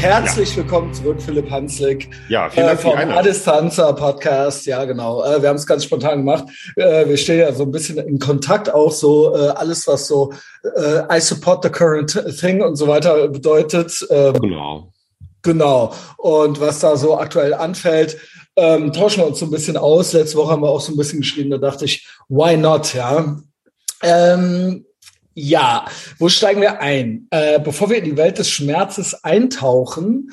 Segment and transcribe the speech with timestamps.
[0.00, 2.08] Herzlich willkommen zurück, Philipp Hanslik.
[2.30, 4.64] Ja, vielen Dank äh, vom Adistanza Podcast.
[4.64, 5.22] Ja, genau.
[5.22, 6.44] Äh, wir haben es ganz spontan gemacht.
[6.76, 10.32] Äh, wir stehen ja so ein bisschen in Kontakt auch so äh, alles, was so
[10.74, 14.06] äh, I support the current thing und so weiter bedeutet.
[14.08, 14.90] Ähm, genau.
[15.42, 15.92] Genau.
[16.16, 18.16] Und was da so aktuell anfällt,
[18.56, 20.14] ähm, tauschen wir uns so ein bisschen aus.
[20.14, 21.50] Letzte Woche haben wir auch so ein bisschen geschrieben.
[21.50, 22.94] Da dachte ich, why not?
[22.94, 23.36] Ja.
[24.02, 24.86] Ähm,
[25.40, 25.86] ja,
[26.18, 27.26] wo steigen wir ein?
[27.30, 30.30] Äh, bevor wir in die Welt des Schmerzes eintauchen,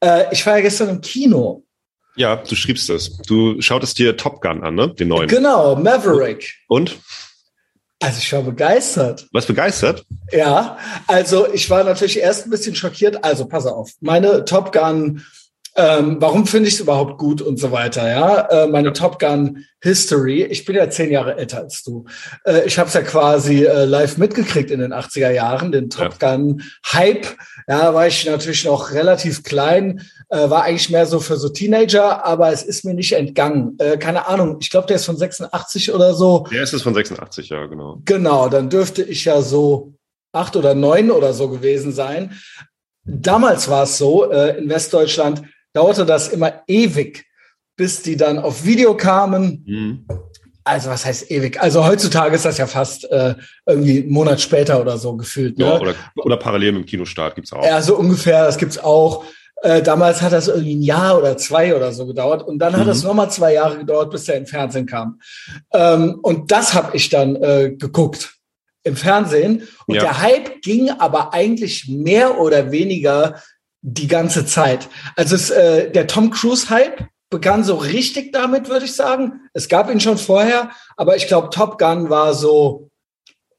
[0.00, 1.64] äh, ich war ja gestern im Kino.
[2.16, 3.18] Ja, du schriebst das.
[3.22, 4.92] Du schautest dir Top Gun an, ne?
[4.94, 5.28] Den neuen.
[5.28, 6.54] Genau, Maverick.
[6.68, 6.98] Und?
[8.02, 9.28] Also ich war begeistert.
[9.32, 10.04] Was begeistert?
[10.32, 13.22] Ja, also ich war natürlich erst ein bisschen schockiert.
[13.24, 15.22] Also pass auf, meine Top Gun
[15.76, 18.40] ähm, warum finde ich es überhaupt gut und so weiter, ja.
[18.48, 22.04] Äh, meine Top Gun History, ich bin ja zehn Jahre älter als du.
[22.44, 26.18] Äh, ich habe es ja quasi äh, live mitgekriegt in den 80er Jahren, den Top
[26.18, 27.26] Gun Hype.
[27.68, 32.24] Ja, war ich natürlich noch relativ klein, äh, war eigentlich mehr so für so Teenager,
[32.26, 33.76] aber es ist mir nicht entgangen.
[33.78, 36.46] Äh, keine Ahnung, ich glaube, der ist von 86 oder so.
[36.50, 38.02] Der ist es von 86, ja, genau.
[38.04, 39.94] Genau, dann dürfte ich ja so
[40.32, 42.32] acht oder neun oder so gewesen sein.
[43.04, 47.24] Damals war es so, äh, in Westdeutschland, dauerte das immer ewig,
[47.76, 49.64] bis die dann auf Video kamen.
[49.66, 50.06] Mhm.
[50.64, 51.60] Also was heißt ewig?
[51.60, 53.34] Also heutzutage ist das ja fast äh,
[53.66, 55.58] irgendwie einen Monat später oder so gefühlt.
[55.58, 55.64] Ne?
[55.64, 57.64] Ja, oder, oder parallel mit dem Kinostart gibt's auch.
[57.64, 59.24] Ja, so ungefähr, das gibt's auch.
[59.62, 62.78] Äh, damals hat das irgendwie ein Jahr oder zwei oder so gedauert und dann mhm.
[62.78, 65.20] hat es nochmal zwei Jahre gedauert, bis der im Fernsehen kam.
[65.72, 68.34] Ähm, und das habe ich dann äh, geguckt
[68.82, 69.68] im Fernsehen.
[69.86, 70.02] Und ja.
[70.02, 73.42] der Hype ging aber eigentlich mehr oder weniger
[73.82, 74.88] die ganze Zeit.
[75.16, 79.42] Also es, äh, der Tom Cruise-Hype begann so richtig damit, würde ich sagen.
[79.54, 82.90] Es gab ihn schon vorher, aber ich glaube, Top Gun war so,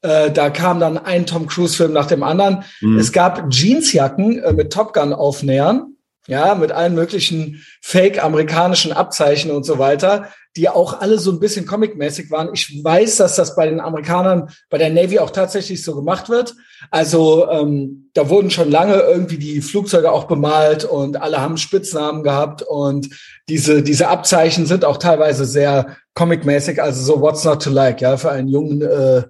[0.02, 2.64] äh, da kam dann ein Tom Cruise-Film nach dem anderen.
[2.82, 3.00] Mhm.
[3.00, 5.96] Es gab Jeansjacken äh, mit Top Gun-Aufnähern,
[6.28, 11.66] ja, mit allen möglichen fake-amerikanischen Abzeichen und so weiter die auch alle so ein bisschen
[11.66, 12.50] comicmäßig waren.
[12.54, 16.56] Ich weiß, dass das bei den Amerikanern, bei der Navy auch tatsächlich so gemacht wird.
[16.90, 22.24] Also ähm, da wurden schon lange irgendwie die Flugzeuge auch bemalt und alle haben Spitznamen
[22.24, 23.10] gehabt und
[23.48, 26.82] diese diese Abzeichen sind auch teilweise sehr comicmäßig.
[26.82, 29.24] Also so What's not to like, ja, für einen jungen äh,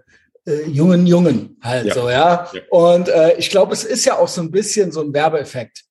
[0.48, 1.94] äh, jungen Jungen halt ja.
[1.94, 2.48] so, ja.
[2.52, 2.62] ja.
[2.72, 5.84] Und äh, ich glaube, es ist ja auch so ein bisschen so ein Werbeeffekt.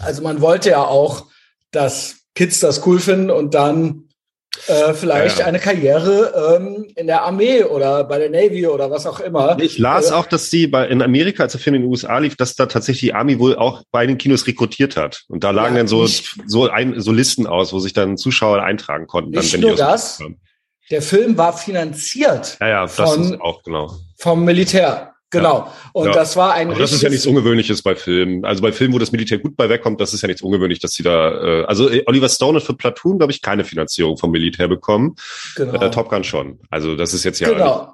[0.00, 1.26] Also man wollte ja auch,
[1.70, 4.06] dass Kids das cool finden und dann
[4.68, 5.46] äh, vielleicht ja, ja.
[5.46, 9.58] eine Karriere ähm, in der Armee oder bei der Navy oder was auch immer.
[9.60, 12.18] Ich las äh, auch, dass sie bei, in Amerika, als der Film in den USA
[12.18, 15.24] lief, dass da tatsächlich die Army wohl auch bei den Kinos rekrutiert hat.
[15.28, 18.16] Und da lagen ja, dann so, nicht, so, ein, so Listen aus, wo sich dann
[18.16, 19.30] Zuschauer eintragen konnten.
[19.30, 20.22] Nicht dann, wenn nur das,
[20.90, 23.92] der Film war finanziert ja, ja, das von, ist auch genau.
[24.18, 25.12] vom Militär.
[25.30, 25.72] Genau.
[25.92, 26.12] Und ja.
[26.12, 26.70] das war ein.
[26.70, 28.44] Aber das ist ja nichts Ungewöhnliches bei Filmen.
[28.44, 30.92] Also bei Filmen, wo das Militär gut bei wegkommt, das ist ja nichts ungewöhnlich, dass
[30.92, 31.62] sie da.
[31.62, 35.16] Äh, also äh, Oliver Stone hat für Platoon, glaube ich, keine Finanzierung vom Militär bekommen.
[35.56, 35.80] Genau.
[35.80, 36.60] Äh, Top Gun schon.
[36.70, 37.48] Also das ist jetzt ja.
[37.48, 37.92] Genau.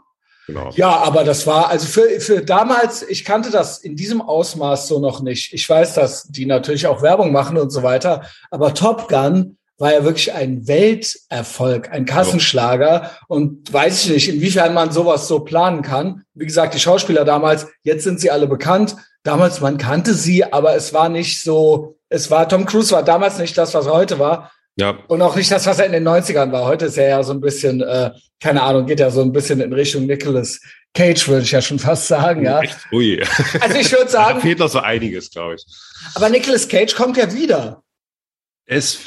[0.48, 0.70] Genau.
[0.75, 4.99] Ja, aber das war, also für, für damals, ich kannte das in diesem Ausmaß so
[4.99, 5.53] noch nicht.
[5.53, 9.93] Ich weiß, dass die natürlich auch Werbung machen und so weiter, aber Top Gun war
[9.93, 13.10] ja wirklich ein Welterfolg, ein Kassenschlager.
[13.26, 16.22] Und weiß ich nicht, inwiefern man sowas so planen kann.
[16.34, 18.94] Wie gesagt, die Schauspieler damals, jetzt sind sie alle bekannt.
[19.25, 23.38] Damals, man kannte sie, aber es war nicht so, es war, Tom Cruise war damals
[23.38, 24.53] nicht das, was er heute war.
[24.76, 24.98] Ja.
[25.09, 26.64] Und auch nicht das, was er in den 90ern war.
[26.64, 29.60] Heute ist er ja so ein bisschen, äh, keine Ahnung, geht ja so ein bisschen
[29.60, 30.60] in Richtung Nicholas
[30.94, 32.60] Cage, würde ich ja schon fast sagen, ja.
[32.60, 32.78] Echt?
[32.93, 33.20] Ui.
[33.60, 34.34] Also ich würde sagen.
[34.37, 35.64] da fehlt noch so einiges, glaube ich.
[36.14, 37.82] Aber Nicholas Cage kommt ja wieder.
[38.64, 38.98] Es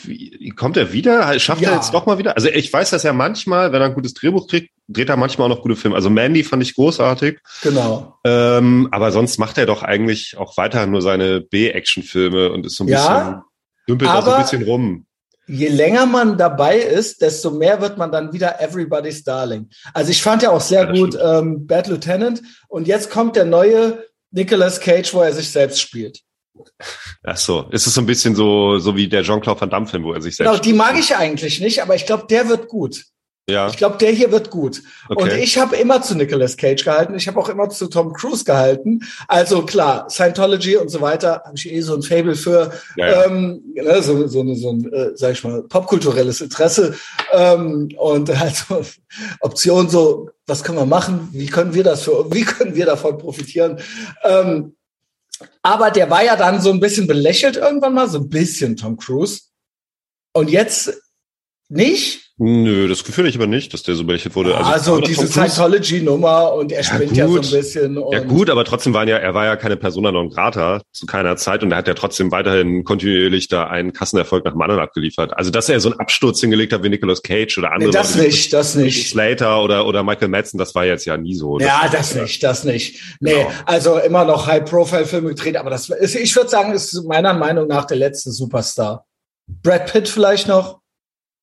[0.55, 1.39] kommt er wieder?
[1.39, 1.69] Schafft ja.
[1.69, 2.35] er jetzt doch mal wieder?
[2.35, 5.49] Also ich weiß, dass er manchmal, wenn er ein gutes Drehbuch kriegt, dreht er manchmal
[5.49, 5.95] auch noch gute Filme.
[5.95, 7.39] Also Mandy fand ich großartig.
[7.61, 8.19] Genau.
[8.23, 12.83] Ähm, aber sonst macht er doch eigentlich auch weiter nur seine B-Action-Filme und ist so
[12.83, 13.41] ein ja, bisschen,
[13.89, 15.05] dümpelt da so ein bisschen rum.
[15.47, 19.69] Je länger man dabei ist, desto mehr wird man dann wieder Everybody's Darling.
[19.93, 23.45] Also ich fand ja auch sehr ja, gut ähm, Bad Lieutenant und jetzt kommt der
[23.45, 26.21] neue Nicolas Cage, wo er sich selbst spielt.
[27.23, 30.03] Ach so, ist es so ein bisschen so, so wie der Jean-Claude Van Damme Film,
[30.03, 30.51] wo er sich selbst.
[30.51, 33.05] Genau, die mag ich eigentlich nicht, aber ich glaube, der wird gut.
[33.47, 33.67] Ja.
[33.67, 34.81] Ich glaube, der hier wird gut.
[35.07, 35.21] Okay.
[35.21, 37.13] Und ich habe immer zu Nicolas Cage gehalten.
[37.13, 39.01] Ich habe auch immer zu Tom Cruise gehalten.
[39.27, 43.25] Also klar, Scientology und so weiter habe ich eh so ein Fable für, ja, ja.
[43.25, 46.95] Ähm, ne, so, so, so ein, äh, sag ich mal, popkulturelles Interesse.
[47.33, 48.83] Ähm, und also
[49.41, 51.29] Option so, was können wir machen?
[51.31, 53.79] Wie können wir das für, wie können wir davon profitieren?
[54.23, 54.75] Ähm,
[55.61, 58.97] aber der war ja dann so ein bisschen belächelt irgendwann mal, so ein bisschen Tom
[58.97, 59.41] Cruise.
[60.33, 60.93] Und jetzt
[61.67, 62.25] Nicht?
[62.37, 64.55] Nö, das Gefühl ich aber nicht, dass der so belichtet wurde.
[64.57, 68.03] Also, also diese Scientology-Nummer und er spinnt ja, ja, so ein bisschen.
[68.11, 71.37] ja gut, aber trotzdem waren ja, er war ja keine Persona non grata zu keiner
[71.37, 75.35] Zeit und er hat ja trotzdem weiterhin kontinuierlich da einen Kassenerfolg nach dem anderen abgeliefert.
[75.37, 77.89] Also dass er so einen Absturz hingelegt hat wie Nicolas Cage oder andere.
[77.89, 79.09] Nee, das Leute, nicht, das nicht.
[79.09, 81.57] Slater oder, oder Michael Madsen, das war jetzt ja nie so.
[81.59, 83.01] Ja, das, das nicht, das nicht.
[83.21, 83.51] Nee, genau.
[83.65, 87.85] also immer noch High-Profile-Filme gedreht, aber das ist, ich würde sagen, ist meiner Meinung nach
[87.85, 89.05] der letzte Superstar.
[89.47, 90.81] Brad Pitt vielleicht noch?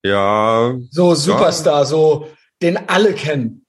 [0.02, 0.74] Ja.
[0.90, 1.84] So Superstar, ja.
[1.84, 2.28] so
[2.60, 3.64] den alle kennen.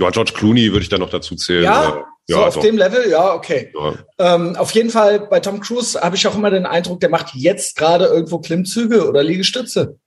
[0.00, 1.64] Ja, George Clooney würde ich da noch dazu zählen.
[1.64, 2.62] Ja, ja so auf doch.
[2.62, 3.72] dem Level, ja, okay.
[3.74, 3.94] Ja.
[4.34, 7.34] Ähm, auf jeden Fall bei Tom Cruise habe ich auch immer den Eindruck, der macht
[7.34, 9.98] jetzt gerade irgendwo Klimmzüge oder Liegestütze.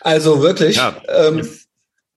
[0.00, 0.76] Also wirklich.
[0.76, 1.00] Ja.
[1.08, 1.48] Ähm,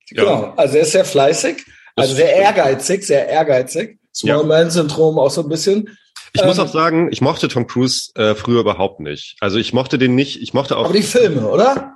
[0.10, 0.54] genau.
[0.58, 1.64] Also er ist sehr fleißig,
[1.96, 4.00] also sehr ehrgeizig, sehr ehrgeizig.
[4.14, 5.98] Small Man Syndrom auch so ein bisschen.
[6.34, 9.38] Ich ähm, muss auch sagen, ich mochte Tom Cruise äh, früher überhaupt nicht.
[9.40, 10.42] Also ich mochte den nicht.
[10.42, 10.86] Ich mochte auch.
[10.86, 11.93] Aber die Filme, oder?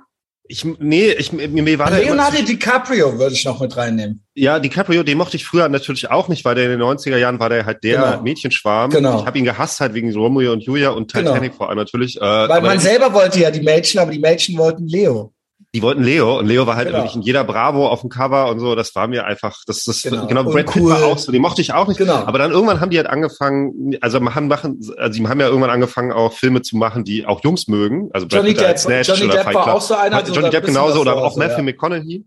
[0.50, 4.24] Ich, nee, ich, mir, war Leonardo DiCaprio würde ich noch mit reinnehmen.
[4.34, 7.38] Ja, DiCaprio, den mochte ich früher natürlich auch nicht, weil der in den 90er Jahren
[7.38, 8.22] war der halt der genau.
[8.22, 8.90] Mädchenschwarm.
[8.90, 9.20] Genau.
[9.20, 11.32] Ich habe ihn gehasst halt wegen Romeo und Julia und genau.
[11.32, 11.58] Titanic genau.
[11.58, 12.16] vor allem natürlich.
[12.16, 15.34] Äh, weil man selber wollte ja die Mädchen, aber die Mädchen wollten Leo
[15.74, 17.00] die wollten Leo und Leo war halt genau.
[17.00, 18.74] wirklich in jeder Bravo auf dem Cover und so.
[18.74, 21.60] Das war mir einfach, das, das genau, genau Brad Pitt war auch so, die mochte
[21.60, 21.98] ich auch nicht.
[21.98, 22.14] Genau.
[22.14, 25.70] Aber dann irgendwann haben die halt angefangen, also haben machen, also die haben ja irgendwann
[25.70, 28.08] angefangen auch Filme zu machen, die auch Jungs mögen.
[28.12, 30.22] Also Brad Johnny Pitt Depp, Snatch Johnny Depp war auch so einer.
[30.22, 31.62] Johnny so Depp genauso oder auch Matthew ja.
[31.64, 32.24] McConaughey.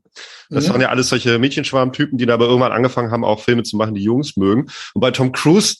[0.51, 0.73] Das mhm.
[0.73, 3.95] waren ja alles solche Mädchenschwarmtypen, die da aber irgendwann angefangen haben, auch Filme zu machen,
[3.95, 4.67] die Jungs mögen.
[4.93, 5.77] Und bei Tom Cruise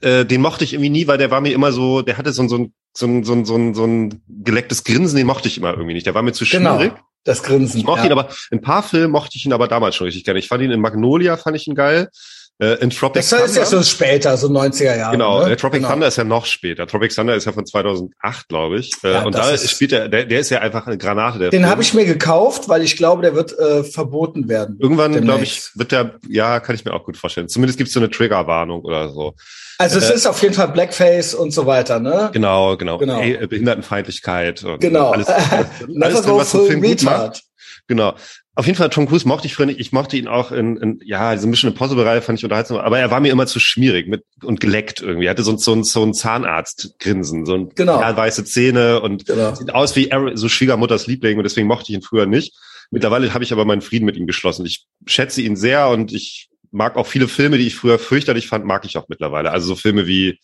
[0.00, 2.46] äh, den mochte ich irgendwie nie, weil der war mir immer so, der hatte so,
[2.48, 5.58] so, ein, so, ein, so, ein, so, ein, so ein gelecktes Grinsen, den mochte ich
[5.58, 6.06] immer irgendwie nicht.
[6.06, 6.90] Der war mir zu schwierig.
[6.90, 7.00] Genau.
[7.24, 7.80] Das Grinsen.
[7.80, 8.06] Ich mochte ja.
[8.06, 10.38] ihn aber, ein paar Filme mochte ich ihn aber damals schon richtig gerne.
[10.38, 12.10] Ich fand ihn in Magnolia, fand ich ihn geil.
[12.60, 13.44] Äh, in Tropic das Thunder.
[13.46, 15.12] ist ja so später, so 90er Jahre.
[15.12, 15.52] Genau, ne?
[15.52, 15.90] Äh, Tropic genau.
[15.90, 16.86] Thunder ist ja noch später.
[16.86, 18.92] Tropic Thunder ist ja von 2008, glaube ich.
[19.02, 21.40] Äh, ja, und da ist, spielt er, der, der ist ja einfach eine Granate.
[21.40, 24.78] Der den habe ich mir gekauft, weil ich glaube, der wird äh, verboten werden.
[24.78, 27.48] Irgendwann, glaube ich, wird der, ja, kann ich mir auch gut vorstellen.
[27.48, 29.34] Zumindest gibt es so eine Triggerwarnung oder so.
[29.78, 32.30] Also es äh, ist auf jeden Fall Blackface und so weiter, ne?
[32.32, 32.98] Genau, genau.
[32.98, 33.18] genau.
[33.18, 35.10] Hey, Behindertenfeindlichkeit und genau.
[35.10, 35.66] alles, alles,
[36.00, 37.42] alles drin, was so Film gut macht.
[37.88, 38.14] Genau.
[38.56, 39.80] Auf jeden Fall, Tom Cruise mochte ich früher nicht.
[39.80, 43.10] Ich mochte ihn auch in, in ja, diese Mission Impossible-Reihe fand ich unterhaltsam, aber er
[43.10, 45.26] war mir immer zu schmierig mit, und geleckt irgendwie.
[45.26, 48.00] Er hatte so, so, ein, so ein Zahnarztgrinsen, so ein genau.
[48.00, 49.54] ja, weiße Zähne und genau.
[49.56, 52.54] sieht aus wie so Schwiegermutters Liebling und deswegen mochte ich ihn früher nicht.
[52.90, 54.64] Mittlerweile habe ich aber meinen Frieden mit ihm geschlossen.
[54.66, 58.64] Ich schätze ihn sehr und ich mag auch viele Filme, die ich früher fürchterlich fand,
[58.64, 59.50] mag ich auch mittlerweile.
[59.50, 60.38] Also so Filme wie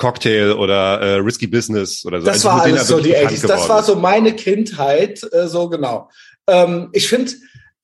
[0.00, 2.26] Cocktail oder äh, Risky Business oder so.
[2.26, 6.08] Das also war alles so die 80 Das war so meine Kindheit, äh, so genau.
[6.50, 7.32] Ähm, ich finde,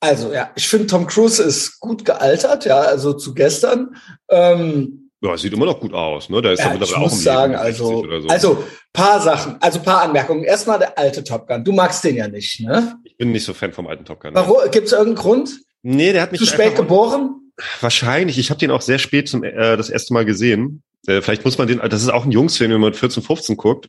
[0.01, 3.97] also ja, ich finde Tom Cruise ist gut gealtert, ja, also zu gestern.
[4.29, 6.43] Ähm, ja, sieht immer noch gut aus, ne?
[6.43, 8.29] Da ist ja, ich auch muss sagen, also, so.
[8.29, 10.45] also paar Sachen, also paar Anmerkungen.
[10.45, 11.65] Erstmal der alte Top Gun.
[11.65, 12.97] Du magst den ja nicht, ne?
[13.05, 14.35] Ich bin nicht so Fan vom alten Top Gun.
[14.35, 14.71] Warum?
[14.71, 15.61] Gibt es irgendeinen Grund?
[15.83, 17.53] Nee, der hat mich zu spät geboren.
[17.81, 18.39] Wahrscheinlich.
[18.39, 20.83] Ich habe den auch sehr spät zum äh, das erste Mal gesehen.
[21.07, 21.79] Äh, vielleicht muss man den.
[21.79, 23.89] Das ist auch ein Jungsfilm, wenn man 14, 15 guckt.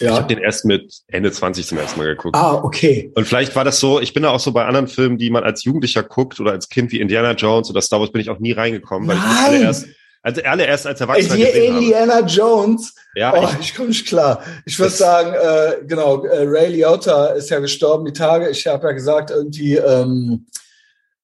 [0.00, 0.12] Ja.
[0.12, 2.36] Ich habe den erst mit Ende 20 zum ersten Mal geguckt.
[2.36, 3.12] Ah, okay.
[3.14, 5.44] Und vielleicht war das so, ich bin da auch so bei anderen Filmen, die man
[5.44, 8.38] als Jugendlicher guckt oder als Kind wie Indiana Jones oder Star Wars bin ich auch
[8.38, 9.26] nie reingekommen, weil Nein.
[9.26, 9.86] ich alle erst,
[10.22, 12.28] also alle erst als Erwachsener Hier gesehen Indiana habe.
[12.28, 12.94] Jones.
[13.14, 14.42] Ja, oh, ich, ich komme nicht klar.
[14.64, 18.48] Ich würde sagen, äh, genau, äh, Ray Liotta ist ja gestorben die Tage.
[18.50, 20.46] Ich habe ja gesagt, irgendwie ähm,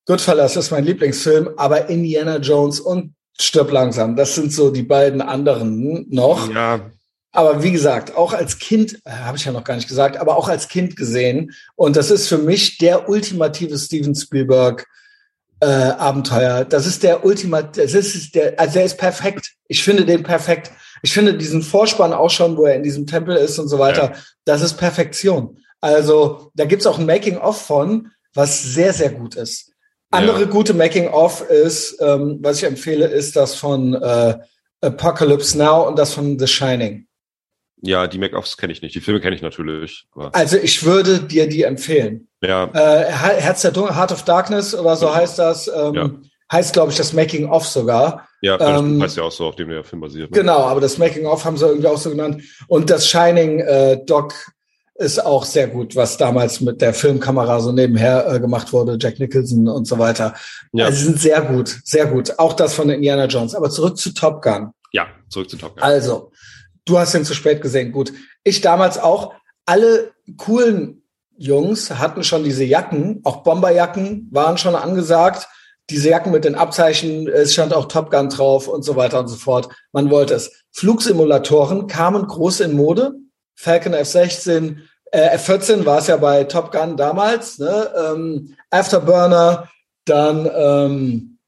[0.07, 5.21] Goodfellas ist mein Lieblingsfilm, aber Indiana Jones und Stirb langsam, das sind so die beiden
[5.21, 6.53] anderen noch.
[6.53, 6.81] Ja.
[7.39, 10.37] Aber wie gesagt, auch als Kind, äh, habe ich ja noch gar nicht gesagt, aber
[10.37, 11.53] auch als Kind gesehen.
[11.77, 14.85] Und das ist für mich der ultimative Steven Spielberg
[15.61, 16.65] äh, Abenteuer.
[16.65, 19.53] Das ist der ultimative, das ist der, also der ist perfekt.
[19.69, 20.73] Ich finde den perfekt.
[21.03, 24.15] Ich finde diesen Vorspann auch schon, wo er in diesem Tempel ist und so weiter,
[24.15, 24.17] ja.
[24.45, 25.61] das ist Perfektion.
[25.81, 29.71] Also da gibt's auch ein Making-of von, was sehr, sehr gut ist.
[30.11, 30.47] Andere ja.
[30.49, 34.39] gute Making-of ist, ähm, was ich empfehle, ist das von äh,
[34.81, 37.08] Apocalypse Now und das von The Shining.
[37.83, 38.95] Ja, die Make-offs kenne ich nicht.
[38.95, 40.07] Die Filme kenne ich natürlich.
[40.33, 42.29] Also ich würde dir die empfehlen.
[42.43, 42.65] Ja.
[42.73, 45.69] Äh, Herz der Dunkel, Heart of Darkness oder so heißt das.
[45.69, 46.11] Ähm, ja.
[46.51, 48.27] Heißt, glaube ich, das Making-of sogar.
[48.41, 50.31] Ja, das ähm, heißt ja auch so, auf dem der Film basiert.
[50.31, 50.39] Ne?
[50.39, 52.43] Genau, aber das Making-of haben sie irgendwie auch so genannt.
[52.69, 53.99] Und das Shining äh,
[54.95, 59.21] ist auch sehr gut, was damals mit der Filmkamera so nebenher äh, gemacht wurde, Jack
[59.21, 60.35] Nicholson und so weiter.
[60.73, 60.87] Ja.
[60.87, 62.39] Also sind sehr gut, sehr gut.
[62.39, 63.55] Auch das von Indiana Jones.
[63.55, 64.71] Aber zurück zu Top Gun.
[64.93, 65.83] Ja, zurück zu Top Gun.
[65.83, 66.33] Also,
[66.89, 67.93] Du hast ihn zu spät gesehen.
[67.93, 68.15] Gut.
[68.45, 69.35] Ich damals auch.
[69.67, 71.03] Alle coolen
[71.37, 75.49] Jungs hatten schon diese Jacken, auch Bomberjacken waren schon angesagt.
[75.91, 79.29] Diese Jacken mit den Abzeichen, es stand auch Top Gun drauf und so weiter und
[79.29, 79.69] so fort.
[79.93, 80.65] Man wollte es.
[80.73, 83.13] Flugsimulatoren kamen groß in Mode.
[83.55, 84.77] Falcon F-16,
[85.13, 87.91] äh, F14 war es ja bei Top Gun damals, ne?
[87.97, 89.69] ähm, Afterburner,
[90.07, 91.39] dann ähm,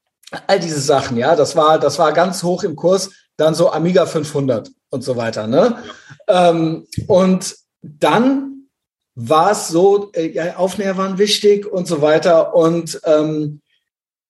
[0.45, 4.05] all diese Sachen, ja, das war, das war ganz hoch im Kurs, dann so Amiga
[4.05, 5.83] 500 und so weiter, ne?
[6.27, 8.67] Ähm, und dann
[9.15, 13.61] war es so, äh, ja, Aufnäher waren wichtig und so weiter und ähm,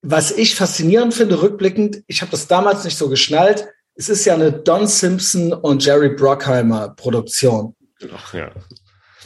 [0.01, 4.33] was ich faszinierend finde, rückblickend, ich habe das damals nicht so geschnallt, es ist ja
[4.33, 7.75] eine Don Simpson und Jerry Brockheimer Produktion.
[8.15, 8.51] Ach, ja.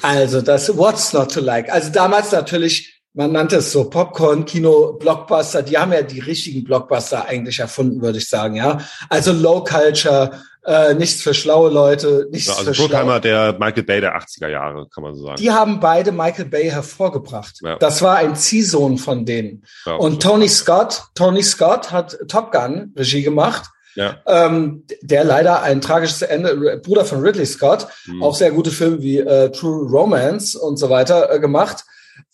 [0.01, 1.71] Also das What's Not to Like.
[1.71, 5.63] Also damals natürlich, man nannte es so Popcorn, Kino, Blockbuster.
[5.63, 8.55] Die haben ja die richtigen Blockbuster eigentlich erfunden, würde ich sagen.
[8.55, 8.79] Ja,
[9.09, 10.31] also Low Culture,
[10.65, 14.87] äh, nichts für schlaue Leute, nichts also für Brookheimer, der Michael Bay der 80er Jahre,
[14.93, 15.37] kann man so sagen.
[15.37, 17.59] Die haben beide Michael Bay hervorgebracht.
[17.61, 17.77] Ja.
[17.77, 19.63] Das war ein Ziehsohn von denen.
[19.85, 24.17] Ja, und Tony Scott, Tony Scott hat Top Gun Regie gemacht ja.
[24.27, 28.21] ähm, der leider ein tragisches Ende, Bruder von Ridley Scott, mhm.
[28.21, 31.85] auch sehr gute Filme wie äh, True Romance und so weiter äh, gemacht.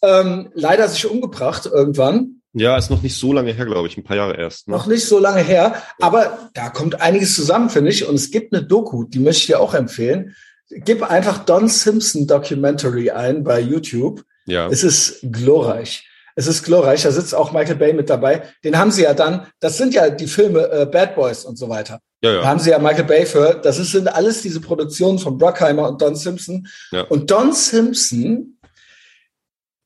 [0.02, 2.42] Ähm, leider sich umgebracht irgendwann.
[2.54, 4.68] Ja, ist noch nicht so lange her, glaube ich, ein paar Jahre erst.
[4.68, 4.76] Ne?
[4.76, 8.08] Noch nicht so lange her, aber da kommt einiges zusammen, finde ich.
[8.08, 10.36] Und es gibt eine Doku, die möchte ich dir auch empfehlen.
[10.70, 14.24] Gib einfach Don Simpson Documentary ein bei YouTube.
[14.46, 14.68] Ja.
[14.68, 16.08] Es ist glorreich.
[16.36, 18.44] Es ist glorreich, da sitzt auch Michael Bay mit dabei.
[18.64, 21.70] Den haben sie ja dann, das sind ja die Filme äh, Bad Boys und so
[21.70, 22.00] weiter.
[22.24, 22.42] Ja, ja.
[22.42, 23.60] Da haben sie ja Michael Bay für.
[23.62, 26.68] Das ist, sind alles diese Produktionen von Brockheimer und Don Simpson.
[26.92, 27.04] Ja.
[27.04, 28.58] Und Don Simpson,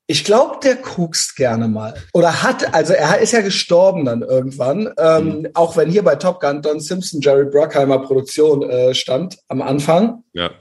[0.08, 1.96] ich glaube, der guckst gerne mal.
[2.14, 4.94] Oder hat, also er ist ja gestorben dann irgendwann.
[4.98, 5.50] Ähm, mhm.
[5.56, 10.24] Auch wenn hier bei Top Gun Don Simpson, Jerry Brockheimer Produktion äh, stand am Anfang.
[10.34, 10.52] Ja.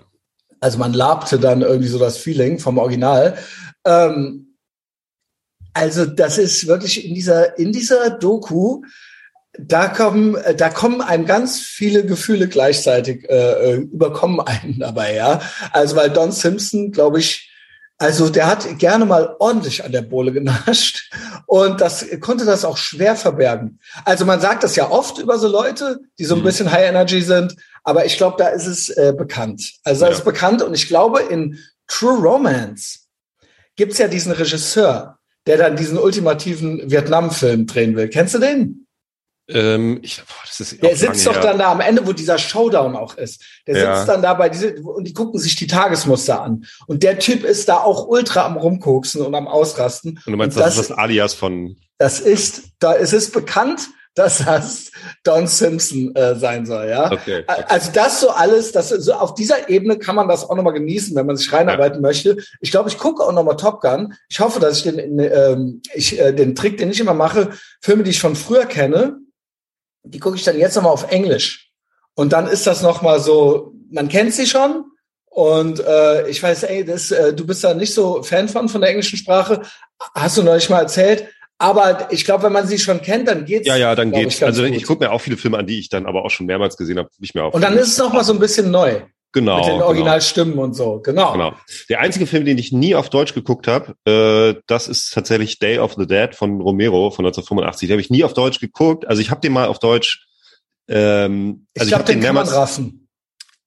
[0.61, 3.37] Also man labte dann irgendwie so das Feeling vom Original.
[3.85, 4.57] Ähm,
[5.75, 8.83] also das ist wirklich in dieser, in dieser Doku,
[9.59, 15.41] da kommen, da kommen einem ganz viele Gefühle gleichzeitig äh, äh überkommen einen dabei, ja.
[15.73, 17.54] Also weil Don Simpson, glaube ich,
[17.99, 21.11] also der hat gerne mal ordentlich an der Bohle genascht
[21.47, 23.79] und das konnte das auch schwer verbergen.
[24.05, 26.45] Also man sagt das ja oft über so Leute, die so ein mhm.
[26.45, 29.75] bisschen High Energy sind, aber ich glaube, da ist es äh, bekannt.
[29.85, 30.17] Also da ja.
[30.17, 33.01] ist bekannt und ich glaube, in True Romance
[33.77, 38.09] gibt's ja diesen Regisseur, der dann diesen ultimativen Vietnam-Film drehen will.
[38.09, 38.84] Kennst du den?
[39.47, 41.43] Ähm, ich, boah, das ist der sitzt doch her.
[41.43, 43.43] dann da am Ende, wo dieser Showdown auch ist.
[43.67, 43.97] Der ja.
[43.97, 46.65] sitzt dann da bei diese und die gucken sich die Tagesmuster an.
[46.87, 50.21] Und der Typ ist da auch ultra am rumkoksen und am ausrasten.
[50.25, 51.77] Und du meinst, und das, das ist das Alias von?
[51.99, 54.93] Das ist, da es ist bekannt, dass das
[55.25, 57.13] Don Simpson äh, sein soll, ja.
[57.13, 60.55] Okay, okay, Also das so alles, das so auf dieser Ebene kann man das auch
[60.55, 62.09] nochmal genießen, wenn man sich reinarbeiten ja.
[62.09, 62.37] möchte.
[62.61, 64.15] Ich glaube, ich gucke auch nochmal Top Gun.
[64.29, 68.05] Ich hoffe, dass ich den, ähm, ich, äh, den Trick, den ich immer mache, Filme,
[68.05, 69.19] die ich von früher kenne,
[70.05, 71.71] die gucke ich dann jetzt nochmal auf Englisch.
[72.15, 74.85] Und dann ist das nochmal so, man kennt sie schon,
[75.35, 78.81] und äh, ich weiß, ey, das, äh, du bist da nicht so Fan von von
[78.81, 79.63] der englischen Sprache.
[80.15, 81.29] Hast du neulich mal erzählt.
[81.59, 83.67] Aber ich glaube, wenn man sie schon kennt, dann geht's.
[83.67, 84.37] Ja, ja, dann geht's.
[84.37, 84.73] Ich, also gut.
[84.73, 86.99] ich gucke mir auch viele Filme an, die ich dann aber auch schon mehrmals gesehen
[86.99, 87.53] habe, ich mir auch.
[87.53, 89.03] Und dann ist es noch mal so ein bisschen neu.
[89.35, 89.57] Genau.
[89.57, 89.87] Mit den genau.
[89.87, 90.65] Originalstimmen genau.
[90.65, 91.01] und so.
[91.01, 91.33] Genau.
[91.33, 91.55] Genau.
[91.89, 95.81] Der einzige Film, den ich nie auf Deutsch geguckt habe, äh, das ist tatsächlich Day
[95.81, 97.89] of the Dead von Romero von 1985.
[97.89, 99.09] Den habe ich nie auf Deutsch geguckt.
[99.09, 100.25] Also ich habe den mal auf Deutsch.
[100.87, 103.09] Ähm, also ich glaube, den, den kann man raffen.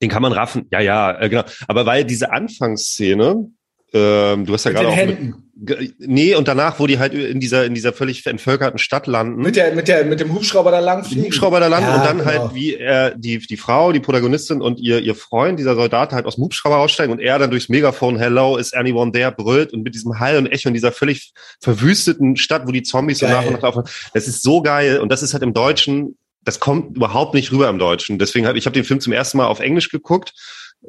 [0.01, 0.67] Den kann man raffen.
[0.71, 1.43] Ja, ja, äh, genau.
[1.67, 3.49] Aber weil diese Anfangsszene,
[3.97, 7.65] ähm, du hast ja gerade auch mit, nee und danach, wo die halt in dieser
[7.65, 9.41] in dieser völlig entvölkerten Stadt landen.
[9.41, 11.25] Mit der mit der mit dem Hubschrauber da lang fliegen.
[11.25, 12.47] Hubschrauber da landen ja, und dann halt, genau.
[12.47, 16.25] halt wie er die die Frau, die Protagonistin und ihr ihr Freund, dieser Soldat halt
[16.25, 19.83] aus dem Hubschrauber aussteigen und er dann durchs Megafon Hello is anyone there brüllt und
[19.83, 23.31] mit diesem Hall und Echo in dieser völlig verwüsteten Stadt, wo die Zombies geil.
[23.31, 23.83] so nach und nach laufen.
[24.13, 27.67] Das ist so geil und das ist halt im Deutschen das kommt überhaupt nicht rüber
[27.67, 28.19] im Deutschen.
[28.19, 30.33] Deswegen habe ich habe den Film zum ersten Mal auf Englisch geguckt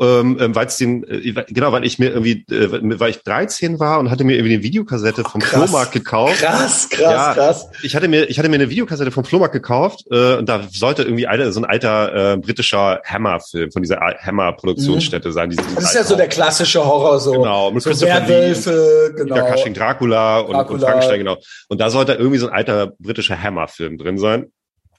[0.00, 3.80] ähm, ähm weil es den, äh, genau, weil ich mir irgendwie, äh, weil ich 13
[3.80, 6.38] war und hatte mir irgendwie eine Videokassette vom krass, Flohmarkt gekauft.
[6.40, 7.66] Krass, krass, ja, krass.
[7.82, 11.02] Ich hatte mir, ich hatte mir eine Videokassette vom Flohmarkt gekauft äh, und da sollte
[11.02, 15.32] irgendwie alter, so ein alter äh, britischer Hammer-Film von dieser Hammer-Produktionsstätte mhm.
[15.32, 15.56] sein.
[15.74, 17.32] Das ist ja so der klassische Horror, so.
[17.32, 19.50] Genau, mit so Werwölfe, genau.
[19.50, 20.74] Cushing Dracula und, Dracula.
[20.74, 21.36] und Frankenstein, genau.
[21.68, 24.52] Und da sollte irgendwie so ein alter britischer Hammer-Film drin sein.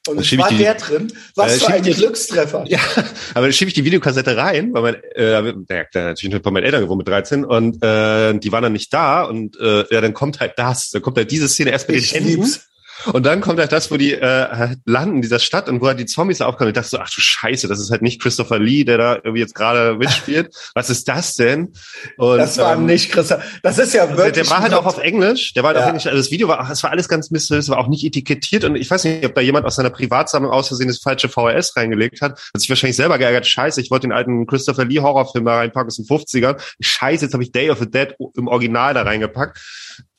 [0.09, 1.11] Und es war die, der drin.
[1.35, 2.65] Was äh, für ein die, Glückstreffer.
[2.67, 2.79] Ja,
[3.33, 6.81] aber dann schiebe ich die Videokassette rein, weil mein, äh, der natürlich bei meinen Eltern
[6.81, 10.39] gewohnt mit 13 und äh, die waren dann nicht da und äh, ja, dann kommt
[10.39, 12.55] halt das, dann kommt halt diese Szene erst mit ich den Händen.
[13.13, 15.99] Und dann kommt halt das, wo die äh, landen in dieser Stadt und wo halt
[15.99, 16.69] die Zombies aufkommen.
[16.69, 19.39] Ich dachte so, ach du Scheiße, das ist halt nicht Christopher Lee, der da irgendwie
[19.39, 20.53] jetzt gerade mitspielt.
[20.75, 21.73] Was ist das denn?
[22.17, 23.43] Und, das war ähm, nicht Christopher.
[23.63, 24.33] Das ist ja wirklich.
[24.33, 25.53] Der, der war halt auch auf Englisch.
[25.53, 25.83] Der war halt ja.
[25.83, 26.07] auf Englisch.
[26.07, 28.63] Also das Video war, es war alles ganz mysteriös, war auch nicht etikettiert.
[28.63, 31.75] Und ich weiß nicht, ob da jemand aus seiner Privatsammlung aus Versehen das falsche VHS
[31.75, 32.33] reingelegt hat.
[32.33, 33.47] Hat sich wahrscheinlich selber geärgert.
[33.47, 36.59] Scheiße, ich wollte den alten Christopher Lee Horrorfilm da reinpacken aus den 50ern.
[36.79, 39.59] Scheiße, jetzt habe ich Day of the Dead im Original da reingepackt.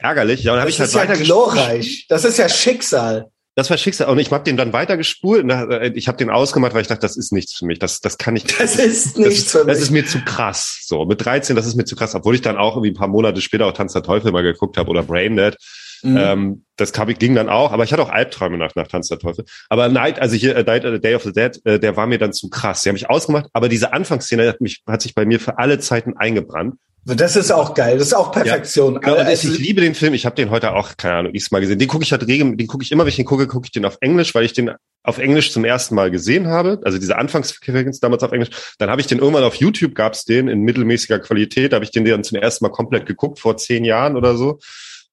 [0.00, 0.42] Ärgerlich.
[0.42, 2.06] Ja, und habe ich halt ja weiter glorreich.
[2.08, 3.30] Das ist ja Schicksal.
[3.56, 4.08] Das war Schicksal.
[4.08, 5.42] Und ich habe den dann weitergespult.
[5.42, 7.78] Und äh, ich habe den ausgemacht, weil ich dachte, das ist nichts für mich.
[7.78, 8.44] Das, das kann ich.
[8.44, 9.74] Das ist nichts das, für mich.
[9.74, 10.82] Das ist mir zu krass.
[10.86, 12.14] So mit 13, das ist mir zu krass.
[12.14, 14.76] Obwohl ich dann auch irgendwie ein paar Monate später auch Tanz der Teufel mal geguckt
[14.76, 15.56] habe oder Braindead.
[16.02, 16.16] Mhm.
[16.16, 19.44] Ähm, das ging dann auch, aber ich hatte auch Albträume nach, nach Tanz der Teufel.
[19.68, 22.18] Aber Night, also hier uh, Night, uh, Day of the Dead, uh, der war mir
[22.18, 22.82] dann zu krass.
[22.82, 25.78] Die haben mich ausgemacht, aber diese Anfangsszene hat, mich, hat sich bei mir für alle
[25.78, 26.74] Zeiten eingebrannt.
[27.04, 27.96] Das ist auch geil.
[27.96, 28.94] Das ist auch Perfektion.
[28.94, 30.12] Ja, genau, also, ich liebe den Film.
[30.12, 31.78] Ich habe den heute auch, keine Ahnung, x mal gesehen.
[31.78, 33.72] Den gucke ich halt regelmäßig, den gucke ich immer, wenn ich den gucke, gucke ich
[33.72, 36.78] den auf Englisch, weil ich den auf Englisch zum ersten Mal gesehen habe.
[36.84, 38.50] Also diese Anfangsfrequenz damals auf Englisch.
[38.78, 41.72] Dann habe ich den irgendwann auf YouTube gab's den in mittelmäßiger Qualität.
[41.72, 44.58] Da habe ich den dann zum ersten Mal komplett geguckt vor zehn Jahren oder so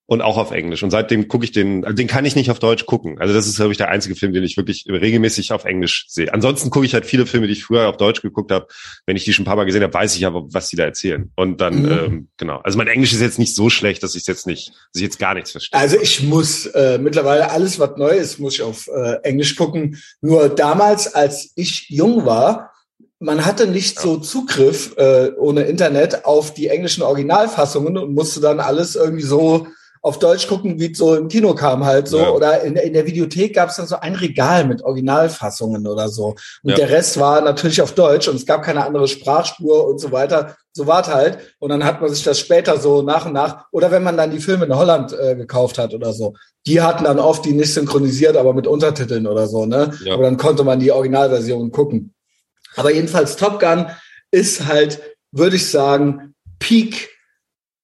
[0.07, 0.83] und auch auf Englisch.
[0.83, 3.19] Und seitdem gucke ich den, also den kann ich nicht auf Deutsch gucken.
[3.19, 6.33] Also das ist, glaube ich, der einzige Film, den ich wirklich regelmäßig auf Englisch sehe.
[6.33, 8.67] Ansonsten gucke ich halt viele Filme, die ich früher auf Deutsch geguckt habe.
[9.05, 10.85] Wenn ich die schon ein paar Mal gesehen habe, weiß ich aber, was die da
[10.85, 11.29] erzählen.
[11.35, 11.91] Und dann, mhm.
[11.91, 12.59] ähm, genau.
[12.59, 15.19] Also mein Englisch ist jetzt nicht so schlecht, dass ich jetzt nicht, dass ich jetzt
[15.19, 15.77] gar nichts verstehe.
[15.77, 20.01] Also ich muss äh, mittlerweile alles, was neu ist, muss ich auf äh, Englisch gucken.
[20.21, 22.71] Nur damals, als ich jung war,
[23.19, 24.03] man hatte nicht ja.
[24.03, 29.67] so Zugriff äh, ohne Internet auf die englischen Originalfassungen und musste dann alles irgendwie so
[30.01, 32.19] auf Deutsch gucken, wie es so im Kino kam halt so.
[32.19, 32.29] Ja.
[32.29, 36.35] Oder in, in der Videothek gab es dann so ein Regal mit Originalfassungen oder so.
[36.63, 36.75] Und ja.
[36.75, 40.55] der Rest war natürlich auf Deutsch und es gab keine andere Sprachspur und so weiter.
[40.73, 41.39] So war halt.
[41.59, 44.31] Und dann hat man sich das später so nach und nach, oder wenn man dann
[44.31, 46.35] die Filme in Holland äh, gekauft hat oder so,
[46.65, 49.91] die hatten dann oft die nicht synchronisiert, aber mit Untertiteln oder so, ne?
[50.03, 50.13] Ja.
[50.13, 52.13] Aber dann konnte man die Originalversion gucken.
[52.75, 53.87] Aber jedenfalls Top Gun
[54.31, 55.01] ist halt,
[55.31, 57.09] würde ich sagen, Peak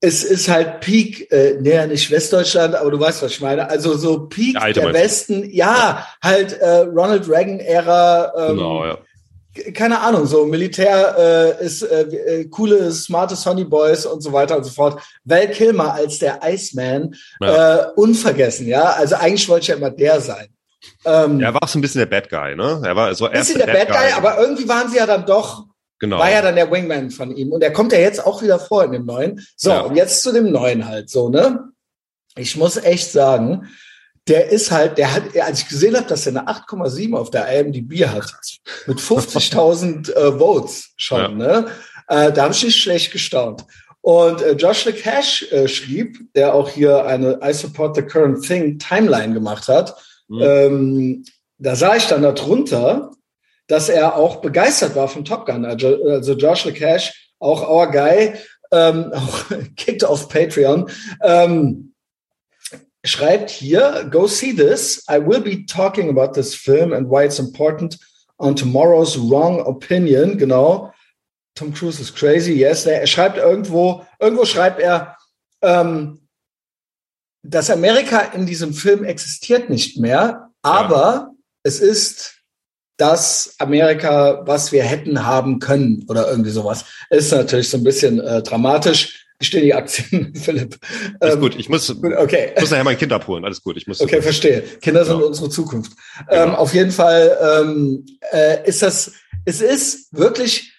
[0.04, 3.70] es ist halt Peak, äh, näher nicht Westdeutschland, aber du weißt, was ich meine.
[3.70, 8.34] Also so Peak der, der Westen, ja, halt äh, Ronald Reagan-Ära.
[8.36, 8.98] Ähm, genau, ja.
[9.74, 14.58] Keine Ahnung, so Militär äh, ist äh, äh, coole, smarte Sonny Boys und so weiter
[14.58, 15.02] und so fort.
[15.24, 17.78] Val Kilmer als der Iceman, ja.
[17.78, 18.84] äh, unvergessen, ja.
[18.84, 20.48] Also eigentlich wollte ich ja immer der sein.
[21.06, 22.82] Ähm, er war auch so ein bisschen der Bad Guy, ne?
[22.84, 25.26] Er war so ein bisschen der Bad Guy, Guy, aber irgendwie waren sie ja dann
[25.26, 25.64] doch
[26.04, 26.20] Genau.
[26.20, 27.54] War ja dann der Wingman von ihm.
[27.54, 29.40] Und der kommt ja jetzt auch wieder vor in dem neuen.
[29.56, 29.80] So, ja.
[29.80, 31.70] und jetzt zu dem neuen halt so, ne?
[32.36, 33.70] Ich muss echt sagen,
[34.28, 37.48] der ist halt, der hat, als ich gesehen habe, dass er eine 8,7 auf der
[37.58, 38.34] IMDb hat,
[38.86, 41.30] mit 50.000 äh, Votes schon, ja.
[41.30, 41.68] ne?
[42.10, 43.64] Äh, da habe ich nicht schlecht gestaunt.
[44.02, 48.78] Und äh, Josh LeCash äh, schrieb, der auch hier eine I Support the Current Thing
[48.78, 49.96] Timeline gemacht hat,
[50.28, 50.42] mhm.
[50.42, 51.26] ähm,
[51.60, 53.12] da sah ich dann darunter,
[53.74, 55.66] dass er auch begeistert war von Top Gun.
[55.66, 58.36] Also, also Josh LeCash, auch our guy,
[58.72, 60.92] ähm, auch kicked off Patreon,
[61.24, 61.96] ähm,
[63.04, 65.04] schreibt hier, go see this.
[65.10, 67.98] I will be talking about this film and why it's important
[68.38, 70.38] on tomorrow's wrong opinion.
[70.38, 70.94] Genau.
[71.56, 72.54] Tom Cruise is crazy.
[72.54, 72.86] Yes.
[72.86, 75.18] Er schreibt irgendwo, irgendwo schreibt er,
[75.64, 76.28] ähm,
[77.42, 81.32] dass Amerika in diesem Film existiert nicht mehr, aber ja.
[81.64, 82.43] es ist
[82.98, 86.86] das Amerika, was wir hätten haben können oder irgendwie sowas.
[87.10, 89.26] Ist natürlich so ein bisschen äh, dramatisch.
[89.40, 90.78] Ich stehe die Aktien, Philipp.
[91.20, 92.54] Alles ähm, gut, ich muss, okay.
[92.60, 93.44] muss nachher mein Kind abholen.
[93.44, 94.00] Alles gut, ich muss.
[94.00, 94.62] Okay, verstehe.
[94.82, 95.28] Kinder sind genau.
[95.28, 95.94] unsere Zukunft.
[96.30, 96.44] Genau.
[96.44, 99.12] Ähm, auf jeden Fall ähm, äh, ist das,
[99.46, 100.72] es ist wirklich,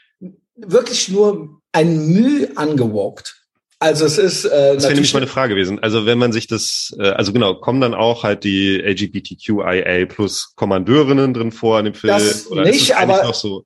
[0.56, 3.43] wirklich nur ein Mühe angewalkt.
[3.84, 5.78] Also es ist äh, das wäre nämlich meine Frage gewesen.
[5.78, 10.54] Also wenn man sich das, äh, also genau, kommen dann auch halt die LGBTQIA plus
[10.56, 12.14] Kommandeurinnen drin vor in dem Film?
[12.14, 13.64] Das oder nicht, ist es aber noch so?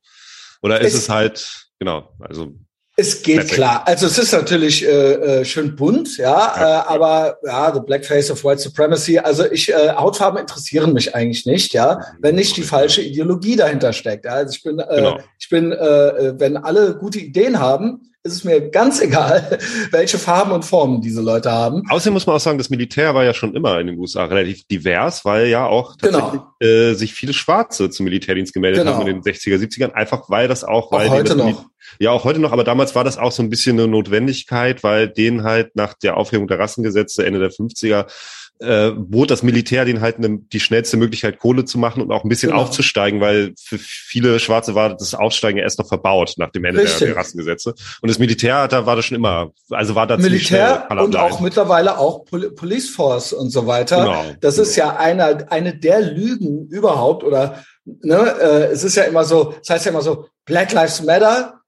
[0.61, 2.13] Oder ist es, es halt genau?
[2.19, 2.53] Also
[2.97, 3.55] es geht Perfekt.
[3.55, 3.83] klar.
[3.87, 6.81] Also es ist natürlich äh, äh, schön bunt, ja, ja.
[6.81, 9.21] Äh, aber ja, the Blackface of White Supremacy.
[9.21, 13.93] Also ich äh, Hautfarben interessieren mich eigentlich nicht, ja, wenn nicht die falsche Ideologie dahinter
[13.93, 14.25] steckt.
[14.25, 14.33] Ja?
[14.33, 15.19] Also ich bin, äh, genau.
[15.39, 19.59] ich bin, äh, wenn alle gute Ideen haben, ist es mir ganz egal,
[19.91, 21.83] welche Farben und Formen diese Leute haben.
[21.89, 24.65] Außerdem muss man auch sagen, das Militär war ja schon immer in den USA relativ
[24.67, 26.73] divers, weil ja auch tatsächlich genau.
[26.73, 28.95] äh, sich viele Schwarze zum Militärdienst gemeldet genau.
[28.95, 31.67] haben in den 60er, 70ern, einfach weil das auch, weil auch heute noch.
[31.99, 35.09] Ja, auch heute noch, aber damals war das auch so ein bisschen eine Notwendigkeit, weil
[35.09, 38.07] denen halt nach der Aufhebung der Rassengesetze Ende der 50er
[38.61, 42.25] äh, bot das Militär den halt ne, die schnellste Möglichkeit, Kohle zu machen und auch
[42.25, 42.63] ein bisschen genau.
[42.63, 46.99] aufzusteigen, weil für viele Schwarze war das Aufsteigen erst noch verbaut nach dem Ende der,
[46.99, 47.75] der, Rassengesetze.
[48.01, 51.99] Und das Militär, da war das schon immer, also war da Militär und auch mittlerweile
[51.99, 54.05] auch Pol Police Force und so weiter.
[54.05, 54.25] Genau.
[54.41, 54.69] Das genau.
[54.69, 59.55] ist ja einer, eine der Lügen überhaupt oder ne, äh, es ist ja immer so,
[59.59, 61.61] das heißt ja immer so, Black Lives Matter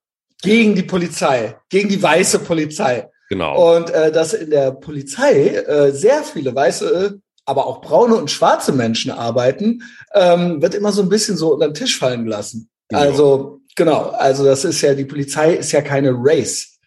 [0.43, 3.10] gegen die Polizei, gegen die weiße Polizei.
[3.31, 3.77] Genau.
[3.77, 8.73] Und äh, dass in der Polizei äh, sehr viele weiße, aber auch braune und schwarze
[8.73, 9.83] Menschen arbeiten,
[10.15, 12.69] ähm, wird immer so ein bisschen so unter den Tisch fallen gelassen.
[12.89, 13.01] Genau.
[13.01, 16.79] Also genau, also das ist ja die Polizei ist ja keine Race.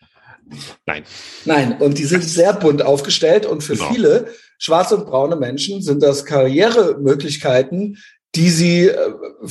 [0.85, 1.03] Nein.
[1.45, 3.89] Nein, und die sind sehr bunt aufgestellt und für genau.
[3.89, 4.27] viele
[4.57, 7.97] schwarze und braune Menschen sind das Karrieremöglichkeiten,
[8.35, 8.95] die sie, äh,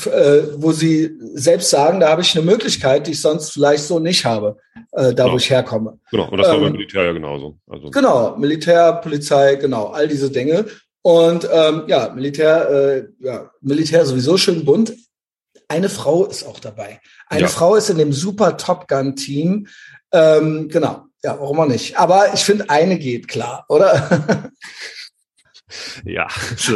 [0.06, 4.00] äh, wo sie selbst sagen, da habe ich eine Möglichkeit, die ich sonst vielleicht so
[4.00, 4.56] nicht habe,
[4.92, 5.32] äh, da genau.
[5.32, 5.98] wo ich herkomme.
[6.10, 7.58] Genau, und das ähm, war beim Militär ja genauso.
[7.68, 7.90] Also.
[7.90, 10.66] Genau, Militär, Polizei, genau, all diese Dinge.
[11.02, 14.94] Und ähm, ja, Militär, äh, ja, Militär sowieso schön bunt.
[15.68, 17.00] Eine Frau ist auch dabei.
[17.28, 17.48] Eine ja.
[17.48, 19.68] Frau ist in dem super Top Gun Team.
[20.12, 21.98] Ähm, genau, ja, warum auch nicht.
[21.98, 24.50] Aber ich finde, eine geht klar, oder?
[26.04, 26.26] Ja.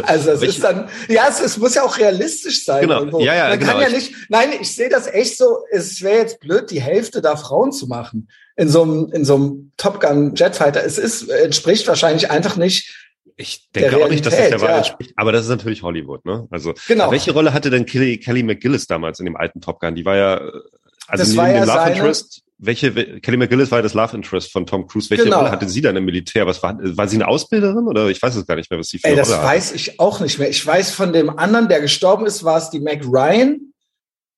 [0.05, 2.83] Also es ist dann, ja, es, es, muss ja auch realistisch sein.
[2.83, 2.99] Genau.
[3.01, 3.21] Irgendwo.
[3.21, 3.73] Ja, ja, Man genau.
[3.73, 7.21] kann ja nicht, nein, ich sehe das echt so, es wäre jetzt blöd, die Hälfte
[7.21, 10.85] da Frauen zu machen in so einem, in so einem Top Gun Jetfighter.
[10.85, 13.07] Es ist, entspricht wahrscheinlich einfach nicht
[13.37, 14.79] ich denke auch nicht, dass das der Wahrheit ja.
[14.79, 16.49] entspricht, aber das ist natürlich Hollywood, ne?
[16.51, 17.11] Also genau.
[17.11, 19.95] welche Rolle hatte denn Kelly, Kelly McGillis damals in dem alten Top Gun?
[19.95, 23.71] Die war ja, also das neben war ja dem Love seine, Interest, welche, Kelly McGillis
[23.71, 25.11] war ja das Love Interest von Tom Cruise.
[25.11, 25.39] Welche genau.
[25.39, 26.47] Rolle hatte sie dann im Militär?
[26.47, 28.99] Was war, war sie eine Ausbilderin oder ich weiß es gar nicht mehr, was sie
[28.99, 29.77] für Ey, das Rolle weiß hatte.
[29.77, 30.49] ich auch nicht mehr.
[30.49, 33.73] Ich weiß von dem anderen, der gestorben ist, war es die Mac Ryan.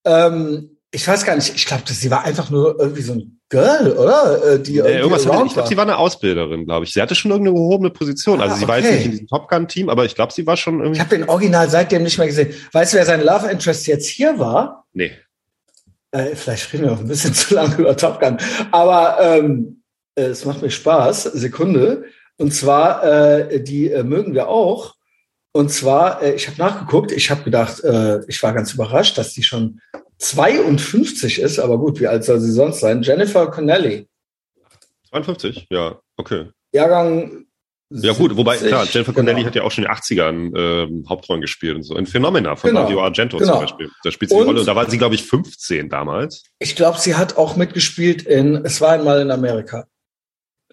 [0.05, 3.93] Ähm, ich weiß gar nicht, ich glaube, sie war einfach nur irgendwie so ein Girl,
[3.93, 4.55] oder?
[4.55, 6.93] Äh, die, ja, irgendwas hatte, ich glaube, sie war eine Ausbilderin, glaube ich.
[6.93, 8.41] Sie hatte schon irgendeine gehobene Position.
[8.41, 8.73] Also ah, also sie okay.
[8.73, 10.99] war jetzt nicht in diesem Top Gun-Team, aber ich glaube, sie war schon irgendwie.
[10.99, 12.53] Ich habe den Original seitdem nicht mehr gesehen.
[12.73, 14.87] Weißt du, wer sein Love Interest jetzt hier war?
[14.93, 15.13] Nee.
[16.11, 18.39] Äh, vielleicht reden wir noch ein bisschen zu lange über Top Gun.
[18.71, 19.83] Aber ähm,
[20.15, 21.25] äh, es macht mir Spaß.
[21.25, 22.05] Sekunde.
[22.37, 24.95] Und zwar, äh, die äh, mögen wir auch.
[25.53, 29.33] Und zwar, äh, ich habe nachgeguckt, ich habe gedacht, äh, ich war ganz überrascht, dass
[29.33, 29.81] die schon
[30.19, 33.03] 52 ist, aber gut, wie alt soll sie sonst sein?
[33.03, 34.09] Jennifer Connelly.
[35.11, 36.49] 52, ja, okay.
[36.73, 37.47] Jahrgang
[37.91, 39.47] ja gut, wobei, klar, Jennifer Connelly genau.
[39.47, 41.97] hat ja auch schon in den 80ern ähm, Hauptrollen gespielt und so.
[41.97, 42.83] In Phenomena von genau.
[42.83, 43.53] Mario Argento genau.
[43.53, 43.91] zum Beispiel.
[44.05, 44.61] Da spielt sie und, die Rolle.
[44.61, 46.43] Und da war sie, glaube ich, 15 damals.
[46.59, 49.87] Ich glaube, sie hat auch mitgespielt in Es war einmal in Amerika.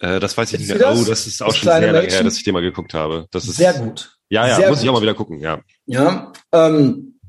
[0.01, 0.77] Äh, das weiß ich nicht mehr.
[0.77, 0.99] Das?
[0.99, 3.27] Oh, das ist auch das schon sehr lange her, dass ich den mal geguckt habe.
[3.31, 4.17] Das ist sehr gut.
[4.29, 4.83] Ja, ja, sehr muss gut.
[4.83, 5.61] ich auch mal wieder gucken, ja.
[5.85, 7.19] Ja, ähm,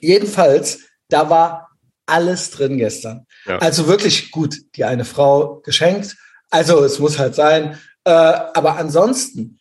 [0.00, 1.68] jedenfalls, da war
[2.06, 3.26] alles drin gestern.
[3.46, 3.58] Ja.
[3.58, 6.16] Also wirklich gut, die eine Frau geschenkt.
[6.50, 9.58] Also es muss halt sein, äh, aber ansonsten,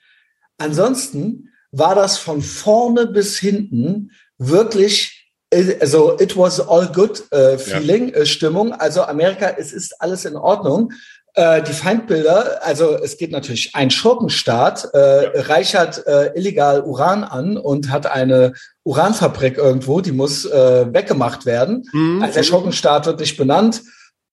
[0.58, 7.58] ansonsten war das von vorne bis hinten wirklich äh, also it was all good äh,
[7.58, 8.22] feeling, ja.
[8.22, 8.72] äh, Stimmung.
[8.72, 10.94] Also Amerika, es ist alles in Ordnung.
[11.34, 15.42] Äh, die Feindbilder, also es geht natürlich ein Schurkenstaat, äh, ja.
[15.42, 21.84] reichert äh, illegal Uran an und hat eine Uranfabrik irgendwo, die muss äh, weggemacht werden.
[21.92, 22.22] Mhm.
[22.22, 23.82] Also der Schurkenstaat wird nicht benannt.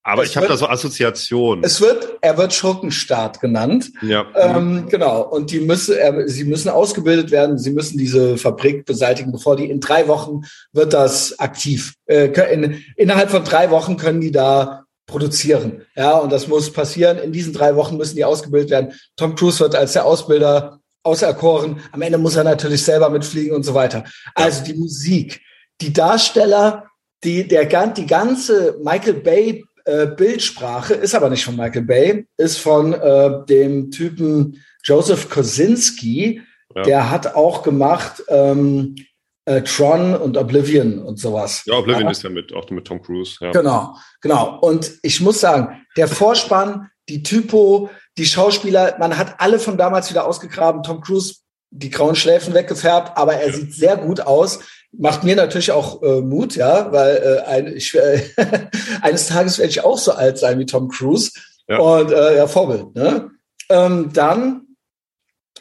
[0.06, 1.64] Aber es ich habe da so Assoziationen.
[1.64, 3.90] Es wird, er wird Schurkenstaat genannt.
[4.02, 4.26] Ja.
[4.36, 5.22] Ähm, genau.
[5.22, 7.58] Und die müssen, er, sie müssen ausgebildet werden.
[7.58, 11.94] Sie müssen diese Fabrik beseitigen, bevor die in drei Wochen wird das aktiv.
[12.04, 15.82] Äh, in, innerhalb von drei Wochen können die da produzieren.
[15.96, 17.18] Ja, und das muss passieren.
[17.18, 18.92] In diesen drei Wochen müssen die ausgebildet werden.
[19.16, 21.80] Tom Cruise wird als der Ausbilder auserkoren.
[21.92, 24.04] Am Ende muss er natürlich selber mitfliegen und so weiter.
[24.34, 25.40] Also die Musik,
[25.80, 26.88] die Darsteller,
[27.22, 32.58] die, der, die ganze Michael Bay äh, Bildsprache, ist aber nicht von Michael Bay, ist
[32.58, 36.42] von äh, dem Typen Joseph Kosinski.
[36.74, 36.82] Ja.
[36.82, 38.96] Der hat auch gemacht ähm,
[39.44, 41.62] äh, Tron und Oblivion und sowas.
[41.66, 42.10] Ja, Oblivion ja.
[42.10, 43.36] ist ja mit, auch mit Tom Cruise.
[43.40, 43.52] Ja.
[43.52, 44.58] Genau, genau.
[44.60, 50.10] Und ich muss sagen, der Vorspann, die Typo, die Schauspieler, man hat alle von damals
[50.10, 50.82] wieder ausgegraben.
[50.82, 51.36] Tom Cruise
[51.76, 54.60] die grauen Schläfen weggefärbt, aber er sieht sehr gut aus
[54.98, 58.22] macht mir natürlich auch äh, Mut, ja, weil äh, ein, ich, äh,
[59.02, 61.32] eines Tages werde ich auch so alt sein wie Tom Cruise
[61.68, 61.78] ja.
[61.78, 62.94] und äh, ja Vorbild.
[62.94, 63.30] Ne?
[63.70, 64.76] Ähm, dann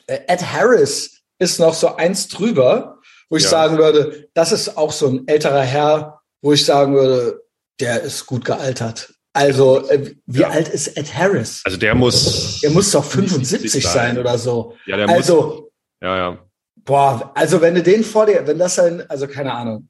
[0.08, 3.50] äh, Ed Harris ist noch so eins drüber, wo ich ja.
[3.50, 7.44] sagen würde, das ist auch so ein älterer Herr, wo ich sagen würde,
[7.80, 9.14] der ist gut gealtert.
[9.34, 10.50] Also äh, wie ja.
[10.50, 11.62] alt ist Ed Harris?
[11.66, 13.94] Also der muss, der muss doch 75 sein.
[13.94, 14.76] sein oder so.
[14.86, 15.72] Ja, der also, muss.
[16.02, 16.46] Ja, ja.
[16.86, 19.90] Boah, also wenn du den vor dir, wenn das ein, also keine Ahnung,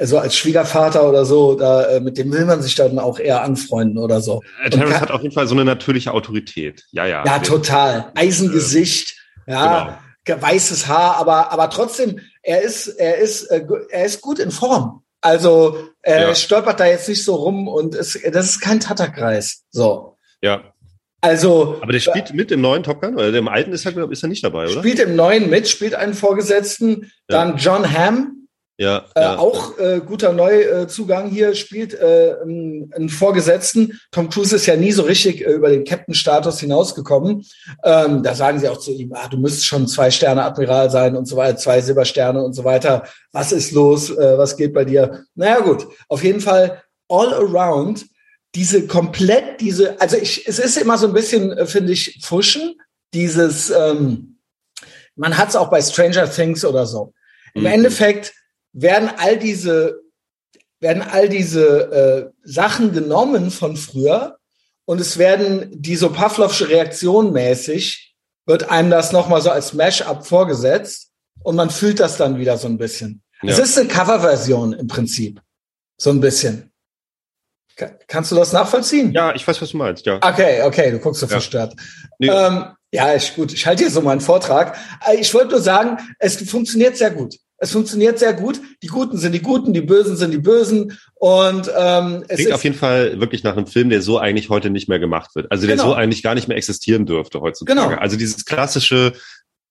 [0.00, 3.42] so als Schwiegervater oder so, da, äh, mit dem will man sich dann auch eher
[3.42, 4.40] anfreunden oder so.
[4.64, 6.84] Ed Harris hat auf jeden Fall so eine natürliche Autorität.
[6.92, 7.24] Ja, ja.
[7.24, 8.10] Ja, total.
[8.14, 9.14] Eisengesicht.
[9.46, 10.00] Äh, ja.
[10.24, 10.42] Genau.
[10.42, 15.02] weißes Haar, aber, aber trotzdem, er ist, er ist, äh, er ist gut in Form.
[15.20, 16.34] Also er ja.
[16.34, 19.64] stolpert da jetzt nicht so rum und es, das ist kein Tatterkreis.
[19.70, 20.16] So.
[20.40, 20.71] Ja.
[21.22, 21.78] Also.
[21.80, 24.28] Aber der spielt mit im neuen Top Gun, oder im alten ist er, ist er
[24.28, 24.80] nicht dabei, oder?
[24.80, 27.12] Spielt im neuen mit, spielt einen Vorgesetzten.
[27.30, 27.44] Ja.
[27.44, 28.42] Dann John Hamm,
[28.78, 29.38] ja, äh, ja.
[29.38, 34.00] Auch äh, guter Neuzugang hier spielt äh, einen Vorgesetzten.
[34.10, 37.44] Tom Cruise ist ja nie so richtig äh, über den Captain-Status hinausgekommen.
[37.84, 41.16] Ähm, da sagen sie auch zu ihm, ah, du müsstest schon zwei Sterne Admiral sein
[41.16, 43.04] und so weiter, zwei Silbersterne und so weiter.
[43.30, 44.10] Was ist los?
[44.10, 45.26] Äh, was geht bei dir?
[45.36, 48.06] Naja gut, auf jeden Fall all around
[48.54, 52.80] diese komplett, diese, also ich, es ist immer so ein bisschen, äh, finde ich, Fuschen,
[53.14, 54.38] dieses, ähm,
[55.16, 57.12] man hat es auch bei Stranger Things oder so.
[57.54, 57.68] Im mhm.
[57.68, 58.34] Endeffekt
[58.72, 60.00] werden all diese,
[60.80, 64.38] werden all diese äh, Sachen genommen von früher
[64.84, 68.14] und es werden die so Pavlovsche Reaktion mäßig,
[68.46, 71.10] wird einem das nochmal so als Mash-up vorgesetzt
[71.42, 73.22] und man fühlt das dann wieder so ein bisschen.
[73.42, 73.52] Ja.
[73.52, 75.40] Es ist eine Coverversion im Prinzip.
[75.96, 76.71] So ein bisschen.
[78.06, 79.12] Kannst du das nachvollziehen?
[79.12, 80.16] Ja, ich weiß, was du meinst, ja.
[80.16, 81.30] Okay, okay, du guckst so ja.
[81.30, 81.74] verstört.
[82.18, 82.28] Nee.
[82.28, 83.52] Ähm, ja, ist gut.
[83.52, 84.76] Ich halte hier so meinen Vortrag.
[85.06, 87.36] Äh, ich wollte nur sagen, es funktioniert sehr gut.
[87.56, 88.60] Es funktioniert sehr gut.
[88.82, 90.98] Die Guten sind die Guten, die Bösen sind die Bösen.
[91.14, 94.68] Und ähm, es klingt auf jeden Fall wirklich nach einem Film, der so eigentlich heute
[94.68, 95.50] nicht mehr gemacht wird.
[95.50, 95.90] Also der genau.
[95.90, 97.78] so eigentlich gar nicht mehr existieren dürfte heutzutage.
[97.78, 97.96] Genau.
[97.96, 99.12] Also dieses klassische,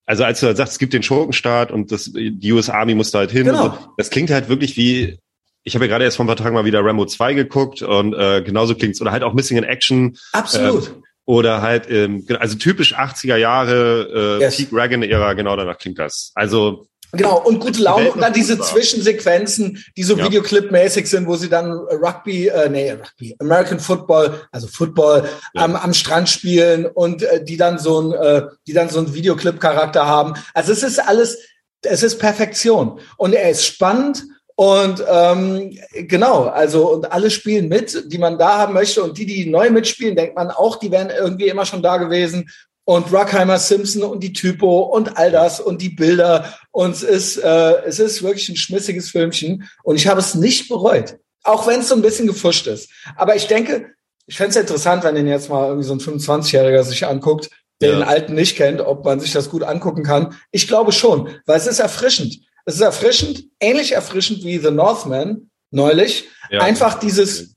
[0.05, 3.11] also als du halt sagst, es gibt den Schurkenstaat und das, die US Army muss
[3.11, 3.43] da halt hin.
[3.43, 3.65] Genau.
[3.65, 5.19] So, das klingt halt wirklich wie,
[5.63, 8.13] ich habe ja gerade erst vor ein paar Tagen mal wieder Rambo 2 geguckt und
[8.13, 9.01] äh, genauso klingt's.
[9.01, 10.17] Oder halt auch Missing in Action.
[10.33, 10.87] Absolut.
[10.87, 10.91] Äh,
[11.25, 14.57] oder halt, ähm, also typisch 80er Jahre, äh, yes.
[14.57, 16.31] Peak Reagan-Ära, genau danach klingt das.
[16.35, 20.25] Also Genau, und gute Laune und dann diese Zwischensequenzen, die so ja.
[20.25, 25.63] Videoclip-mäßig sind, wo sie dann Rugby, äh, nee, Rugby, American Football, also Football ja.
[25.63, 29.13] am, am Strand spielen und äh, die dann so ein, äh, die dann so ein
[29.13, 30.35] Videoclip-Charakter haben.
[30.53, 31.37] Also es ist alles,
[31.81, 32.99] es ist Perfektion.
[33.17, 34.23] Und er ist spannend
[34.61, 35.75] und ähm,
[36.07, 39.71] genau, also und alle spielen mit, die man da haben möchte und die, die neu
[39.71, 42.47] mitspielen, denkt man auch, die wären irgendwie immer schon da gewesen
[42.83, 46.53] und Ruckheimer Simpson und die Typo und all das und die Bilder.
[46.69, 49.67] Und es ist, äh, es ist wirklich ein schmissiges Filmchen.
[49.81, 51.17] Und ich habe es nicht bereut.
[51.41, 52.91] Auch wenn es so ein bisschen gefuscht ist.
[53.15, 53.87] Aber ich denke,
[54.27, 57.49] ich fände es interessant, wenn den jetzt mal irgendwie so ein 25-Jähriger sich anguckt,
[57.81, 57.95] der ja.
[57.95, 60.35] den Alten nicht kennt, ob man sich das gut angucken kann.
[60.51, 62.41] Ich glaube schon, weil es ist erfrischend.
[62.71, 66.29] Es ist erfrischend, ähnlich erfrischend wie The Northman neulich.
[66.49, 66.61] Ja.
[66.61, 67.55] Einfach dieses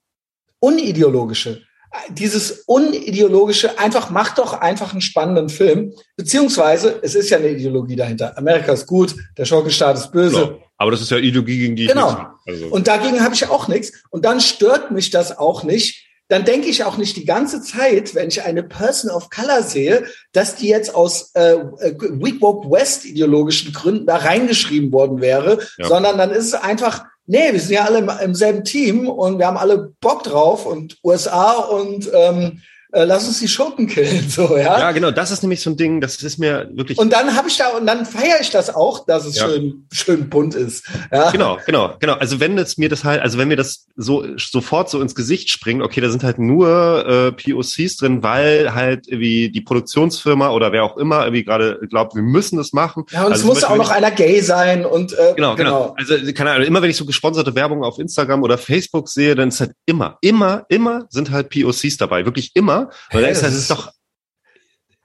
[0.58, 1.62] unideologische
[2.10, 5.92] dieses unideologische, einfach macht doch einfach einen spannenden Film.
[6.16, 8.36] Beziehungsweise, es ist ja eine Ideologie dahinter.
[8.36, 10.40] Amerika ist gut, der Schurkenstaat ist böse.
[10.40, 10.60] Genau.
[10.76, 12.16] Aber das ist ja Ideologie, gegen die Genau.
[12.46, 12.66] Also.
[12.66, 13.92] Und dagegen habe ich auch nichts.
[14.10, 16.03] Und dann stört mich das auch nicht.
[16.28, 20.04] Dann denke ich auch nicht die ganze Zeit, wenn ich eine Person of Color sehe,
[20.32, 25.58] dass die jetzt aus äh, äh Weak Woke West ideologischen Gründen da reingeschrieben worden wäre,
[25.76, 25.86] ja.
[25.86, 29.38] sondern dann ist es einfach nee, wir sind ja alle im, im, selben Team und
[29.38, 32.60] wir haben alle Bock drauf und USA und ähm,
[32.94, 34.78] äh, lass uns die Schurken killen, so, ja.
[34.78, 36.98] Ja, genau, das ist nämlich so ein Ding, das ist mir wirklich.
[36.98, 39.48] Und dann habe ich da, und dann feiere ich das auch, dass es ja.
[39.48, 40.86] schön, schön bunt ist.
[41.12, 41.30] Ja.
[41.30, 42.14] Genau, genau, genau.
[42.14, 45.50] Also wenn es mir das halt, also wenn mir das so sofort so ins Gesicht
[45.50, 50.72] springt, okay, da sind halt nur äh, POCs drin, weil halt irgendwie die Produktionsfirma oder
[50.72, 53.04] wer auch immer irgendwie gerade glaubt, wir müssen das machen.
[53.10, 55.94] Ja, und also es muss auch noch einer gay sein und äh, genau, genau, genau.
[55.96, 59.48] Also keine Ahnung, immer wenn ich so gesponserte Werbung auf Instagram oder Facebook sehe, dann
[59.48, 62.83] ist halt immer, immer, immer sind halt POCs dabei, wirklich immer.
[63.10, 63.92] Weil hey, das ist doch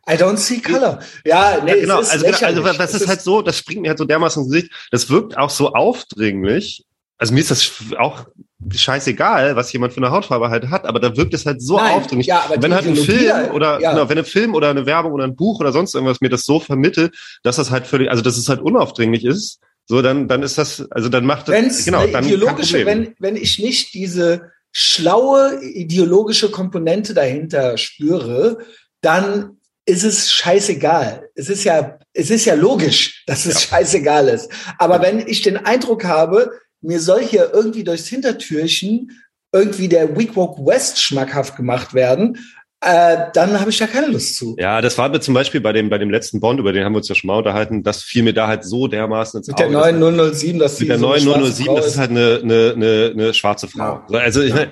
[0.10, 1.00] I don't see color.
[1.24, 1.98] Ja, nee, ja, genau.
[1.98, 4.52] also, genau, also das ist, ist halt so, das springt mir halt so dermaßen ins
[4.52, 4.72] Gesicht.
[4.92, 6.86] Das wirkt auch so aufdringlich.
[7.20, 8.26] Also mir ist das auch
[8.74, 11.94] scheißegal, was jemand für eine Hautfarbe halt hat, aber da wirkt es halt so Nein,
[11.94, 12.28] aufdringlich.
[12.28, 13.92] Ja, aber wenn halt ein Film oder ja.
[13.92, 16.46] genau, wenn ein Film oder eine Werbung oder ein Buch oder sonst irgendwas mir das
[16.46, 17.14] so vermittelt,
[17.44, 20.90] dass das halt völlig, also dass es halt unaufdringlich ist, so dann dann ist das,
[20.92, 27.14] also dann macht das genau dann ideologische, wenn wenn ich nicht diese schlaue ideologische Komponente
[27.14, 28.60] dahinter spüre,
[29.02, 31.30] dann ist es scheißegal.
[31.36, 33.78] Es ist ja, es ist ja logisch, dass es ja.
[33.78, 34.52] scheißegal ist.
[34.78, 36.52] Aber wenn ich den Eindruck habe,
[36.82, 39.12] mir soll hier irgendwie durchs Hintertürchen
[39.52, 42.38] irgendwie der Weak Walk West schmackhaft gemacht werden,
[42.82, 44.56] äh, dann habe ich da keine Lust zu.
[44.58, 46.94] Ja, das war mir zum Beispiel bei dem, bei dem letzten Bond, über den haben
[46.94, 49.58] wir uns ja schon mal unterhalten, das fiel mir da halt so dermaßen ins Mit
[49.58, 49.72] Auge.
[49.72, 53.34] der neuen 007, dass Mit der so 007, das ist halt eine, eine, eine, eine
[53.34, 54.02] schwarze Frau.
[54.10, 54.20] Ja.
[54.20, 54.56] Also ich ja.
[54.56, 54.72] meine,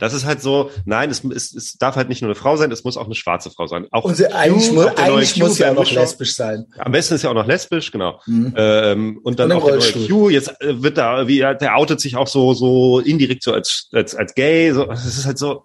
[0.00, 2.72] das ist halt so, nein, es, es, es darf halt nicht nur eine Frau sein,
[2.72, 3.86] es muss auch eine schwarze Frau sein.
[3.92, 6.66] Auch und sie, eigentlich, mu eigentlich muss sie auch noch lesbisch sein.
[6.78, 8.20] Am besten ist ja auch noch lesbisch, genau.
[8.26, 8.52] Mhm.
[8.56, 12.00] Ähm, und dann und auch der neue Q, jetzt äh, wird da, wie, der outet
[12.00, 15.64] sich auch so, so indirekt so als, als, als gay, so, es ist halt so,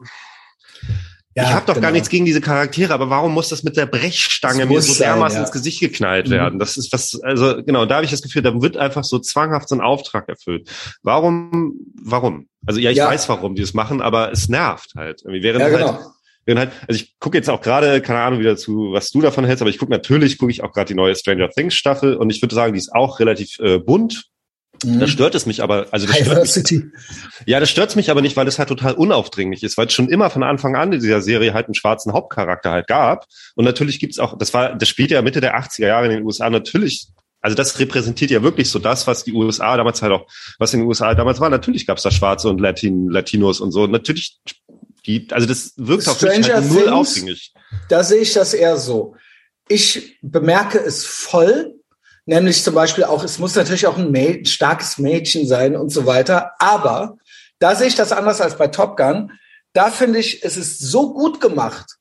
[1.39, 1.87] Ja, ich habe doch genau.
[1.87, 5.37] gar nichts gegen diese Charaktere, aber warum muss das mit der Brechstange mir so dermaßen
[5.37, 5.43] ja.
[5.43, 6.31] ins Gesicht geknallt mhm.
[6.31, 6.59] werden?
[6.59, 9.69] Das ist was, also genau, da habe ich das Gefühl, da wird einfach so zwanghaft
[9.69, 10.69] so ein Auftrag erfüllt.
[11.03, 12.47] Warum, warum?
[12.65, 13.07] Also ja, ich ja.
[13.07, 15.21] weiß, warum die es machen, aber es nervt halt.
[15.25, 15.99] Während ja, genau.
[16.47, 19.45] halt, halt, also ich gucke jetzt auch gerade, keine Ahnung wieder zu, was du davon
[19.45, 22.29] hältst, aber ich gucke natürlich, gucke ich auch gerade die neue Stranger Things Staffel und
[22.29, 24.25] ich würde sagen, die ist auch relativ äh, bunt,
[24.83, 24.99] Mhm.
[24.99, 26.83] Da stört es mich aber, also das stört mich,
[27.45, 30.09] ja, das stört mich aber nicht, weil es halt total unaufdringlich ist, weil es schon
[30.09, 33.25] immer von Anfang an in dieser Serie halt einen schwarzen Hauptcharakter halt gab.
[33.55, 36.23] Und natürlich gibt's auch, das war, das spielt ja Mitte der 80er Jahre in den
[36.23, 37.07] USA natürlich
[37.41, 40.81] also das repräsentiert ja wirklich so das, was die USA damals halt auch, was in
[40.81, 41.49] den USA damals war.
[41.49, 43.87] Natürlich gab's da Schwarze und Latin, Latinos und so.
[43.87, 44.39] Natürlich,
[45.05, 47.53] die, also das wirkt auf mich halt null aufdringlich.
[47.87, 49.15] Da sehe ich das eher so.
[49.69, 51.78] Ich bemerke es voll,
[52.29, 56.05] nämlich zum Beispiel auch, es muss natürlich auch ein, Mäd starkes Mädchen sein und so
[56.05, 56.53] weiter.
[56.59, 57.17] Aber
[57.57, 59.31] da sehe ich das anders als bei Top Gun.
[59.73, 61.97] Da finde ich, es ist so gut gemacht.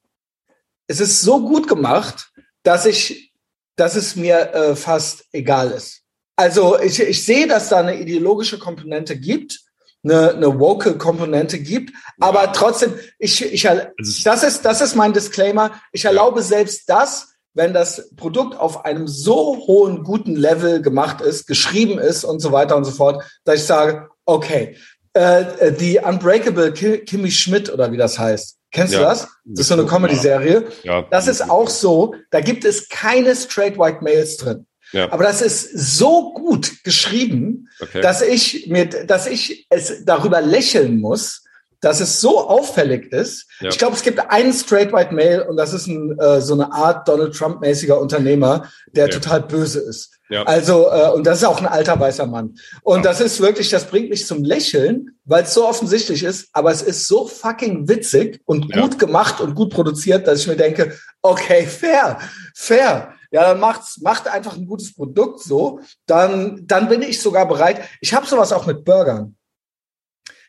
[0.86, 2.30] Es ist so gut gemacht,
[2.62, 3.32] dass ich,
[3.76, 6.02] dass es mir äh, fast egal ist.
[6.36, 9.60] Also ich, ich sehe, dass da eine ideologische Komponente gibt,
[10.04, 13.82] eine, eine vocal Komponente gibt, aber trotzdem, ich, ich, also
[14.24, 15.80] das ist, das ist mein Disclaimer.
[15.90, 21.48] Ich erlaube selbst das, wenn das Produkt auf einem so hohen, guten Level gemacht ist,
[21.48, 24.76] geschrieben ist und so weiter und so fort, dass ich sage, okay,
[25.12, 28.58] äh, äh die Unbreakable Kimmy Schmidt oder wie das heißt.
[28.70, 29.00] Kennst ja.
[29.00, 29.28] du das?
[29.44, 30.66] Das ist so eine Comedy-Serie.
[30.84, 31.02] Ja.
[31.10, 34.66] Das ist auch so, da gibt es keine straight white males drin.
[34.92, 35.10] Ja.
[35.10, 38.00] Aber das ist so gut geschrieben, okay.
[38.00, 41.44] dass ich mir, dass ich es darüber lächeln muss,
[41.80, 43.46] dass es so auffällig ist.
[43.60, 43.68] Ja.
[43.68, 46.72] Ich glaube, es gibt einen straight white male und das ist ein, äh, so eine
[46.72, 49.12] Art Donald Trump mäßiger Unternehmer, der ja.
[49.12, 50.18] total böse ist.
[50.28, 50.42] Ja.
[50.42, 52.56] Also äh, und das ist auch ein alter weißer Mann.
[52.82, 56.48] Und das ist wirklich, das bringt mich zum Lächeln, weil es so offensichtlich ist.
[56.52, 60.56] Aber es ist so fucking witzig und gut gemacht und gut produziert, dass ich mir
[60.56, 62.18] denke, okay, fair,
[62.54, 63.14] fair.
[63.30, 65.80] Ja, dann macht's, macht einfach ein gutes Produkt so.
[66.06, 67.82] Dann, dann bin ich sogar bereit.
[68.00, 69.36] Ich habe sowas auch mit Burgern.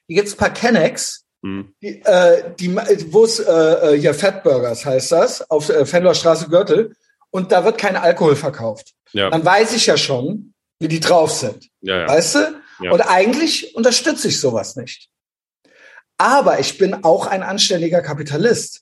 [0.10, 1.76] Hier gibt's ein paar Kennex, mhm.
[1.84, 2.76] die, äh, die,
[3.12, 3.52] wo es äh,
[3.94, 6.96] äh, hier Fatburgers heißt das, auf äh, Fendler Straße Gürtel.
[7.30, 8.96] Und da wird kein Alkohol verkauft.
[9.12, 9.30] Ja.
[9.30, 11.70] Dann weiß ich ja schon, wie die drauf sind.
[11.82, 12.08] Ja, ja.
[12.08, 12.40] Weißt du?
[12.82, 12.92] Ja.
[12.92, 15.10] Und eigentlich unterstütze ich sowas nicht.
[16.18, 18.82] Aber ich bin auch ein anständiger Kapitalist.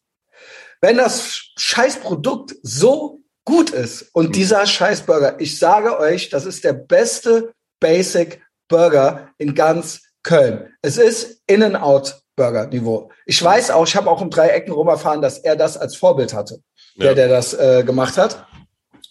[0.79, 4.31] Wenn das Scheißprodukt so gut ist und mhm.
[4.31, 10.73] dieser Scheißburger, ich sage euch, das ist der beste Basic Burger in ganz Köln.
[10.81, 13.09] Es ist In-and-Out-Burger-Niveau.
[13.25, 15.95] Ich weiß auch, ich habe auch um drei Ecken rum erfahren, dass er das als
[15.95, 16.59] Vorbild hatte,
[16.97, 17.13] der, ja.
[17.13, 18.45] der das äh, gemacht hat.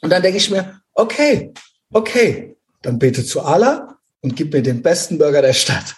[0.03, 1.55] Und dann denke ich mir, okay,
[1.91, 5.95] okay, dann bete zu Allah und gib mir den besten Burger der Stadt.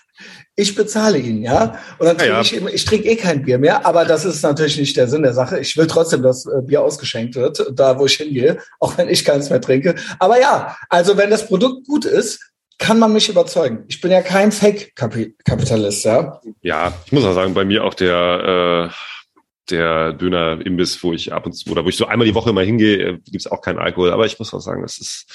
[0.55, 1.81] Ich bezahle ihn, ja.
[1.99, 2.69] Und dann trinke ja, ja.
[2.69, 5.35] ich, ich trinke eh kein Bier mehr, aber das ist natürlich nicht der Sinn der
[5.35, 5.59] Sache.
[5.59, 9.25] Ich will trotzdem, dass äh, Bier ausgeschenkt wird, da wo ich hingehe, auch wenn ich
[9.25, 9.97] keins mehr trinke.
[10.21, 13.85] Aber ja, also wenn das Produkt gut ist, kann man mich überzeugen.
[13.89, 16.41] Ich bin ja kein Fake-Kapitalist, ja.
[16.63, 18.95] Ja, ich muss auch sagen, bei mir auch der, äh,
[19.71, 22.63] der Döner-Imbiss, wo ich ab und zu, oder wo ich so einmal die Woche immer
[22.63, 24.13] hingehe, äh, gibt's auch keinen Alkohol.
[24.13, 25.27] Aber ich muss auch sagen, es ist,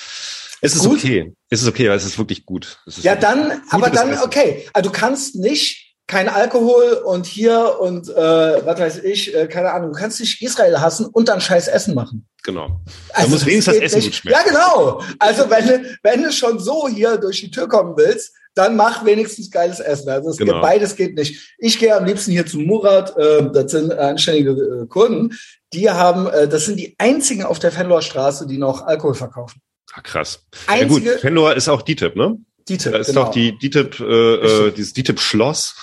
[0.62, 0.99] es ist gut.
[0.99, 1.34] okay.
[1.49, 2.79] Es ist okay, weil es ist wirklich gut.
[2.86, 4.65] Ist ja, dann, aber dann, okay.
[4.73, 5.83] Also du kannst nicht
[6.13, 10.43] kein Alkohol und hier und äh, was weiß ich, äh, keine Ahnung, du kannst nicht
[10.43, 12.28] Israel hassen und dann scheiß Essen machen.
[12.43, 12.82] Genau.
[13.10, 14.06] Da also muss wenigstens das Essen nicht.
[14.10, 14.38] gut schmecken.
[14.38, 15.02] Ja, genau.
[15.17, 19.04] Also wenn du, wenn du schon so hier durch die Tür kommen willst, dann mach
[19.06, 20.08] wenigstens geiles Essen.
[20.08, 20.54] Also es genau.
[20.54, 21.56] geht, beides geht nicht.
[21.58, 25.36] Ich gehe am liebsten hier zu Murat, äh, das sind anständige äh, Kurden,
[25.73, 29.60] die haben, äh, das sind die einzigen auf der Fenloer Straße, die noch Alkohol verkaufen.
[29.93, 30.45] Ach, krass.
[30.67, 32.38] Einzige, ja gut, Fenloer ist auch DTIP, ne?
[32.69, 33.23] DTIP, Da ist genau.
[33.23, 35.76] doch die DTIP, äh, äh, dieses DTIP-Schloss.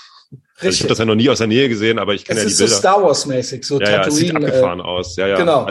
[0.61, 2.47] Also ich habe das ja noch nie aus der Nähe gesehen, aber ich kenne ja
[2.47, 2.65] die Bilder.
[2.65, 4.03] Es ist so Star Wars mäßig, so ja, Tatooine.
[4.03, 5.17] Ja, es sieht abgefahren äh, aus.
[5.17, 5.37] Ja, ja.
[5.37, 5.67] Genau.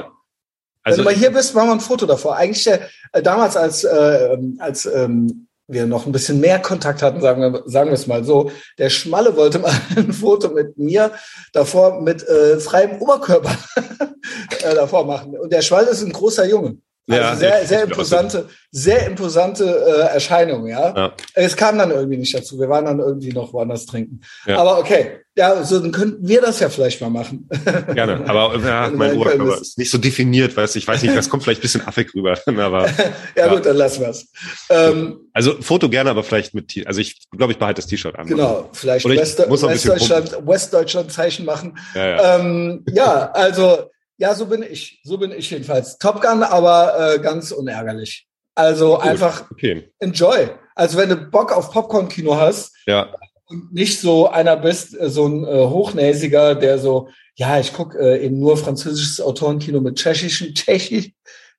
[0.83, 2.35] Also, Wenn du mal hier bist, machen wir ein Foto davor.
[2.35, 7.41] Eigentlich äh, damals, als äh, als ähm, wir noch ein bisschen mehr Kontakt hatten, sagen
[7.41, 11.11] wir, sagen wir es mal so, der Schmalle wollte mal ein Foto mit mir
[11.53, 13.55] davor mit äh, freiem Oberkörper
[14.63, 15.37] äh, davor machen.
[15.37, 16.77] Und der Schmalle ist ein großer Junge.
[17.09, 20.95] Also ja, sehr, sehr imposante, sehr imposante äh, Erscheinung, ja?
[20.95, 21.13] ja.
[21.33, 22.59] Es kam dann irgendwie nicht dazu.
[22.59, 24.21] Wir waren dann irgendwie noch woanders trinken.
[24.45, 24.59] Ja.
[24.59, 27.49] Aber okay, ja, so dann könnten wir das ja vielleicht mal machen.
[27.93, 31.43] Gerne, aber ja, mein Oberkörper ist nicht so definiert, weißt ich weiß nicht, das kommt
[31.43, 32.37] vielleicht ein bisschen affig rüber.
[32.45, 32.89] aber,
[33.35, 34.27] ja, gut, dann lassen wir's.
[34.69, 38.19] Ähm, also Foto gerne, aber vielleicht mit, T also ich glaube, ich behalte das T-Shirt
[38.19, 38.27] an.
[38.27, 41.79] Genau, vielleicht West Westdeutschland, Westdeutschland Zeichen machen.
[41.95, 42.37] Ja.
[42.37, 45.01] Ähm, ja also ja, so bin ich.
[45.03, 45.97] So bin ich jedenfalls.
[45.97, 48.27] Top Gun, aber äh, ganz unärgerlich.
[48.53, 49.91] Also Gut, einfach okay.
[49.99, 50.49] enjoy.
[50.75, 53.13] Also wenn du Bock auf Popcorn-Kino hast, ja.
[53.49, 57.97] Und nicht so einer bist, äh, so ein äh, Hochnäsiger, der so, ja, ich gucke
[57.97, 61.11] äh, eben nur französisches Autorenkino mit tschechischen, tschechisch,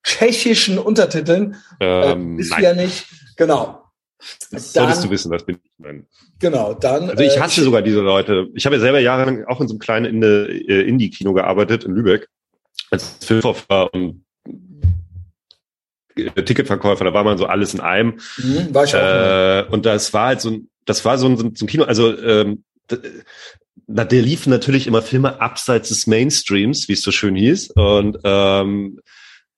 [0.04, 1.56] tschechischen Untertiteln.
[1.80, 3.06] Ähm, äh, bist du ja nicht.
[3.36, 3.82] Genau.
[4.50, 5.70] Das dann, solltest du wissen, das bin ich.
[5.78, 6.06] Nein.
[6.38, 7.10] Genau, dann.
[7.10, 8.48] Also ich äh, hasse äh, sogar diese Leute.
[8.54, 12.28] Ich habe ja selber jahrelang auch in so einem kleinen äh, Indie-Kino gearbeitet in Lübeck
[12.90, 14.24] als Filmverfahrer und
[16.16, 18.18] Ticketverkäufer, da war man so alles in einem.
[18.36, 21.36] Mhm, war ich auch äh, und das war halt so ein, das war so ein,
[21.36, 22.64] so ein Kino, also ähm,
[23.86, 27.70] da, der lief natürlich immer Filme abseits des Mainstreams, wie es so schön hieß.
[27.70, 29.00] Und ähm,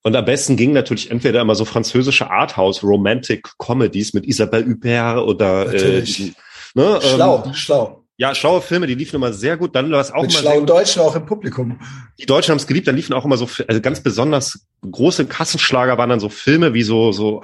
[0.05, 5.19] und am besten ging natürlich entweder immer so französische Arthouse Romantic Comedies mit Isabelle Huppert
[5.19, 6.33] oder äh, die,
[6.73, 8.02] ne, schlau, ähm, schlau.
[8.17, 9.75] Ja, schlaue Filme, die liefen immer sehr gut.
[9.75, 11.79] Dann war es auch Mit immer schlauen Deutschen auch im Publikum.
[12.19, 12.87] Die Deutschen haben es geliebt.
[12.87, 16.83] Dann liefen auch immer so, also ganz besonders große Kassenschlager waren dann so Filme wie
[16.83, 17.41] so so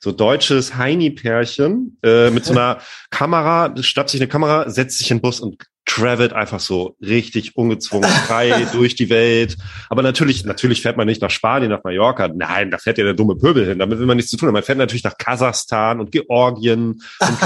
[0.00, 2.78] so deutsches Heini-Pärchen äh, mit so einer
[3.10, 5.64] Kamera, schnappt sich eine Kamera, setzt sich in den Bus und
[5.94, 9.56] travelt einfach so richtig ungezwungen frei durch die Welt.
[9.88, 12.28] Aber natürlich, natürlich fährt man nicht nach Spanien, nach Mallorca.
[12.28, 13.78] Nein, da fährt ja der dumme Pöbel hin.
[13.78, 14.54] Damit will man nichts zu tun haben.
[14.54, 17.38] Man fährt natürlich nach Kasachstan und Georgien und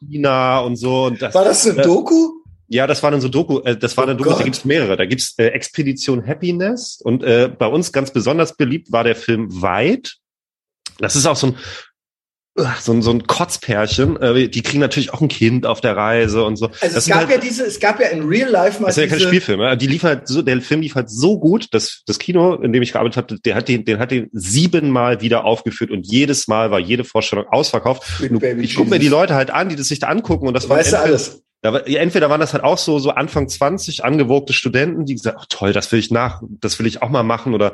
[0.08, 1.06] China und so.
[1.06, 2.32] Und das, War das eine äh, Doku?
[2.68, 4.40] Ja, das war dann so Doku, äh, das war oh eine Doku, Gott.
[4.40, 4.96] da gibt's mehrere.
[4.96, 9.62] Da gibt's äh, Expedition Happiness und äh, bei uns ganz besonders beliebt war der Film
[9.62, 10.16] Weit.
[10.98, 11.56] Das ist auch so ein
[12.80, 16.44] so ein, so ein Kotzpärchen, äh, die kriegen natürlich auch ein Kind auf der Reise
[16.44, 16.66] und so.
[16.66, 18.88] Also das es gab halt, ja diese, es gab ja in Real Life mal.
[18.88, 19.74] Das ist ja kein Spielfilm, ja.
[19.74, 22.82] die lief halt so, der Film lief halt so gut, dass das Kino, in dem
[22.82, 26.70] ich gearbeitet habe, der hat den, den hat den siebenmal wieder aufgeführt und jedes Mal
[26.70, 28.02] war jede Vorstellung ausverkauft.
[28.60, 30.76] ich gucke mir die Leute halt an, die das sich da angucken und das war
[30.76, 31.42] weißt alles.
[31.64, 35.44] Da entweder waren das halt auch so, so Anfang 20 angewogte Studenten, die gesagt, oh
[35.48, 37.72] toll, das will ich nach, das will ich auch mal machen oder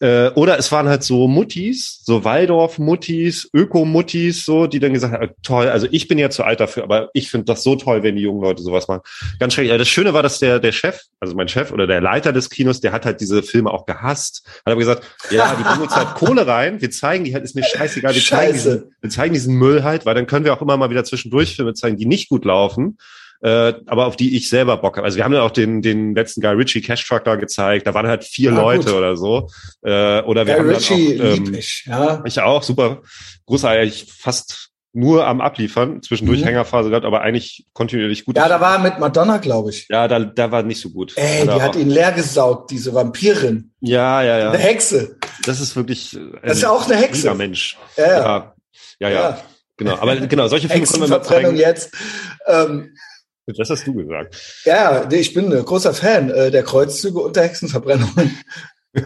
[0.00, 5.30] äh, oder es waren halt so Muttis, so Waldorf-Muttis, Öko-Muttis, so, die dann gesagt haben,
[5.42, 8.16] toll, also ich bin ja zu alt dafür, aber ich finde das so toll, wenn
[8.16, 9.02] die jungen Leute sowas machen.
[9.38, 9.76] Ganz schrecklich.
[9.78, 12.80] Das Schöne war, dass der, der Chef, also mein Chef oder der Leiter des Kinos,
[12.80, 14.42] der hat halt diese Filme auch gehasst.
[14.44, 17.54] Hat aber gesagt, ja, die bringen uns halt Kohle rein, wir zeigen die halt, ist
[17.54, 20.62] mir scheißegal, wir zeigen, diesen, wir zeigen diesen Müll halt, weil dann können wir auch
[20.62, 22.98] immer mal wieder zwischendurch Filme zeigen, die nicht gut laufen
[23.42, 25.04] äh, aber auf die ich selber Bock habe.
[25.04, 27.86] Also wir haben ja auch den, den letzten Guy Ritchie Cash Truck da gezeigt.
[27.86, 28.94] Da waren halt vier ja, Leute gut.
[28.94, 29.48] oder so.
[29.82, 32.22] Äh, oder wir Guy haben Ritchie dann auch, ähm, ich, ja.
[32.24, 33.02] ich auch, super.
[33.46, 36.44] Großartig, fast nur am Abliefern, zwischendurch mhm.
[36.44, 38.36] Hängerphase gehabt, aber eigentlich kontinuierlich gut.
[38.36, 39.86] Ja, da war er mit Madonna, glaube ich.
[39.88, 41.14] Ja, da, da war nicht so gut.
[41.16, 43.72] Ey, die hat ihn leer gesaugt, diese Vampirin.
[43.80, 44.50] Ja, ja, ja.
[44.50, 45.16] Eine Hexe.
[45.46, 46.16] Das ist wirklich.
[46.42, 47.34] Das ist ja auch eine Hexe.
[47.34, 47.78] Mensch.
[47.96, 48.54] Ja, ja.
[49.00, 49.08] ja, ja.
[49.08, 49.38] ja.
[49.78, 51.92] Genau, aber genau, solche Filme können wir mal jetzt.
[52.46, 52.94] Ähm,
[53.46, 54.62] das hast du gesagt.
[54.64, 58.38] Ja, ich bin ein großer Fan äh, der Kreuzzüge und der Hexenverbrennungen.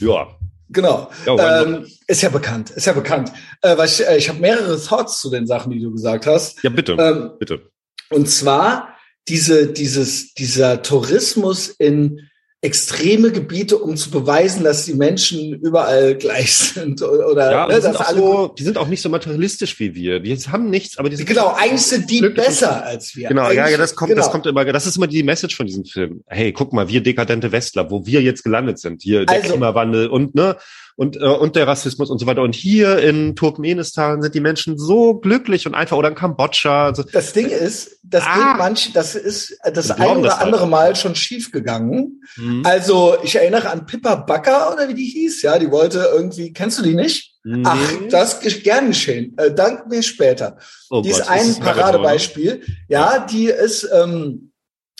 [0.00, 0.28] ja.
[0.68, 1.10] Genau.
[1.24, 3.32] Ja, ähm, ist ja bekannt, ist ja bekannt.
[3.62, 6.62] Äh, ich äh, ich habe mehrere Thoughts zu den Sachen, die du gesagt hast.
[6.62, 7.70] Ja, bitte, ähm, bitte.
[8.10, 8.96] Und zwar
[9.28, 12.28] diese, dieses, dieser Tourismus in
[12.62, 18.00] extreme Gebiete, um zu beweisen, dass die Menschen überall gleich sind oder ja, ne, sind
[18.00, 20.20] alle so, die sind auch nicht so materialistisch wie wir.
[20.20, 23.28] Die haben nichts, aber die sind genau eigentlich sind die besser als wir.
[23.28, 24.22] Genau, eigentlich, ja, ja, das kommt, genau.
[24.22, 26.24] das kommt immer, das ist immer die Message von diesem Film.
[26.26, 30.08] Hey, guck mal, wir dekadente Westler, wo wir jetzt gelandet sind, hier der also, Klimawandel
[30.08, 30.56] und ne
[30.96, 32.42] und, äh, und der Rassismus und so weiter.
[32.42, 36.86] Und hier in Turkmenistan sind die Menschen so glücklich und einfach oder in Kambodscha.
[36.86, 40.70] Also, das Ding ist, das ah, geht manch, das ist das ein oder andere halt.
[40.70, 42.22] Mal schon schief gegangen.
[42.36, 42.62] Mhm.
[42.64, 46.78] Also ich erinnere an Pippa Backer oder wie die hieß, ja, die wollte irgendwie, kennst
[46.78, 47.34] du die nicht?
[47.44, 47.62] Nee.
[47.64, 47.78] Ach,
[48.10, 49.36] das ist gern geschehen.
[49.36, 50.56] Äh, dank mir später.
[50.90, 52.62] Oh die Gott, ist ein Paradebeispiel.
[52.88, 54.52] Ja, die ist, ähm,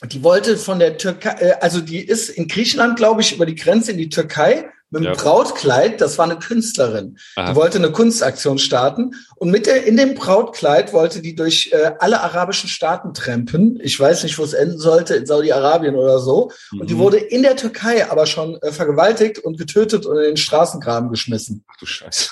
[0.04, 3.54] die wollte von der Türkei, äh, also die ist in Griechenland, glaube ich, über die
[3.54, 5.20] Grenze in die Türkei mit einem ja.
[5.20, 7.18] Brautkleid, das war eine Künstlerin.
[7.34, 7.50] Aha.
[7.50, 11.92] Die wollte eine Kunstaktion starten und mit der, in dem Brautkleid wollte die durch äh,
[11.98, 13.78] alle arabischen Staaten trampen.
[13.82, 16.50] Ich weiß nicht, wo es enden sollte, in Saudi-Arabien oder so.
[16.70, 16.80] Mhm.
[16.80, 16.98] Und die mhm.
[16.98, 21.64] wurde in der Türkei aber schon äh, vergewaltigt und getötet und in den Straßengraben geschmissen.
[21.68, 22.30] Ach du Scheiße.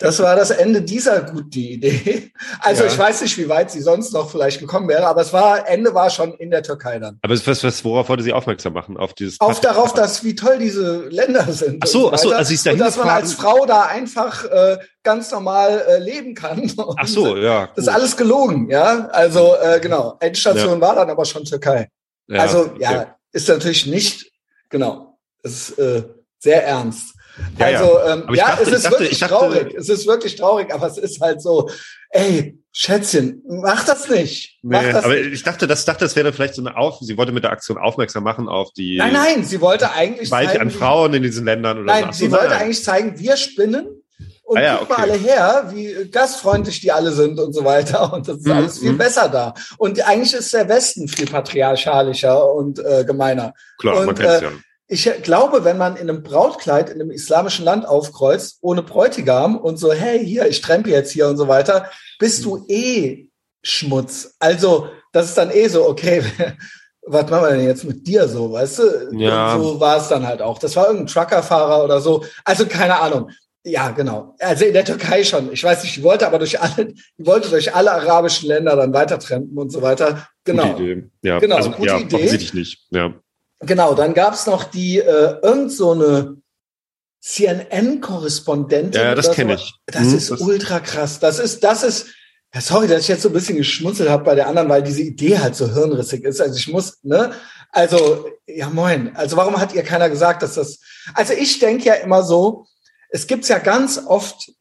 [0.00, 2.32] Das war das Ende dieser guten Idee.
[2.60, 2.90] Also ja.
[2.90, 5.94] ich weiß nicht, wie weit sie sonst noch vielleicht gekommen wäre, aber es war Ende
[5.94, 7.18] war schon in der Türkei dann.
[7.22, 8.96] Aber was, was worauf wollte sie aufmerksam machen?
[8.96, 11.82] Auf dieses Auf darauf, dass wie toll diese Länder sind.
[11.82, 14.44] Ach so, ach so, also sie ist da und dass man als Frau da einfach
[14.44, 16.70] äh, ganz normal äh, leben kann.
[16.96, 17.68] ach so, ja.
[17.74, 19.08] Das ist alles gelogen, ja.
[19.08, 20.16] Also äh, genau.
[20.20, 20.80] Endstation ja.
[20.80, 21.88] war dann aber schon Türkei.
[22.28, 23.06] Ja, also ja, okay.
[23.32, 24.30] ist natürlich nicht
[24.68, 25.18] genau.
[25.42, 26.02] Das ist äh,
[26.38, 27.14] sehr ernst.
[27.58, 29.74] Ja, also ähm, ja, dachte, es ist dachte, wirklich dachte, traurig.
[29.74, 31.70] Es ist wirklich traurig, aber es ist halt so,
[32.10, 34.58] ey, Schätzchen, mach das nicht.
[34.62, 35.32] Mach nee, das aber nicht.
[35.32, 36.98] ich dachte, das dachte, das wäre vielleicht so eine Auf.
[37.00, 38.96] Sie wollte mit der Aktion aufmerksam machen auf die.
[38.96, 42.06] Nein, nein, sie wollte eigentlich zeigen, an Frauen in diesen Ländern oder nein, so.
[42.06, 42.62] Nein, sie wollte nein.
[42.62, 44.02] eigentlich zeigen, wir spinnen
[44.44, 45.00] und ah ja, guck okay.
[45.00, 48.12] mal alle her, wie gastfreundlich die alle sind und so weiter.
[48.12, 48.52] Und das ist mhm.
[48.52, 48.98] alles viel mhm.
[48.98, 49.54] besser da.
[49.78, 53.54] Und eigentlich ist der Westen viel patriarchalischer und äh, gemeiner.
[53.78, 54.50] Klar, und, man kennt's äh, ja.
[54.92, 59.78] Ich glaube, wenn man in einem Brautkleid in einem islamischen Land aufkreuzt, ohne Bräutigam und
[59.78, 63.28] so, hey, hier, ich trempe jetzt hier und so weiter, bist du eh
[63.62, 64.36] Schmutz.
[64.38, 66.22] Also, das ist dann eh so, okay,
[67.06, 69.16] was machen wir denn jetzt mit dir so, weißt du?
[69.16, 69.54] Ja.
[69.54, 70.58] Und so war es dann halt auch.
[70.58, 72.22] Das war irgendein Truckerfahrer oder so.
[72.44, 73.30] Also keine Ahnung.
[73.64, 74.34] Ja, genau.
[74.40, 75.52] Also in der Türkei schon.
[75.52, 78.92] Ich weiß nicht, die wollte aber durch alle, die wollte durch alle arabischen Länder dann
[78.92, 80.28] weiter trampen und so weiter.
[80.44, 80.72] Genau.
[80.72, 81.10] Gute Idee.
[81.22, 82.16] Ja, genau, also, gute ja, Idee.
[82.16, 82.86] offensichtlich nicht.
[82.90, 83.14] Ja.
[83.62, 86.36] Genau, dann gab's noch die äh, irgend so eine
[87.20, 89.00] CNN-Korrespondentin.
[89.00, 89.74] Ja, ja, das kenne ich.
[89.86, 91.20] Das hm, ist das ultra krass.
[91.20, 92.08] Das ist, das ist,
[92.52, 95.02] ja, sorry, dass ich jetzt so ein bisschen geschmunzelt habe bei der anderen, weil diese
[95.02, 96.40] Idee halt so hirnrissig ist.
[96.40, 97.32] Also ich muss, ne?
[97.70, 99.14] Also, ja moin.
[99.16, 100.80] Also warum hat ihr keiner gesagt, dass das.
[101.14, 102.66] Also ich denke ja immer so,
[103.10, 104.52] es gibt's ja ganz oft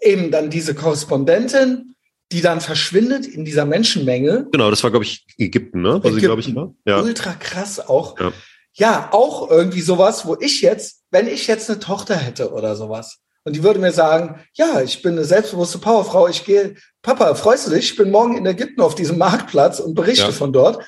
[0.00, 1.91] eben dann diese Korrespondentin,
[2.32, 4.48] die dann verschwindet in dieser Menschenmenge.
[4.50, 6.00] Genau, das war, glaube ich, Ägypten, ne?
[6.02, 6.74] Also, glaube ich, war.
[6.86, 7.00] Ja.
[7.00, 8.18] Ultra krass auch.
[8.18, 8.32] Ja.
[8.74, 13.18] ja, auch irgendwie sowas, wo ich jetzt, wenn ich jetzt eine Tochter hätte oder sowas,
[13.44, 17.66] und die würde mir sagen, ja, ich bin eine selbstbewusste Powerfrau, ich gehe, Papa, freust
[17.66, 17.90] du dich?
[17.90, 20.32] Ich bin morgen in Ägypten auf diesem Marktplatz und berichte ja.
[20.32, 20.84] von dort.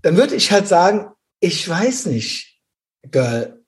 [0.00, 1.10] Dann würde ich halt sagen,
[1.40, 2.60] ich weiß nicht,
[3.10, 3.62] Girl,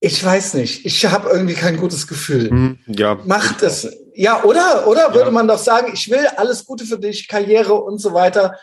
[0.00, 0.84] ich weiß nicht.
[0.84, 2.50] Ich habe irgendwie kein gutes Gefühl.
[2.50, 3.14] Hm, ja.
[3.24, 3.88] Macht es.
[4.14, 4.86] Ja, oder?
[4.86, 5.30] Oder würde ja.
[5.30, 8.58] man doch sagen, ich will alles Gute für dich, Karriere und so weiter.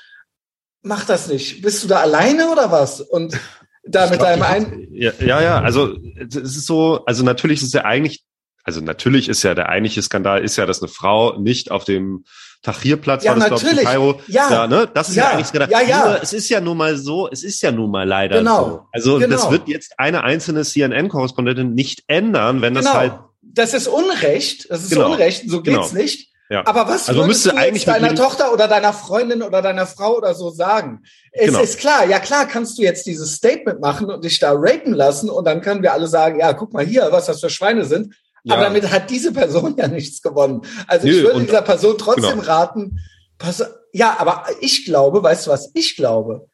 [0.82, 1.62] Mach das nicht.
[1.62, 3.02] Bist du da alleine oder was?
[3.02, 3.38] Und
[3.84, 4.88] da mit deinem ein.
[4.92, 8.24] Ja, ja, ja, also es ist so, also natürlich ist es ja eigentlich,
[8.64, 12.24] also natürlich ist ja der eigentliche Skandal ist ja, dass eine Frau nicht auf dem
[12.62, 14.22] Tahrirplatz ja, war das, glaube ich, in Kairo.
[14.28, 14.88] Ja, ja ne?
[14.94, 15.72] Das ist ja, ja eigentlich Skandal.
[15.72, 16.06] Ja, ja.
[16.06, 18.82] Nur, es ist ja nun mal so, es ist ja nun mal leider genau, so.
[18.92, 19.36] Also genau.
[19.36, 22.98] das wird jetzt eine einzelne CNN-Korrespondentin nicht ändern, wenn das genau.
[22.98, 23.14] halt.
[23.54, 25.12] Das ist Unrecht, das ist genau.
[25.12, 26.02] Unrecht, so geht's genau.
[26.02, 26.30] nicht.
[26.50, 26.66] Ja.
[26.68, 30.34] Aber was also würdest du eigentlich deiner Tochter oder deiner Freundin oder deiner Frau oder
[30.36, 31.04] so sagen?
[31.32, 31.62] Es Genau.
[31.62, 35.30] ist klar, ja klar kannst du jetzt dieses Statement machen und dich da raten lassen
[35.30, 38.14] und dann können wir alle sagen, ja, guck mal hier, was das für Schweine sind.
[38.44, 38.56] Ja.
[38.56, 40.62] Aber damit hat diese Person ja nichts gewonnen.
[40.88, 42.44] Also ich Nö, würde und- dieser Person trotzdem genau.
[42.52, 43.00] raten,
[43.38, 46.48] pass, ja, aber ich glaube, weißt du was ich glaube?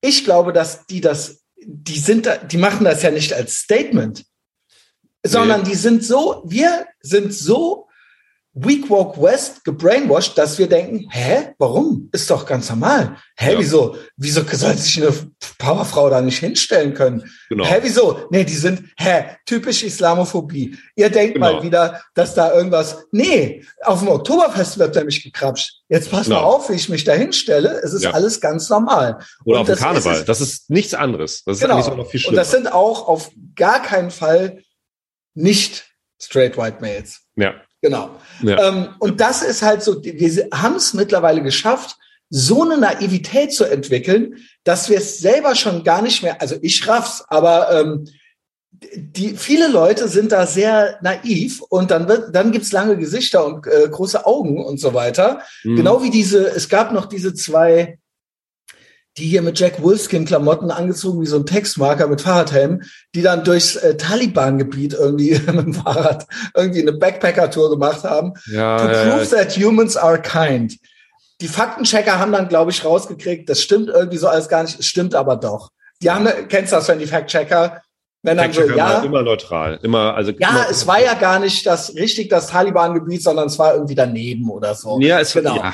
[0.00, 4.24] Ich glaube, dass die das, die sind da, die machen das ja nicht als Statement,
[5.24, 7.84] sondern die sind so, wir sind so
[8.60, 12.08] Weak Walk West gebrainwashed, dass wir denken, hä, warum?
[12.12, 13.16] Ist doch ganz normal.
[13.36, 13.58] Hä, Ja.
[13.60, 13.94] wieso?
[14.16, 15.12] Wieso soll sich eine
[15.58, 17.22] Powerfrau da nicht hinstellen können?
[17.50, 17.64] Genau.
[17.64, 18.26] Hä, wieso?
[18.30, 20.76] Nee, die sind, hä, typisch Islamophobie.
[20.96, 21.52] Ihr denkt Genau.
[21.52, 25.74] mal wieder, dass da irgendwas, nee, auf dem Oktoberfest wird nämlich gekrapscht.
[25.88, 26.48] Jetzt pass mal Genau.
[26.54, 27.80] auf, wie ich mich da hinstelle.
[27.84, 28.10] Es ist Ja.
[28.10, 29.18] alles ganz normal.
[29.44, 30.16] Oder Und auf dem Karneval.
[30.16, 31.44] ist das ist nichts anderes.
[31.44, 31.76] Das ist Genau.
[31.76, 32.36] eigentlich noch viel Und schlimmer.
[32.40, 34.62] das sind auch auf gar keinen Fall
[35.38, 35.86] nicht
[36.20, 37.20] straight white males.
[37.36, 37.54] ja.
[37.80, 38.10] Genau.
[38.42, 38.68] Ja.
[38.68, 41.96] Ähm, und das ist halt so, wir haben es mittlerweile geschafft,
[42.28, 46.88] so eine Naivität zu entwickeln, dass wir es selber schon gar nicht mehr, also ich
[46.88, 48.08] raff's, aber ähm,
[48.94, 53.66] die viele Leute sind da sehr naiv und dann wird, dann gibt's lange Gesichter und
[53.66, 55.42] äh, große Augen und so weiter.
[55.62, 55.76] Mhm.
[55.76, 57.98] Genau wie diese, es gab noch diese zwei,
[59.18, 62.82] die hier mit Jack Wolfskin-Klamotten angezogen wie so ein Textmarker mit Fahrradhelm,
[63.14, 68.34] die dann durchs äh, Taliban-Gebiet irgendwie mit dem Fahrrad irgendwie eine Backpacker-Tour gemacht haben.
[68.46, 70.78] Ja, to ja, prove that humans are kind.
[71.40, 74.86] Die Faktenchecker haben dann, glaube ich, rausgekriegt, das stimmt irgendwie so alles gar nicht, es
[74.86, 75.70] stimmt aber doch.
[76.00, 77.82] Die haben, kennst du das, wenn die Fact-Checker,
[78.22, 79.78] wenn dann so, ja, immer neutral.
[79.82, 83.58] Immer, also ja, immer, es war ja gar nicht das richtig das Taliban-Gebiet, sondern es
[83.58, 84.98] war irgendwie daneben oder so.
[85.00, 85.56] Ja, es Genau.
[85.56, 85.72] ja.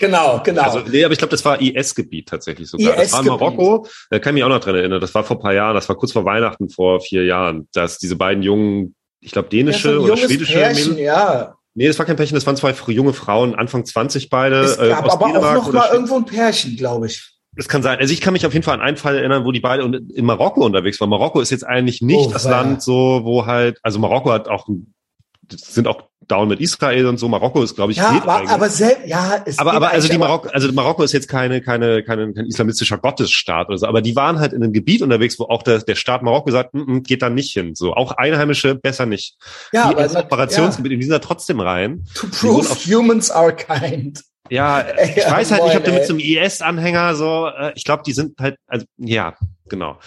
[0.00, 0.62] Genau, genau.
[0.62, 2.96] Also, nee, aber ich glaube, das war IS-Gebiet tatsächlich sogar.
[2.96, 3.26] Das war in.
[3.26, 3.86] Marokko.
[4.08, 5.00] Da kann ich mich auch noch dran erinnern.
[5.00, 5.74] Das war vor ein paar Jahren.
[5.74, 9.62] Das war kurz vor Weihnachten vor vier Jahren, dass diese beiden jungen, ich glaube, ja,
[9.62, 11.54] dänische ein oder schwedische Pärchen, ja.
[11.74, 14.60] Nee, das war kein Pärchen, das waren zwei junge Frauen, Anfang 20 beide.
[14.60, 17.30] Es äh, gab aus aber auch Dänemark noch oder mal irgendwo ein Pärchen, glaube ich.
[17.52, 17.98] Das kann sein.
[17.98, 20.24] Also ich kann mich auf jeden Fall an einen Fall erinnern, wo die beide in
[20.24, 21.10] Marokko unterwegs waren.
[21.10, 22.44] Marokko ist jetzt eigentlich nicht Oh, das.
[22.44, 24.66] Land so, wo halt, also Marokko hat auch,
[25.52, 27.28] sind auch down mit Israel und so.
[27.28, 30.48] Marokko ist, glaube ich, Ja, aber, aber selbst, ja, es aber, aber also die Marokko,
[30.50, 34.38] also Marokko ist jetzt keine, keine, keine, kein islamistischer Gottesstaat oder so, aber die waren
[34.38, 37.22] halt in einem Gebiet unterwegs, wo auch der, der Staat Marokko sagt, "Mm, mm, geht
[37.22, 37.74] da nicht hin.
[37.74, 39.36] So, auch Einheimische besser nicht.
[39.72, 42.04] ja, die aber, Operationsgebiet, die sind da trotzdem rein.
[42.14, 44.22] to prove humans are kind.
[44.50, 46.04] Ja, ich Ja, weiß halt moin, mit ey.
[46.04, 49.34] so einem IS-Anhänger so, äh, ich glaube, die sind halt, also, ja,
[49.68, 49.98] genau.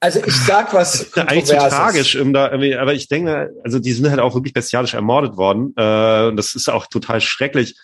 [0.00, 3.08] Also ich sag was Das ist ja eigentlich zu tragisch, um da irgendwie, aber ich
[3.08, 5.55] denke, also die sind halt auch wirklich bestialisch ermordet worden.
[5.76, 7.76] Äh, und das ist auch total schrecklich.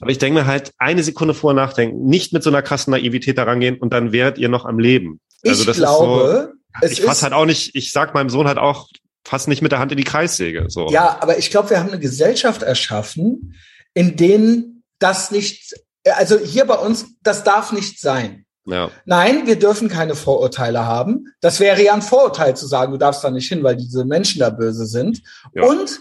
[0.00, 3.38] Aber ich denke mir halt, eine Sekunde vorher nachdenken, nicht mit so einer krassen Naivität
[3.38, 5.20] da rangehen und dann wäret ihr noch am Leben.
[5.46, 8.46] Also ich glaube, ist so, es ich fass halt auch nicht, ich sag meinem Sohn
[8.46, 8.88] halt auch,
[9.24, 10.66] fass nicht mit der Hand in die Kreissäge.
[10.68, 10.88] So.
[10.90, 13.54] Ja, aber ich glaube, wir haben eine Gesellschaft erschaffen,
[13.94, 18.44] in denen das nicht, also hier bei uns, das darf nicht sein.
[18.66, 18.90] Ja.
[19.04, 21.26] Nein, wir dürfen keine Vorurteile haben.
[21.40, 24.40] Das wäre ja ein Vorurteil zu sagen, du darfst da nicht hin, weil diese Menschen
[24.40, 25.22] da böse sind.
[25.54, 25.64] Ja.
[25.64, 26.00] Und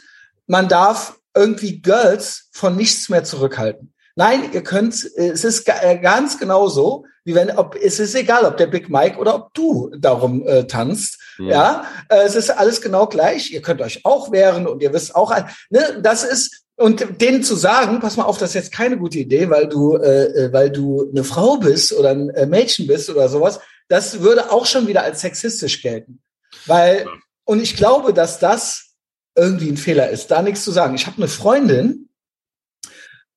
[0.49, 3.93] man darf irgendwie Girls von nichts mehr zurückhalten.
[4.15, 8.57] Nein, ihr könnt, es ist äh, ganz genauso, wie wenn, ob, es ist egal, ob
[8.57, 11.19] der Big Mike oder ob du darum äh, tanzt.
[11.37, 11.49] Mhm.
[11.49, 13.51] Ja, äh, es ist alles genau gleich.
[13.51, 15.33] Ihr könnt euch auch wehren und ihr wisst auch,
[15.69, 19.19] ne, das ist, und denen zu sagen, pass mal auf, das ist jetzt keine gute
[19.19, 23.09] Idee, weil du, äh, äh, weil du eine Frau bist oder ein äh, Mädchen bist
[23.09, 26.21] oder sowas, das würde auch schon wieder als sexistisch gelten.
[26.65, 27.05] Weil,
[27.45, 28.88] und ich glaube, dass das
[29.39, 30.95] irgendwie ein Fehler ist, da nichts zu sagen.
[30.95, 32.09] Ich habe eine Freundin,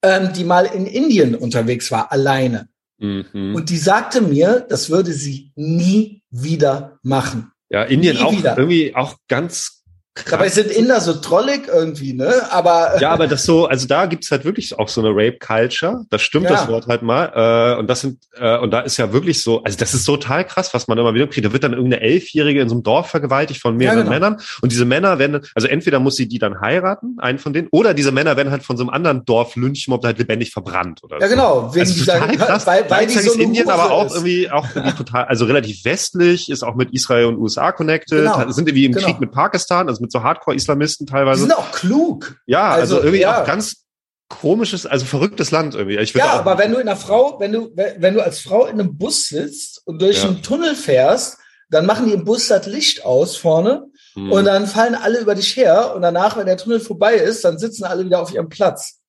[0.02, 2.68] ähm, die mal in Indien unterwegs war, alleine.
[2.98, 3.54] Mhm.
[3.54, 7.52] Und die sagte mir, das würde sie nie wieder machen.
[7.70, 8.58] Ja, Indien nie auch wieder.
[8.58, 9.81] irgendwie auch ganz.
[10.28, 12.30] Dabei sind Inder so trollig irgendwie, ne?
[12.50, 16.04] Aber ja, aber das so, also da gibt's halt wirklich auch so eine Rape-Culture.
[16.10, 16.50] Das stimmt, ja.
[16.50, 17.32] das Wort halt mal.
[17.34, 20.44] Äh, und das sind äh, und da ist ja wirklich so, also das ist total
[20.44, 21.46] krass, was man immer wieder kriegt.
[21.46, 24.14] Da wird dann irgendeine Elfjährige in so einem Dorf vergewaltigt von mehreren ja, genau.
[24.14, 24.40] Männern.
[24.60, 27.94] Und diese Männer werden, also entweder muss sie die dann heiraten, einen von denen, oder
[27.94, 31.20] diese Männer werden halt von so einem anderen Dorf Lynchmob halt lebendig verbrannt oder.
[31.20, 31.74] Ja, genau.
[31.74, 32.66] Wegen also dieser, krass.
[32.66, 34.14] Weil, weil die so ist Indien aber auch ist.
[34.14, 38.50] irgendwie auch irgendwie total, also relativ westlich, ist auch mit Israel und USA connected, genau.
[38.50, 39.06] sind irgendwie im genau.
[39.06, 41.42] Krieg mit Pakistan, also mit so Hardcore-Islamisten teilweise.
[41.42, 42.36] Die sind auch klug.
[42.46, 43.42] Ja, also, also irgendwie ja.
[43.42, 43.82] auch ganz
[44.28, 46.02] komisches, also verrücktes Land irgendwie.
[46.18, 48.96] Ja, aber wenn du in einer Frau, wenn du, wenn du als Frau in einem
[48.96, 50.28] Bus sitzt und durch ja.
[50.28, 51.38] einen Tunnel fährst,
[51.70, 54.30] dann machen die im Bus das Licht aus vorne hm.
[54.30, 57.58] und dann fallen alle über dich her und danach, wenn der Tunnel vorbei ist, dann
[57.58, 59.00] sitzen alle wieder auf ihrem Platz.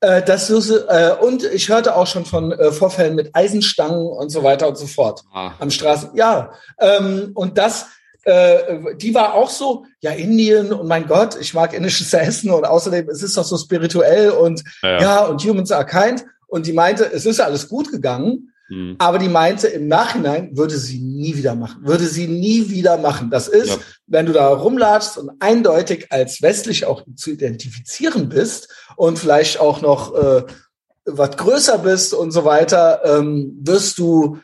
[0.00, 4.42] Äh, das äh, und ich hörte auch schon von äh, Vorfällen mit Eisenstangen und so
[4.42, 5.52] weiter und so fort ah.
[5.58, 6.10] am Straßen.
[6.14, 7.86] Ja, ähm, und das
[8.24, 12.64] äh, die war auch so, ja, Indien und mein Gott, ich mag indisches Essen und
[12.64, 16.24] außerdem, es ist doch so spirituell und ja, ja und humans are kind.
[16.46, 18.94] Und die meinte, es ist alles gut gegangen, mhm.
[18.98, 23.30] aber die meinte, im Nachhinein würde sie nie wieder machen, würde sie nie wieder machen.
[23.30, 23.78] Das ist, ja.
[24.06, 29.80] wenn du da rumlatschst und eindeutig als westlich auch zu identifizieren bist und vielleicht auch
[29.80, 30.44] noch äh,
[31.04, 34.38] was größer bist und so weiter, ähm, wirst du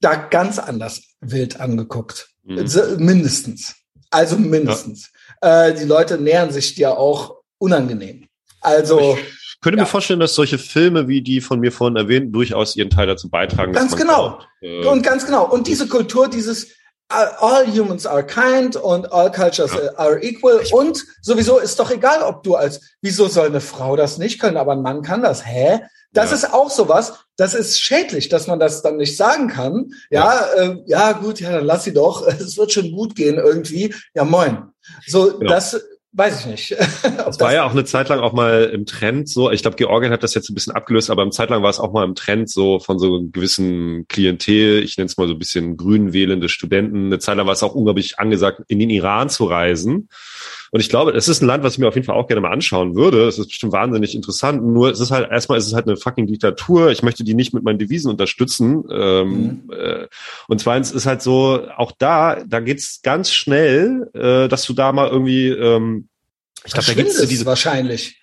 [0.00, 2.29] da ganz anders wild angeguckt.
[2.44, 2.66] Mhm.
[2.98, 3.76] Mindestens.
[4.10, 5.10] Also mindestens.
[5.42, 5.66] Ja.
[5.66, 8.26] Äh, die Leute nähern sich dir auch unangenehm.
[8.60, 9.16] Also.
[9.18, 9.84] Ich könnte ja.
[9.84, 13.28] mir vorstellen, dass solche Filme wie die von mir vorhin erwähnt durchaus ihren Teil dazu
[13.28, 13.72] beitragen.
[13.72, 14.38] Ganz genau.
[14.38, 15.46] Glaubt, äh, und ganz genau.
[15.48, 16.68] Und diese Kultur, dieses
[17.10, 19.94] all humans are kind und all cultures ja.
[19.96, 20.62] are equal.
[20.72, 24.56] Und sowieso ist doch egal, ob du als, wieso soll eine Frau das nicht können,
[24.56, 25.44] aber ein Mann kann das?
[25.44, 25.80] Hä?
[26.12, 26.36] Das ja.
[26.36, 29.92] ist auch sowas, das ist schädlich, dass man das dann nicht sagen kann.
[30.10, 32.26] Ja, ja, äh, ja gut, ja, dann lass sie doch.
[32.26, 33.94] Es wird schon gut gehen irgendwie.
[34.14, 34.64] Ja, moin.
[35.06, 35.50] So, genau.
[35.50, 35.80] das
[36.12, 36.70] weiß ich nicht.
[37.02, 39.50] das war ja auch eine Zeit lang auch mal im Trend so.
[39.50, 41.78] Ich glaube, Georgien hat das jetzt ein bisschen abgelöst, aber im Zeit lang war es
[41.78, 44.82] auch mal im Trend so von so einem gewissen Klientel.
[44.82, 47.06] Ich nenne es mal so ein bisschen grün wählende Studenten.
[47.06, 50.08] Eine Zeit lang war es auch unglaublich angesagt, in den Iran zu reisen
[50.72, 52.40] und ich glaube, es ist ein Land, was ich mir auf jeden Fall auch gerne
[52.40, 53.26] mal anschauen würde.
[53.26, 54.64] Es ist bestimmt wahnsinnig interessant.
[54.64, 56.92] Nur es ist halt, erstmal ist es halt eine fucking Diktatur.
[56.92, 58.84] Ich möchte die nicht mit meinen Devisen unterstützen.
[58.88, 59.72] Ähm, mhm.
[59.72, 60.06] äh,
[60.46, 64.92] und zweitens ist halt so, auch da, da geht's ganz schnell, äh, dass du da
[64.92, 66.08] mal irgendwie, ähm,
[66.64, 68.20] ich glaube, da gibt's diese wahrscheinlich.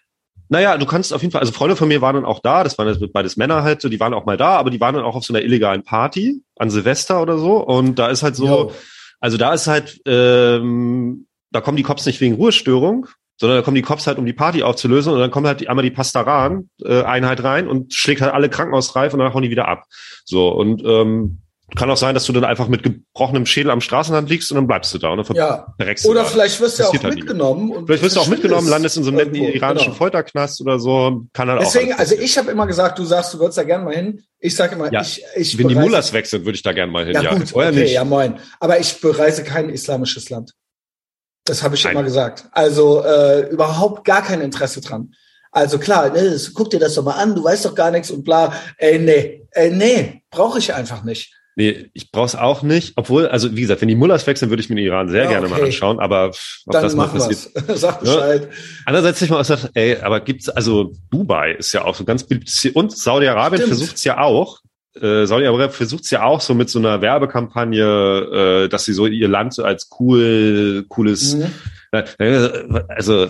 [0.47, 2.77] Naja, du kannst auf jeden Fall, also Freunde von mir waren dann auch da, das
[2.77, 5.03] waren jetzt beides Männer halt, so, die waren auch mal da, aber die waren dann
[5.03, 7.57] auch auf so einer illegalen Party an Silvester oder so.
[7.57, 8.71] Und da ist halt so, Yo.
[9.19, 11.26] also da ist halt, ähm,
[11.57, 13.07] da kommen die Cops nicht wegen Ruhestörung,
[13.39, 15.83] sondern da kommen die Cops halt, um die Party aufzulösen und dann kommt halt einmal
[15.83, 19.85] die Pastaran-Einheit rein und schlägt halt alle krankenhausreif und dann hauen die wieder ab.
[20.23, 21.39] So, und ähm,
[21.75, 24.67] kann auch sein, dass du dann einfach mit gebrochenem Schädel am Straßenrand liegst und dann
[24.67, 25.73] bleibst du da und dann ja.
[26.05, 26.25] Oder da.
[26.25, 27.71] vielleicht wirst du auch halt mitgenommen.
[27.71, 29.97] Und vielleicht wirst du auch mitgenommen, landest in so einem netten iranischen genau.
[29.97, 31.25] Folterknast oder so.
[31.33, 33.83] Kann halt Deswegen, auch also ich habe immer gesagt, du sagst, du würdest da gerne
[33.83, 34.23] mal hin.
[34.39, 35.01] Ich sage immer, ja.
[35.01, 37.15] ich, ich Wenn die Mullahs weg sind, würde ich da gerne mal hin.
[37.15, 37.33] Ja, ja.
[37.33, 37.93] gut, okay, nicht.
[37.93, 38.35] ja moin.
[38.61, 40.53] Aber ich bereise kein islamisches Land.
[41.49, 41.93] Das habe ich Nein.
[41.93, 42.45] immer gesagt.
[42.51, 45.13] Also äh, überhaupt gar kein Interesse dran.
[45.51, 48.23] Also klar, ne, guck dir das doch mal an, du weißt doch gar nichts und
[48.23, 48.53] bla.
[48.77, 51.33] Ey, nee, ey, nee, brauche ich einfach nicht.
[51.55, 52.93] Nee, ich brauche es auch nicht.
[52.97, 55.29] Obwohl, also wie gesagt, wenn die Mullahs wechseln, würde ich mir den Iran sehr ja,
[55.29, 55.59] gerne okay.
[55.59, 55.99] mal anschauen.
[55.99, 56.35] Aber ob
[56.67, 57.49] Dann das mal passiert.
[57.75, 58.43] Sag Bescheid.
[58.43, 58.57] Ja.
[58.85, 62.27] Andererseits ich mal gesagt, ey, aber gibt's also Dubai ist ja auch so ganz
[62.75, 64.59] und Saudi-Arabien versucht es ja auch
[65.01, 69.07] äh, Saudi-Arabien versucht es ja auch so mit so einer Werbekampagne, äh, dass sie so
[69.07, 71.53] ihr Land so als cool, cooles, mhm.
[71.91, 72.49] äh,
[72.87, 73.27] also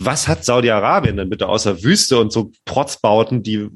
[0.00, 3.68] was hat Saudi-Arabien denn bitte außer Wüste und so Protzbauten, die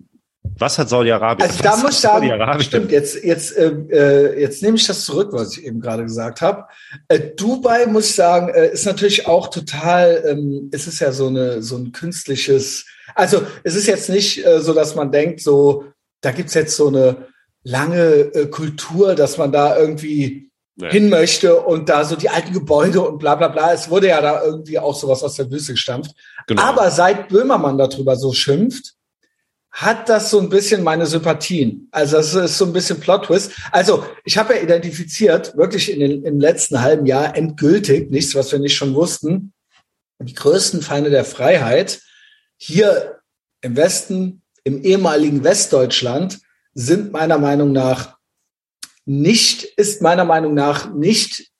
[0.59, 1.49] Was hat Saudi-Arabien?
[1.49, 5.29] Also da muss ich sagen, stimmt, jetzt, jetzt, äh, äh, jetzt nehme ich das zurück,
[5.33, 6.65] was ich eben gerade gesagt habe.
[7.09, 11.27] Äh, Dubai, muss ich sagen, äh, ist natürlich auch total, ähm, es ist ja so
[11.27, 15.85] eine so ein künstliches, also es ist jetzt nicht äh, so, dass man denkt, so,
[16.25, 17.29] da gibt's jetzt so eine
[17.63, 18.03] lange
[18.35, 20.91] äh, Kultur, dass man da irgendwie nee.
[20.91, 23.73] hin möchte und da so die alten Gebäude und bla bla bla.
[23.73, 26.13] Es wurde ja da irgendwie auch sowas aus der Wüste gestampft.
[26.47, 26.63] Genau.
[26.63, 28.95] Aber seit Böhmermann darüber so schimpft,
[29.75, 31.89] hat das so ein bisschen meine Sympathien.
[31.91, 33.53] Also es ist so ein bisschen Plot-Twist.
[33.73, 38.53] Also ich habe ja identifiziert, wirklich in den, im letzten halben Jahr endgültig, nichts, was
[38.53, 39.53] wir nicht schon wussten,
[40.21, 42.01] die größten Feinde der Freiheit
[42.57, 43.21] hier
[43.63, 46.41] im Westen, im ehemaligen Westdeutschland,
[46.75, 48.19] sind meiner Meinung nach
[49.05, 51.51] nicht, ist meiner Meinung nach nicht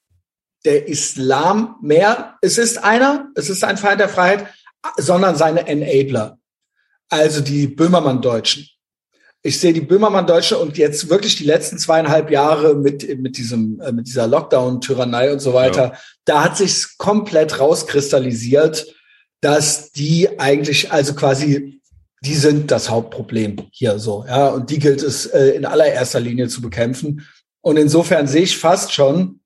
[0.65, 2.37] der Islam mehr.
[2.41, 4.49] Es ist einer, es ist ein Feind der Freiheit,
[4.97, 6.39] sondern seine Enabler.
[7.11, 8.69] Also die Böhmermann-Deutschen.
[9.43, 13.93] Ich sehe die Böhmermann-Deutsche und jetzt wirklich die letzten zweieinhalb Jahre mit, mit diesem, äh,
[13.93, 15.93] mit dieser Lockdown-Tyrannei und so weiter.
[15.93, 15.99] Ja.
[16.25, 18.87] Da hat sich's komplett rauskristallisiert,
[19.43, 21.74] dass die eigentlich, also quasi,
[22.25, 24.49] die sind das Hauptproblem hier so, ja.
[24.49, 27.27] Und die gilt es äh, in allererster Linie zu bekämpfen.
[27.61, 29.41] Und insofern sehe ich fast schon,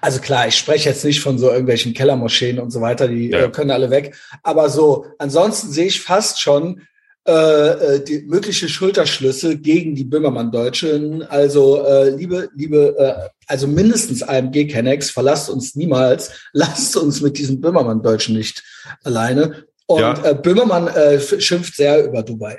[0.00, 3.44] also klar, ich spreche jetzt nicht von so irgendwelchen Kellermoscheen und so weiter, die ja.
[3.44, 4.16] äh, können alle weg.
[4.42, 6.82] Aber so, ansonsten sehe ich fast schon
[7.26, 11.24] äh, äh, die mögliche Schulterschlüsse gegen die Böhmermann-Deutschen.
[11.24, 17.38] Also äh, liebe, liebe, äh, also mindestens AMG Kennex, verlasst uns niemals, lasst uns mit
[17.38, 18.62] diesen Böhmermann-Deutschen nicht
[19.02, 19.66] alleine.
[19.86, 20.24] Und ja.
[20.24, 22.58] äh, Böhmermann äh, schimpft sehr über Dubai.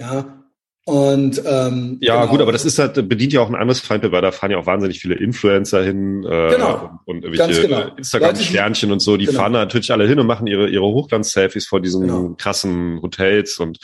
[0.00, 0.46] Ja,
[0.88, 2.30] und ähm, ja, genau.
[2.30, 4.58] gut, aber das ist halt bedient ja auch ein anderes Feindbild, weil da fahren ja
[4.58, 7.00] auch wahnsinnig viele Influencer hin äh, genau.
[7.06, 7.88] und, und irgendwelche genau.
[7.96, 9.40] Instagram-Sternchen und so, die genau.
[9.40, 12.34] fahren natürlich alle hin und machen ihre ihre Hochglanz-Selfies vor diesen genau.
[12.38, 13.80] krassen Hotels und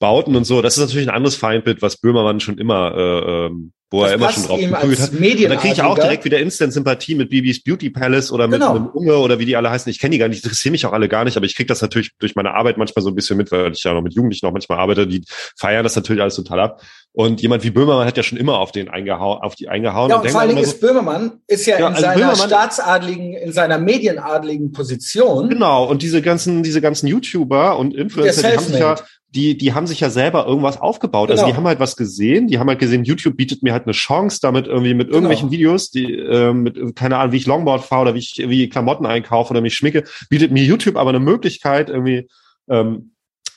[0.00, 0.60] Bauten und so.
[0.60, 4.16] Das ist natürlich ein anderes Feindbild, was Böhmermann schon immer äh, ähm, wo das er
[4.16, 5.12] immer schon drauf geprügelt hat.
[5.12, 8.76] Und dann kriege ich auch direkt wieder Instant-Sympathie mit Bibis Beauty Palace oder mit genau.
[8.76, 9.90] einem Unge oder wie die alle heißen.
[9.90, 11.82] Ich kenne die gar nicht, interessiere mich auch alle gar nicht, aber ich kriege das
[11.82, 14.46] natürlich durch meine Arbeit manchmal so ein bisschen mit, weil ich ja noch mit Jugendlichen
[14.46, 15.22] noch manchmal arbeite, die
[15.56, 16.82] feiern das natürlich alles total ab.
[17.12, 20.10] Und jemand wie Böhmermann hat ja schon immer auf den eingehauen, auf die eingehauen.
[20.10, 22.14] Ja, und, und vor allen Dingen so, ist Böhmermann ist ja, ja in also seiner
[22.14, 25.48] Böhmermann, staatsadligen, in seiner medienadligen Position.
[25.48, 25.88] Genau.
[25.88, 28.94] Und diese ganzen, diese ganzen YouTuber und Influencer, die haben sich ja,
[29.34, 31.28] die, die haben sich ja selber irgendwas aufgebaut.
[31.28, 31.32] Genau.
[31.32, 31.58] Also die genau.
[31.58, 34.68] haben halt was gesehen, die haben halt gesehen, YouTube bietet mir halt eine Chance damit
[34.68, 35.58] irgendwie mit irgendwelchen genau.
[35.58, 39.06] Videos, die, äh, mit, keine Ahnung, wie ich Longboard fahre oder wie ich wie Klamotten
[39.06, 42.28] einkaufe oder mich schmicke, bietet mir YouTube aber eine Möglichkeit, irgendwie
[42.68, 43.12] ähm,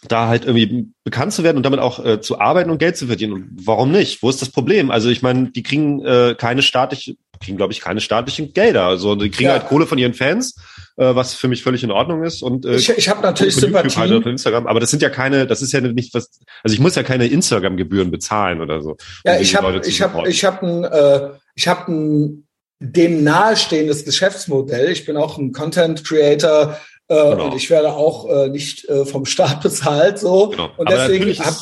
[0.08, 3.08] da halt irgendwie bekannt zu werden und damit auch äh, zu arbeiten und Geld zu
[3.08, 3.34] verdienen.
[3.34, 4.24] Und warum nicht?
[4.24, 4.91] Wo ist das Problem?
[4.91, 8.86] Also ich meine, die kriegen äh, keine staatliche, kriegen glaube ich keine staatlichen Gelder.
[8.86, 9.54] Also die kriegen ja.
[9.54, 10.56] halt Kohle von ihren Fans,
[10.97, 12.41] äh, was für mich völlig in Ordnung ist.
[12.41, 13.97] Und äh, ich, ich habe natürlich Sympathie.
[13.97, 16.39] Halt Instagram, aber das sind ja keine, das ist ja nicht was.
[16.64, 18.97] Also ich muss ja keine Instagram-Gebühren bezahlen oder so.
[19.26, 22.47] Ja, um ich habe ich habe ich habe ein äh, ich habe ein
[22.80, 24.89] dem nahestehendes Geschäftsmodell.
[24.89, 26.78] Ich bin auch ein Content Creator
[27.08, 27.45] äh, genau.
[27.45, 30.20] Und ich werde auch äh, nicht äh, vom Staat bezahlt.
[30.20, 30.49] So.
[30.49, 30.70] Genau.
[30.78, 31.56] Und Aber deswegen hab,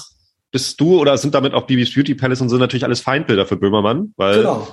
[0.52, 3.58] bist du oder sind damit auch Bibis Beauty Palace und so natürlich alles Feindbilder für
[3.58, 4.68] Böhmermann, weil genau.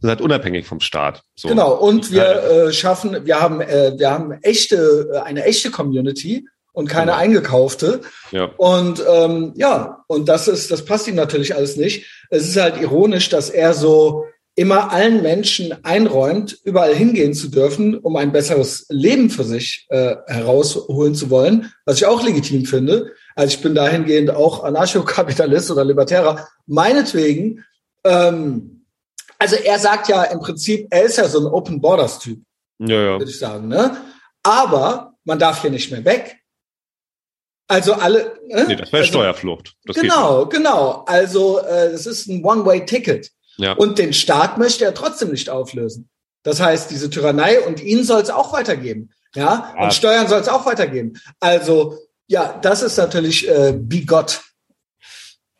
[0.00, 1.22] sind halt unabhängig vom Staat.
[1.34, 1.48] So.
[1.48, 1.74] Genau.
[1.74, 2.24] Und wir
[2.68, 7.18] äh, schaffen, wir haben, äh, wir haben echte, äh, eine echte Community und keine genau.
[7.18, 8.02] eingekaufte.
[8.30, 8.50] Ja.
[8.56, 12.06] Und ähm, ja, und das ist, das passt ihm natürlich alles nicht.
[12.30, 17.96] Es ist halt ironisch, dass er so immer allen Menschen einräumt, überall hingehen zu dürfen,
[17.96, 23.12] um ein besseres Leben für sich äh, herausholen zu wollen, was ich auch legitim finde.
[23.34, 26.48] Also ich bin dahingehend auch Anarchokapitalist oder Libertärer.
[26.66, 27.64] Meinetwegen,
[28.02, 28.86] ähm,
[29.38, 32.40] also er sagt ja im Prinzip, er ist ja so ein Open Borders Typ,
[32.78, 33.18] ja, ja.
[33.18, 33.68] würde ich sagen.
[33.68, 33.94] Ne?
[34.42, 36.38] Aber man darf hier nicht mehr weg.
[37.68, 38.38] Also alle.
[38.46, 38.64] Ne?
[38.68, 39.74] Nee, das wäre also, Steuerflucht.
[39.84, 41.04] Das genau, genau.
[41.06, 43.30] Also äh, es ist ein One-Way-Ticket.
[43.56, 43.72] Ja.
[43.72, 46.08] Und den Staat möchte er trotzdem nicht auflösen.
[46.42, 49.10] Das heißt, diese Tyrannei und ihn soll es auch weitergeben.
[49.34, 49.84] Ja, ja.
[49.84, 51.14] und Steuern soll es auch weitergeben.
[51.40, 51.98] Also,
[52.28, 54.42] ja, das ist natürlich äh, bigott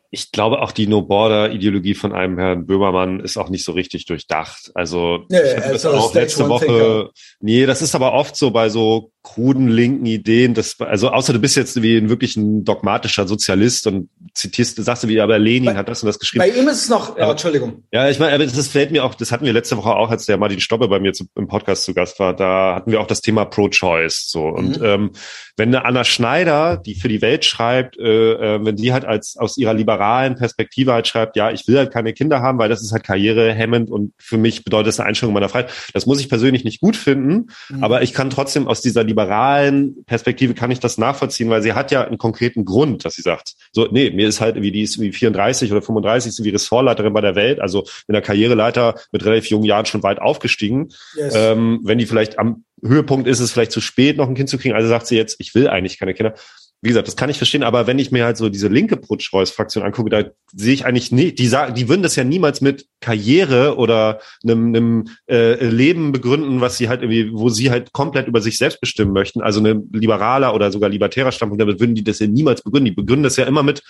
[0.09, 4.71] ich glaube auch die No-Border-Ideologie von einem Herrn Böhmermann ist auch nicht so richtig durchdacht.
[4.73, 7.11] Also nee, ich hatte das auch letzte Woche.
[7.39, 10.53] Nee, das ist aber oft so bei so kruden linken Ideen.
[10.53, 15.03] Dass, also außer du bist jetzt wie ein wirklich ein dogmatischer Sozialist und zitierst, sagst
[15.03, 16.45] du wie, aber Lenin bei, hat das und das geschrieben.
[16.45, 17.83] Bei ihm ist es noch, ja, Entschuldigung.
[17.91, 20.25] Ja, ich meine, aber das fällt mir auch, das hatten wir letzte Woche auch, als
[20.25, 23.07] der Martin Stoppe bei mir zu, im Podcast zu Gast war, da hatten wir auch
[23.07, 24.29] das Thema Pro-Choice.
[24.29, 24.47] So.
[24.47, 24.85] Und mhm.
[24.85, 25.11] ähm,
[25.57, 29.35] wenn eine Anna Schneider, die für die Welt schreibt, äh, äh, wenn die halt als
[29.37, 32.81] aus ihrer liberalen Perspektive halt schreibt, ja, ich will halt keine Kinder haben, weil das
[32.81, 35.71] ist halt karrierehemmend und für mich bedeutet das eine Einschränkung meiner Freiheit.
[35.93, 37.83] Das muss ich persönlich nicht gut finden, mhm.
[37.83, 41.91] aber ich kann trotzdem aus dieser liberalen Perspektive kann ich das nachvollziehen, weil sie hat
[41.91, 44.99] ja einen konkreten Grund, dass sie sagt, so, nee, mir ist halt wie die ist
[44.99, 49.25] wie 34 oder 35, ist wie Ressortleiterin bei der Welt, also in der Karriereleiter mit
[49.25, 50.89] relativ jungen Jahren schon weit aufgestiegen.
[51.15, 51.33] Yes.
[51.35, 54.59] Ähm, wenn die vielleicht am Höhepunkt ist es vielleicht zu spät, noch ein Kind zu
[54.59, 54.75] kriegen.
[54.75, 56.35] Also sagt sie jetzt, ich will eigentlich keine Kinder.
[56.81, 59.83] Wie gesagt, das kann ich verstehen, aber wenn ich mir halt so diese linke Putschreus-Fraktion
[59.83, 60.23] angucke, da
[60.53, 64.67] sehe ich eigentlich nicht, die sagen, die würden das ja niemals mit Karriere oder einem,
[64.67, 68.79] einem äh, Leben begründen, was sie halt irgendwie, wo sie halt komplett über sich selbst
[68.79, 69.41] bestimmen möchten.
[69.41, 72.85] Also eine liberaler oder sogar libertärer Standpunkt, damit würden die das ja niemals begründen.
[72.85, 73.81] Die begründen das ja immer mit,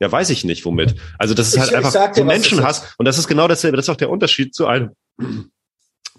[0.00, 0.96] ja, weiß ich nicht womit.
[1.18, 2.94] Also das ist halt ich, einfach ich so Menschenhass.
[2.98, 3.76] Und das ist genau dasselbe.
[3.76, 4.90] Das ist auch der Unterschied zu einem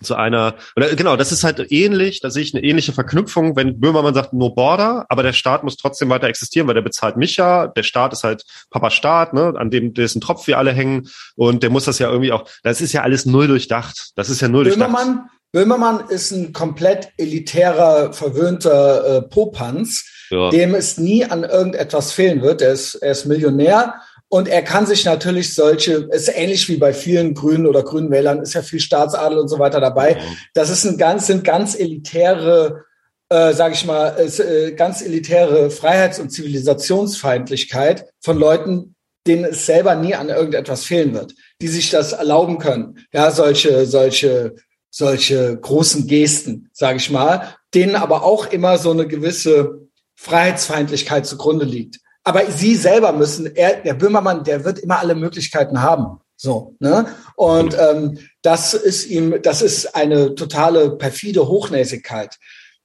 [0.02, 3.80] zu einer, oder genau, das ist halt ähnlich, da sehe ich eine ähnliche Verknüpfung, wenn
[3.80, 7.38] Böhmermann sagt, no border, aber der Staat muss trotzdem weiter existieren, weil der bezahlt mich
[7.38, 11.10] ja, der Staat ist halt Papa Staat, ne, an dem dessen Tropf wir alle hängen
[11.36, 14.42] und der muss das ja irgendwie auch, das ist ja alles null durchdacht, das ist
[14.42, 15.30] ja null Böhmermann, durchdacht.
[15.52, 20.50] Böhmermann ist ein komplett elitärer, verwöhnter äh, Popanz, ja.
[20.50, 23.96] dem es nie an irgendetwas fehlen wird, er ist, er ist Millionär
[24.34, 28.42] und er kann sich natürlich solche, ist ähnlich wie bei vielen Grünen oder Grünen Wählern,
[28.42, 30.18] ist ja viel Staatsadel und so weiter dabei.
[30.56, 32.84] Das ist ein ganz, sind ganz elitäre,
[33.30, 38.96] äh, sage ich mal, äh, ganz elitäre Freiheits- und Zivilisationsfeindlichkeit von Leuten,
[39.28, 43.06] denen es selber nie an irgendetwas fehlen wird, die sich das erlauben können.
[43.14, 44.56] Ja, solche, solche,
[44.90, 51.66] solche großen Gesten, sage ich mal, denen aber auch immer so eine gewisse Freiheitsfeindlichkeit zugrunde
[51.66, 52.00] liegt.
[52.24, 56.20] Aber sie selber müssen, er, der Böhmermann, der wird immer alle Möglichkeiten haben.
[56.38, 57.08] So, ne?
[57.36, 62.38] Und ähm, das ist ihm, das ist eine totale perfide Hochnäsigkeit.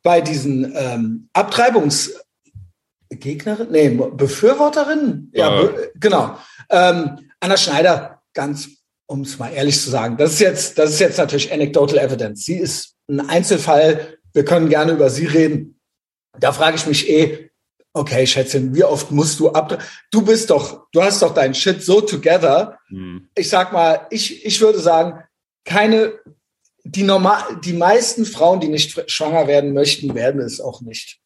[0.03, 6.39] Bei diesen ähm, Abtreibungsgegnerinnen, nee, Befürworterinnen, ja, ja be genau.
[6.71, 8.69] Ähm, Anna Schneider, ganz,
[9.07, 12.45] um es mal ehrlich zu sagen, das ist jetzt, das ist jetzt natürlich anecdotal evidence.
[12.45, 14.19] Sie ist ein Einzelfall.
[14.35, 15.81] Wir können gerne über sie reden.
[16.39, 17.48] Da frage ich mich eh,
[17.93, 19.83] okay, Schätzchen, wie oft musst du ab?
[20.11, 22.79] Du bist doch, du hast doch dein Shit so together.
[22.91, 23.29] Mhm.
[23.35, 25.25] Ich sag mal, ich, ich würde sagen,
[25.65, 26.15] keine,
[26.85, 31.19] die normal, die meisten Frauen, die nicht schwanger werden möchten, werden es auch nicht.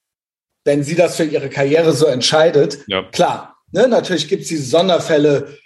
[0.65, 3.03] Wenn sie das für ihre Karriere so entscheidet, ja.
[3.11, 5.59] klar, ne, natürlich gibt es diese Sonderfälle,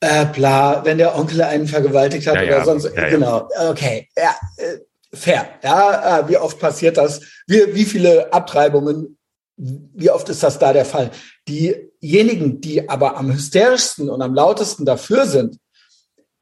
[0.00, 2.64] äh, bla, wenn der Onkel einen vergewaltigt hat ja, oder ja.
[2.64, 4.78] sonst, genau, okay, ja, äh,
[5.14, 7.20] fair, ja, äh, wie oft passiert das?
[7.46, 9.16] Wie, wie viele Abtreibungen
[9.62, 11.12] wie oft ist das da der Fall?
[11.48, 15.58] Diejenigen, die aber am hysterischsten und am lautesten dafür sind,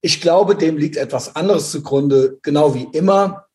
[0.01, 2.39] ich glaube, dem liegt etwas anderes zugrunde.
[2.43, 3.47] Genau wie immer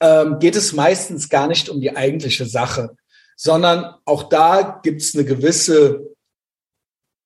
[0.00, 2.94] ähm, geht es meistens gar nicht um die eigentliche Sache,
[3.36, 6.14] sondern auch da gibt es eine gewisse,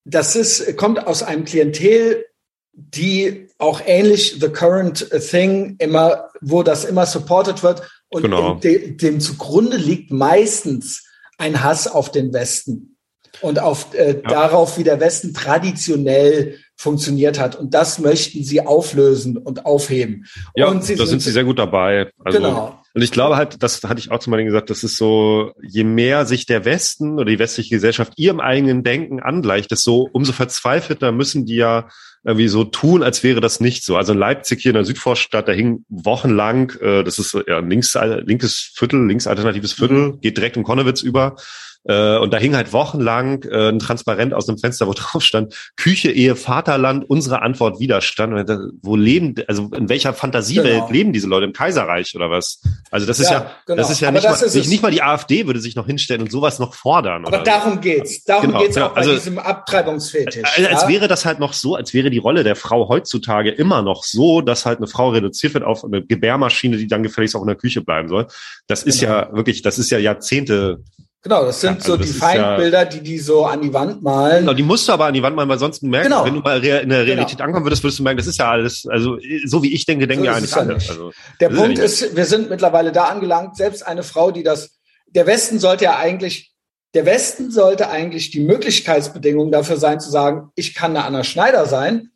[0.04, 2.26] das ist, kommt aus einem Klientel,
[2.72, 8.54] die auch ähnlich The Current Thing immer, wo das immer supported wird und genau.
[8.54, 11.09] dem, dem zugrunde liegt meistens
[11.40, 12.96] ein Hass auf den Westen
[13.40, 14.20] und auf äh, ja.
[14.28, 17.56] darauf, wie der Westen traditionell funktioniert hat.
[17.56, 20.26] Und das möchten sie auflösen und aufheben.
[20.54, 22.10] Ja, und sie da sind, sie sehr gut dabei.
[22.24, 22.80] Also, genau.
[22.92, 25.84] Und ich glaube halt, das hatte ich auch zu meinen gesagt, das ist so, je
[25.84, 31.12] mehr sich der Westen oder die westliche Gesellschaft ihrem eigenen Denken angleicht, desto umso verzweifelter
[31.12, 31.88] müssen die ja
[32.24, 33.96] irgendwie so tun, als wäre das nicht so.
[33.96, 37.94] Also in Leipzig hier in der Südvorstadt, da hing wochenlang, äh, das ist ja links,
[37.94, 41.36] linkes Viertel, linksalternatives Viertel, geht direkt um Konnewitz über.
[41.84, 45.54] Äh, und da hing halt wochenlang äh, ein Transparent aus dem Fenster, wo drauf stand,
[45.76, 48.48] Küche, Ehe, Vaterland, unsere Antwort Widerstand.
[48.82, 50.90] wo leben, also in welcher Fantasiewelt genau.
[50.90, 51.46] leben diese Leute?
[51.46, 52.62] Im Kaiserreich oder was?
[52.90, 53.76] Also das ist ja, ja genau.
[53.78, 56.30] das ist ja nicht, mal, nicht, nicht, mal die AfD würde sich noch hinstellen und
[56.30, 57.24] sowas noch fordern.
[57.24, 57.80] Aber darum so.
[57.80, 58.24] geht's.
[58.24, 60.44] Darum genau, geht's auch also, bei diesem Abtreibungsfetisch.
[60.44, 60.88] Als, als ja?
[60.88, 64.42] wäre das halt noch so, als wäre die Rolle der Frau heutzutage immer noch so,
[64.42, 67.56] dass halt eine Frau reduziert wird auf eine Gebärmaschine, die dann gefälligst auch in der
[67.56, 68.26] Küche bleiben soll.
[68.66, 69.12] Das ist genau.
[69.12, 70.82] ja wirklich, das ist ja Jahrzehnte
[71.22, 74.02] Genau, das sind ja, also so die Feindbilder, ja, die die so an die Wand
[74.02, 74.40] malen.
[74.40, 76.24] Genau, die musst du aber an die Wand malen, weil sonst merkst genau.
[76.24, 77.44] wenn du mal in der Realität genau.
[77.44, 80.24] ankommen würdest, würdest du merken, das ist ja alles, also so wie ich denke, denken
[80.24, 80.74] so ja eigentlich alle.
[80.74, 84.78] Also, der Punkt ist, ist, wir sind mittlerweile da angelangt, selbst eine Frau, die das,
[85.08, 86.54] der Westen sollte ja eigentlich,
[86.94, 91.66] der Westen sollte eigentlich die Möglichkeitsbedingung dafür sein, zu sagen, ich kann eine Anna Schneider
[91.66, 92.12] sein,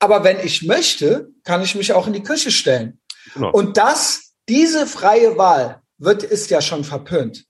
[0.00, 2.98] aber wenn ich möchte, kann ich mich auch in die Küche stellen.
[3.34, 3.52] Genau.
[3.52, 7.44] Und das, diese freie Wahl wird, ist ja schon verpönt.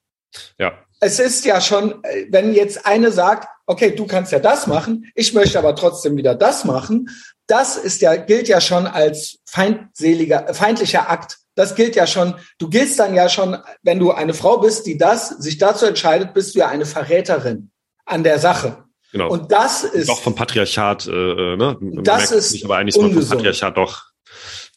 [0.58, 4.66] Ja es ist ja schon, äh, wenn jetzt eine sagt, okay, du kannst ja das
[4.66, 7.08] machen, ich möchte aber trotzdem wieder das machen,
[7.46, 12.70] das ist ja, gilt ja schon als feindseliger, feindlicher Akt das gilt ja schon, du
[12.70, 16.54] giltst dann ja schon, wenn du eine Frau bist, die das, sich dazu entscheidet, bist
[16.54, 17.72] du ja eine Verräterin
[18.06, 18.84] an der Sache.
[19.10, 19.28] Genau.
[19.28, 20.08] Und das ist.
[20.08, 21.76] Doch vom Patriarchat, äh, äh ne?
[21.80, 22.52] Man das ist.
[22.52, 24.04] Nicht, aber eigentlich vom Patriarchat doch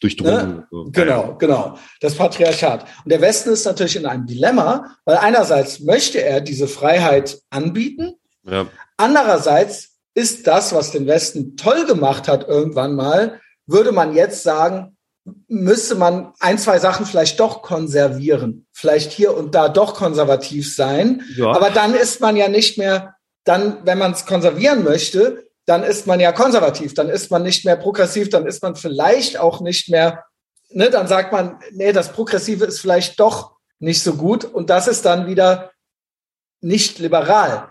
[0.02, 0.66] durchdrungen.
[0.70, 0.90] Ne?
[0.92, 1.78] Genau, genau.
[2.00, 2.82] Das Patriarchat.
[3.04, 8.14] Und der Westen ist natürlich in einem Dilemma, weil einerseits möchte er diese Freiheit anbieten.
[8.44, 8.66] Ja.
[8.96, 14.96] Andererseits ist das, was den Westen toll gemacht hat irgendwann mal, würde man jetzt sagen,
[15.46, 18.66] müsste man ein, zwei Sachen vielleicht doch konservieren.
[18.72, 21.22] Vielleicht hier und da doch konservativ sein.
[21.36, 21.52] Ja.
[21.52, 26.06] Aber dann ist man ja nicht mehr, dann, wenn man es konservieren möchte, dann ist
[26.06, 29.88] man ja konservativ, dann ist man nicht mehr progressiv, dann ist man vielleicht auch nicht
[29.88, 30.22] mehr,
[30.68, 34.86] ne, dann sagt man, nee, das Progressive ist vielleicht doch nicht so gut und das
[34.86, 35.70] ist dann wieder
[36.60, 37.70] nicht liberal.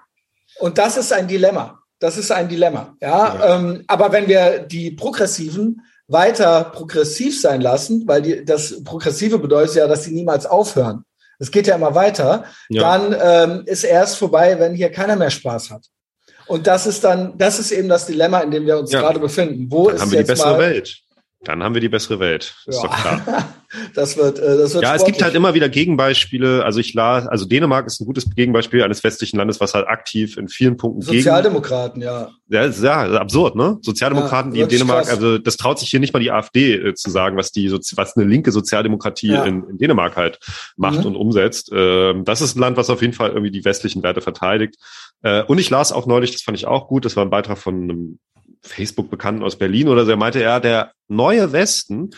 [0.57, 1.79] Und das ist ein Dilemma.
[1.99, 2.95] Das ist ein Dilemma.
[3.01, 3.55] Ja, ja.
[3.55, 9.75] Ähm, aber wenn wir die Progressiven weiter progressiv sein lassen, weil die, das Progressive bedeutet
[9.75, 11.05] ja, dass sie niemals aufhören.
[11.37, 12.45] Es geht ja immer weiter.
[12.69, 12.97] Ja.
[12.97, 15.85] Dann ähm, ist erst vorbei, wenn hier keiner mehr Spaß hat.
[16.51, 18.99] Und das ist dann, das ist eben das Dilemma, in dem wir uns ja.
[18.99, 19.67] gerade befinden.
[19.69, 21.01] Wo dann ist haben wir die bessere Welt.
[21.43, 22.55] Dann haben wir die bessere Welt.
[22.67, 22.87] Ist ja.
[22.87, 23.49] doch klar.
[23.95, 24.83] das wird, äh, das wird.
[24.83, 24.95] Ja, sportlich.
[24.95, 26.63] es gibt halt immer wieder Gegenbeispiele.
[26.63, 30.37] Also ich las, also Dänemark ist ein gutes Gegenbeispiel eines westlichen Landes, was halt aktiv
[30.37, 32.29] in vielen Punkten Sozialdemokraten, gegen, ja.
[32.47, 33.79] Ja, ist ja absurd, ne?
[33.81, 35.15] Sozialdemokraten, ja, die in Dänemark, krass.
[35.15, 38.15] also das traut sich hier nicht mal die AfD äh, zu sagen, was die, was
[38.15, 39.43] eine linke Sozialdemokratie ja.
[39.43, 40.37] in, in, Dänemark halt
[40.77, 41.07] macht mhm.
[41.07, 41.71] und umsetzt.
[41.73, 44.75] Ähm, das ist ein Land, was auf jeden Fall irgendwie die westlichen Werte verteidigt.
[45.23, 47.57] Äh, und ich las auch neulich, das fand ich auch gut, das war ein Beitrag
[47.57, 48.19] von einem
[48.63, 52.11] Facebook-Bekannten aus Berlin oder so, er meinte, ja, der neue Westen,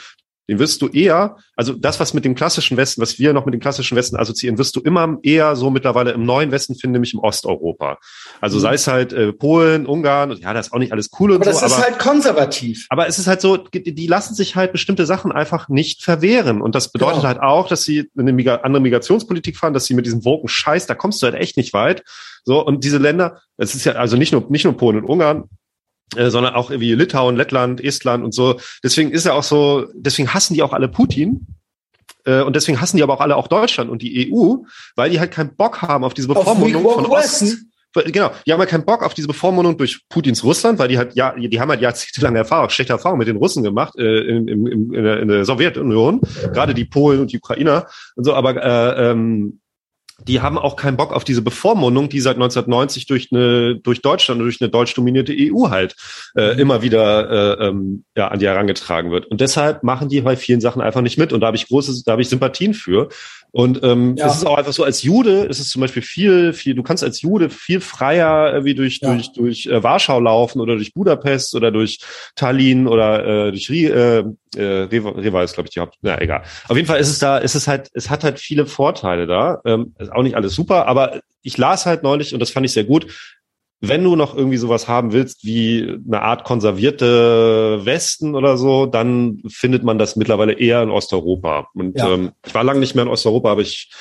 [0.50, 3.54] den wirst du eher, also das, was mit dem klassischen Westen, was wir noch mit
[3.54, 7.14] dem klassischen Westen assoziieren, wirst du immer eher so mittlerweile im neuen Westen finden, nämlich
[7.14, 7.98] im Osteuropa.
[8.42, 8.62] Also mhm.
[8.62, 11.44] sei es halt äh, Polen, Ungarn, ja, das ist auch nicht alles cool aber und
[11.46, 11.62] so.
[11.62, 12.88] Das ist aber, halt konservativ.
[12.90, 16.62] Aber es ist halt so, die lassen sich halt bestimmte Sachen einfach nicht verwehren.
[16.62, 17.28] Und das bedeutet genau.
[17.28, 18.32] halt auch, dass sie eine
[18.64, 21.72] andere Migrationspolitik fahren, dass sie mit diesem Woken Scheiß, da kommst du halt echt nicht
[21.74, 22.04] weit.
[22.44, 25.46] So, und diese Länder, es ist ja also nicht nur, nicht nur Polen und Ungarn,
[26.18, 28.60] äh, sondern auch wie Litauen, Lettland, Estland und so.
[28.84, 31.48] Deswegen ist er auch so, deswegen hassen die auch alle Putin.
[32.26, 34.58] Äh, und deswegen hassen die aber auch alle auch Deutschland und die EU,
[34.96, 37.70] weil die halt keinen Bock haben auf diese Bevormundung von Osten.
[37.94, 41.16] Genau, die haben halt keinen Bock auf diese Bevormundung durch Putins Russland, weil die halt
[41.16, 44.66] ja, die haben halt jahrzehntelange Erfahrung, schlechte Erfahrung mit den Russen gemacht äh, in, in,
[44.66, 46.22] in, in, der, in der Sowjetunion,
[46.54, 47.86] gerade die Polen und die Ukrainer
[48.16, 48.34] und so.
[48.34, 49.60] Aber äh, ähm,
[50.28, 54.40] die haben auch keinen Bock auf diese Bevormundung, die seit 1990 durch eine durch Deutschland
[54.40, 55.96] und durch eine deutsch dominierte EU halt
[56.36, 56.60] äh, mhm.
[56.60, 59.26] immer wieder äh, ähm, ja, an die herangetragen wird.
[59.28, 61.34] Und deshalb machen die bei vielen Sachen einfach nicht mit.
[61.34, 63.10] Und da habe ich große, da habe ich Sympathien für.
[63.56, 64.26] Und ähm, ja.
[64.26, 67.04] es ist auch einfach so, als Jude ist es zum Beispiel viel, viel, du kannst
[67.04, 69.14] als Jude viel freier wie durch, ja.
[69.14, 72.00] durch, durch äh, Warschau laufen oder durch Budapest oder durch
[72.36, 74.24] Tallinn oder äh, durch Rie, äh,
[74.56, 75.98] äh, Reva ist, glaube ich, die Haupt.
[76.02, 76.42] Na, egal.
[76.68, 79.62] Auf jeden Fall ist es da, ist es halt, es hat halt viele Vorteile da.
[79.66, 82.74] Ähm, ist auch nicht alles super, aber ich las halt neulich und das fand ich
[82.74, 83.06] sehr gut
[83.86, 89.42] wenn du noch irgendwie sowas haben willst wie eine Art konservierte Westen oder so, dann
[89.50, 91.68] findet man das mittlerweile eher in Osteuropa.
[91.74, 92.14] Und ja.
[92.14, 93.92] ähm, ich war lange nicht mehr in Osteuropa, aber ich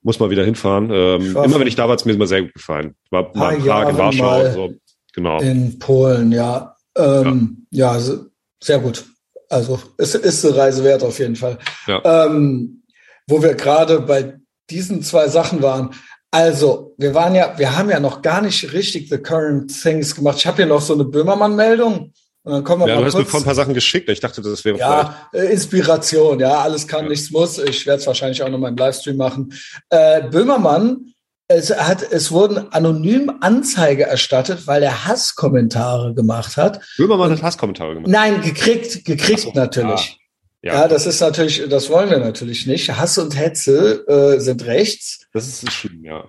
[0.00, 0.90] muss mal wieder hinfahren.
[0.92, 2.94] Ähm, immer wenn ich da war, hat mir immer sehr gut gefallen.
[3.04, 4.74] Ich war mal in Prag, in Warschau und so.
[5.14, 5.40] Genau.
[5.40, 6.76] In Polen, ja.
[6.96, 7.96] Ähm, ja.
[7.96, 8.14] ja,
[8.62, 9.04] sehr gut.
[9.48, 11.58] Also es ist eine Reise wert auf jeden Fall.
[11.88, 12.26] Ja.
[12.26, 12.84] Ähm,
[13.26, 14.34] wo wir gerade bei
[14.70, 15.90] diesen zwei Sachen waren,
[16.34, 20.38] also, wir waren ja, wir haben ja noch gar nicht richtig the current things gemacht.
[20.38, 22.14] Ich habe hier noch so eine Böhmermann-Meldung.
[22.44, 24.08] Und dann kommen wir ja, mal du hast kurz, mir vor ein paar Sachen geschickt.
[24.08, 26.40] Ich dachte, das wäre ja äh, Inspiration.
[26.40, 27.10] Ja, alles kann, ja.
[27.10, 27.58] nichts muss.
[27.58, 29.52] Ich werde es wahrscheinlich auch noch mal im Livestream machen.
[29.90, 31.12] Äh, Böhmermann,
[31.48, 36.80] es hat, es wurden anonym Anzeige erstattet, weil er Hasskommentare gemacht hat.
[36.96, 38.10] Böhmermann hat Hasskommentare gemacht.
[38.10, 40.16] Nein, gekriegt, gekriegt so, natürlich.
[40.18, 40.21] Ah.
[40.62, 40.74] Ja.
[40.74, 42.96] ja, das ist natürlich, das wollen wir natürlich nicht.
[42.96, 45.26] Hass und Hetze äh, sind rechts.
[45.32, 46.24] Das ist schlimm, ja.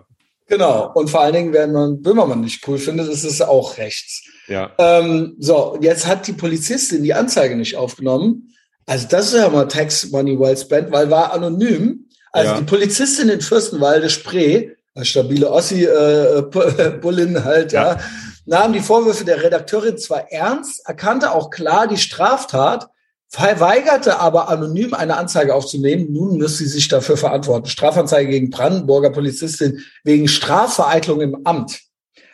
[0.47, 0.91] Genau.
[0.93, 4.23] Und vor allen Dingen, wenn man Böhmermann nicht cool findet, ist es auch rechts.
[4.47, 4.71] Ja.
[4.77, 8.53] Ähm, so, jetzt hat die Polizistin die Anzeige nicht aufgenommen.
[8.85, 12.09] Also das ist ja mal Tax Money Well Spent, weil war anonym.
[12.31, 12.57] Also ja.
[12.59, 14.71] die Polizistin in Fürstenwalde Spree,
[15.01, 17.93] stabile Ossi-Bullin äh, halt, ja.
[17.93, 17.99] ja,
[18.45, 22.89] nahm die Vorwürfe der Redakteurin zwar ernst, erkannte auch klar die Straftat,
[23.33, 26.13] verweigerte aber anonym eine Anzeige aufzunehmen.
[26.13, 27.65] Nun muss sie sich dafür verantworten.
[27.65, 31.81] Strafanzeige gegen Brandenburger Polizistin wegen Strafvereitlung im Amt.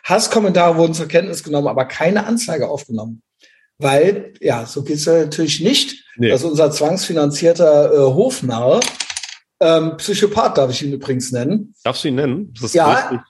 [0.04, 3.22] Hasskommentare wurden zur Kenntnis genommen, aber keine Anzeige aufgenommen.
[3.78, 6.28] Weil, ja, so geht's ja natürlich nicht, nee.
[6.28, 8.80] dass unser zwangsfinanzierter äh, Hofnarr,
[9.60, 11.74] ähm, Psychopath darf ich ihn übrigens nennen.
[11.82, 12.52] Darfst du ihn nennen?
[12.72, 13.24] ja,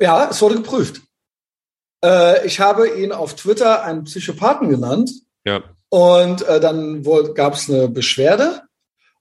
[0.00, 1.02] ja, es wurde geprüft.
[2.04, 5.12] Äh, ich habe ihn auf Twitter einen Psychopathen genannt.
[5.44, 5.62] Ja.
[5.88, 7.02] Und äh, dann
[7.34, 8.62] gab es eine Beschwerde.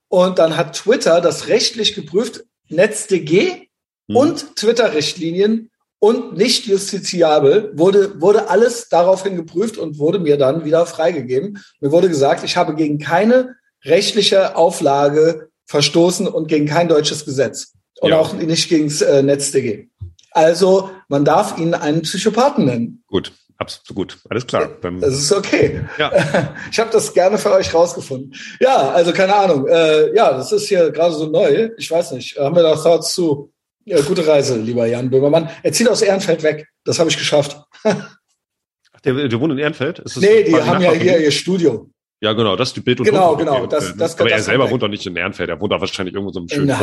[0.08, 3.68] Und dann hat Twitter das rechtlich geprüft, NetzDG
[4.08, 4.16] hm.
[4.16, 10.86] und Twitter-Richtlinien und nicht justiziabel, wurde, wurde alles daraufhin geprüft und wurde mir dann wieder
[10.86, 11.64] freigegeben.
[11.80, 17.74] Mir wurde gesagt, ich habe gegen keine rechtliche Auflage verstoßen und gegen kein deutsches Gesetz.
[18.02, 18.20] Und ja.
[18.20, 19.88] auch nicht gegen das äh, NetzDG.
[20.32, 23.04] Also man darf ihn einen Psychopathen nennen.
[23.08, 24.70] Gut, absolut gut, alles klar.
[24.82, 25.82] Das ist okay.
[25.98, 26.12] Ja.
[26.72, 28.34] Ich habe das gerne für euch rausgefunden.
[28.60, 29.68] Ja, also keine Ahnung.
[29.68, 31.70] Äh, ja, das ist hier gerade so neu.
[31.78, 32.38] Ich weiß nicht.
[32.38, 33.54] Haben wir da Thoughts zu?
[33.86, 35.50] Ja, gute Reise, lieber Jan Böhmermann.
[35.62, 36.68] Er zieht aus Ehrenfeld weg.
[36.84, 37.58] Das habe ich geschafft.
[37.84, 40.00] Ach, der, der wohnt in Ehrenfeld?
[40.00, 41.90] Ist das nee, die haben ja hier ihr Studio.
[42.22, 43.64] Ja, genau, das ist die Bild und Genau, genau.
[43.64, 45.50] Okay, das, das, aber das er selber wohnt doch nicht in Ehrenfeld.
[45.50, 46.76] Er wohnt da wahrscheinlich irgendwo so einem schönen in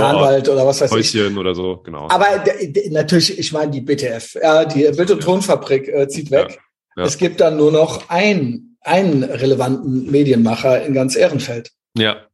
[0.50, 1.38] oder was weiß Häuschen ich.
[1.38, 2.08] oder so, genau.
[2.10, 2.44] Aber
[2.90, 6.58] natürlich, ich meine die BTF, ja, die Bild- und Tonfabrik äh, zieht weg.
[6.96, 7.08] Ja, ja.
[7.08, 11.70] Es gibt dann nur noch einen, einen relevanten Medienmacher in ganz Ehrenfeld.
[11.96, 12.26] Ja.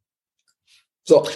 [1.04, 1.26] So.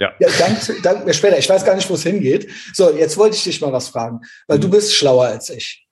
[0.00, 0.12] Ja.
[0.18, 1.38] ja dank, dank mir später.
[1.38, 2.50] Ich weiß gar nicht, wo es hingeht.
[2.74, 4.62] So, jetzt wollte ich dich mal was fragen, weil mhm.
[4.62, 5.87] du bist schlauer als ich.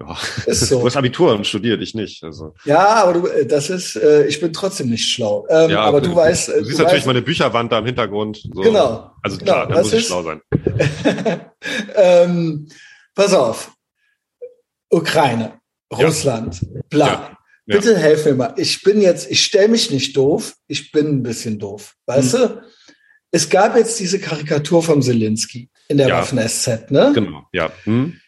[0.00, 0.16] Ja.
[0.46, 0.80] Ist so.
[0.80, 2.24] Du hast Abitur und studiert, ich nicht.
[2.24, 2.54] Also.
[2.64, 5.46] Ja, aber du, äh, das ist, äh, ich bin trotzdem nicht schlau.
[5.50, 6.48] Ähm, ja, aber du, du weißt.
[6.48, 8.38] Du, du siehst natürlich weißt, meine Bücherwand da im Hintergrund.
[8.54, 8.62] So.
[8.62, 9.10] Genau.
[9.22, 10.40] Also klar, genau, da muss ich schlau sein.
[11.96, 12.68] ähm,
[13.14, 13.72] pass auf.
[14.88, 15.60] Ukraine,
[15.92, 17.06] Russland, bla.
[17.06, 17.36] Ja.
[17.66, 18.54] Bitte helf mir mal.
[18.56, 21.94] Ich bin jetzt, ich stelle mich nicht doof, ich bin ein bisschen doof.
[22.06, 22.40] Weißt hm.
[22.40, 22.62] du?
[23.30, 27.12] Es gab jetzt diese Karikatur vom Zelensky in der Waffen-SZ, ne?
[27.14, 27.70] Genau, ja.
[27.84, 28.20] Hm.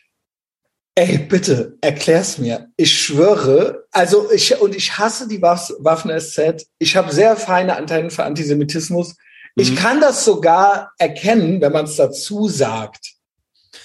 [0.95, 2.69] Ey, bitte, erklär's mir.
[2.77, 6.67] Ich schwöre, also ich, und ich hasse die Waffen-SZ.
[6.79, 9.17] Ich habe sehr feine Anteile für Antisemitismus.
[9.57, 9.77] Ich mhm.
[9.77, 13.15] kann das sogar erkennen, wenn man es dazu sagt.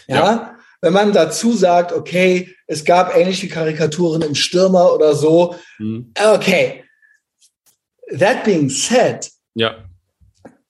[0.07, 0.15] Ja?
[0.15, 0.55] ja?
[0.81, 5.55] Wenn man dazu sagt, okay, es gab ähnliche Karikaturen im Stürmer oder so.
[5.79, 6.11] Mhm.
[6.21, 6.83] Okay.
[8.19, 9.31] That being said.
[9.55, 9.85] Ja.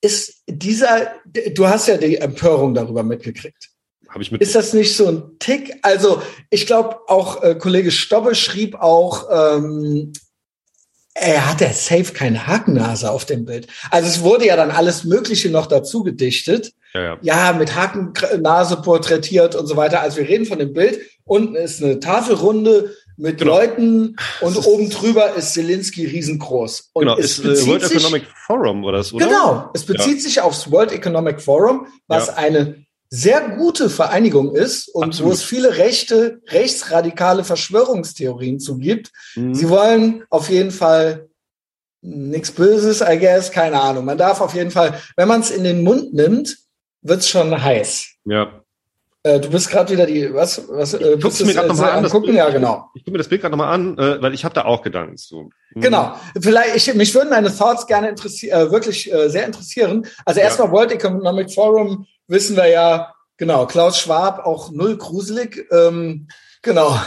[0.02, 3.70] Ist dieser, du hast ja die Empörung darüber mitgekriegt.
[4.10, 5.76] Habe ich mit ist das nicht so ein Tick?
[5.82, 10.14] Also ich glaube, auch äh, Kollege Stobbe schrieb auch, ähm,
[11.20, 13.68] er hat ja safe keine Hakennase auf dem Bild.
[13.90, 16.74] Also es wurde ja dann alles Mögliche noch dazu gedichtet.
[16.94, 17.18] Ja, ja.
[17.22, 20.02] ja, mit Hakennase porträtiert und so weiter.
[20.02, 21.00] Also wir reden von dem Bild.
[21.26, 23.58] Unten ist eine Tafelrunde mit genau.
[23.58, 26.92] Leuten und oben drüber ist Zelensky riesengroß.
[26.94, 29.26] Und genau, es ist äh, World Economic Forum oder oder?
[29.26, 30.22] Genau, es bezieht ja.
[30.22, 35.30] sich aufs World Economic Forum, was eine sehr gute Vereinigung ist und Absolut.
[35.30, 39.12] wo es viele rechte, rechtsradikale Verschwörungstheorien zu gibt.
[39.36, 39.56] Mhm.
[39.56, 41.30] Sie wollen auf jeden Fall
[42.02, 44.06] nichts Böses, I guess, keine Ahnung.
[44.06, 46.58] Man darf auf jeden Fall, wenn man es in den Mund nimmt,
[47.02, 48.08] wird's schon heiß.
[48.26, 48.62] Ja.
[49.24, 52.10] Äh, du bist gerade wieder die, was, was, äh, ich guck's mir gerade nochmal an.
[52.10, 52.36] Gucken?
[52.36, 52.90] Ja, genau.
[52.94, 55.18] Ich gucke mir das Bild gerade nochmal an, äh, weil ich habe da auch Gedanken
[55.18, 55.50] zu.
[55.74, 55.82] Mhm.
[55.82, 56.16] Genau.
[56.40, 60.06] Vielleicht, ich, mich würden deine Thoughts gerne interessieren, äh, wirklich äh, sehr interessieren.
[60.24, 60.74] Also erstmal ja.
[60.74, 65.68] World Economic Forum wissen wir ja, genau, Klaus Schwab auch null gruselig.
[65.72, 66.28] Ähm,
[66.62, 67.00] genau,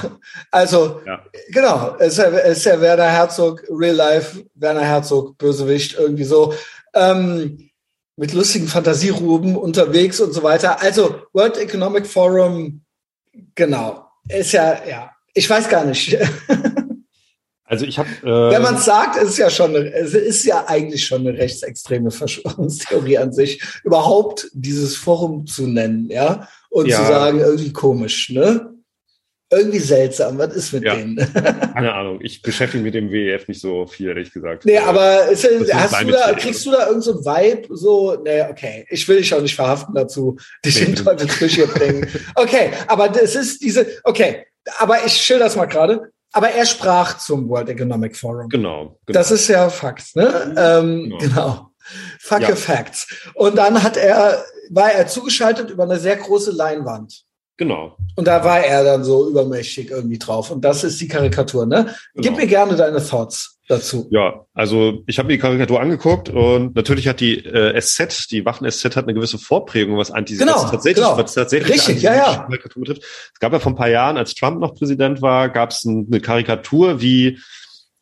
[0.51, 1.25] also ja.
[1.53, 6.55] genau, es ist ja Werner Herzog, Real Life, Werner Herzog, Bösewicht, irgendwie so.
[6.95, 7.71] Ähm,
[8.17, 10.83] mit lustigen Fantasieruben unterwegs und so weiter.
[10.83, 12.83] Also World Economic Forum,
[13.55, 16.19] genau, ist ja, ja, ich weiß gar nicht.
[17.71, 18.09] Also ich habe.
[18.25, 21.39] Äh, Wenn man es sagt, ist es ja schon, es ist ja eigentlich schon eine
[21.39, 26.99] rechtsextreme Verschwörungstheorie an sich, überhaupt dieses Forum zu nennen, ja, und ja.
[26.99, 28.75] zu sagen, irgendwie komisch, ne?
[29.53, 30.39] Irgendwie seltsam.
[30.39, 30.97] Was ist mit ja.
[30.97, 31.17] denen?
[31.75, 32.19] Keine Ahnung.
[32.23, 34.65] Ich beschäftige mich mit dem WEF nicht so viel, ehrlich gesagt.
[34.65, 37.77] Nee, aber ist, hast du da, kriegst du da irgendein so Vibe?
[37.77, 38.87] So, nee, okay.
[38.91, 42.07] Ich will dich auch nicht verhaften dazu, dich nee, in Teufelsküche bringen.
[42.35, 44.45] Okay, aber es ist diese, okay.
[44.79, 48.49] Aber ich schilder das mal gerade aber er sprach zum World Economic Forum.
[48.49, 48.99] Genau.
[49.07, 49.19] genau.
[49.19, 50.55] Das ist ja Fakt, ne?
[50.57, 51.19] Ähm, genau.
[51.19, 51.71] genau.
[52.21, 52.55] Fuck ja.
[52.55, 53.07] Facts.
[53.35, 57.25] Und dann hat er, war er zugeschaltet über eine sehr große Leinwand.
[57.57, 57.97] Genau.
[58.17, 60.51] Und da war er dann so übermächtig irgendwie drauf.
[60.51, 61.95] Und das ist die Karikatur, ne?
[62.15, 62.29] Genau.
[62.29, 64.09] Gib mir gerne deine Thoughts dazu.
[64.11, 68.45] Ja, also ich habe mir die Karikatur angeguckt und natürlich hat die äh, SZ, die
[68.45, 71.17] Waffen-SZ hat eine gewisse Vorprägung, was Antisemitismus genau, tatsächlich, genau.
[71.17, 72.37] was tatsächlich Richtig, ja, ja.
[72.49, 73.03] Karikatur betrifft.
[73.03, 76.21] Es gab ja vor ein paar Jahren, als Trump noch Präsident war, gab es eine
[76.21, 77.39] Karikatur, wie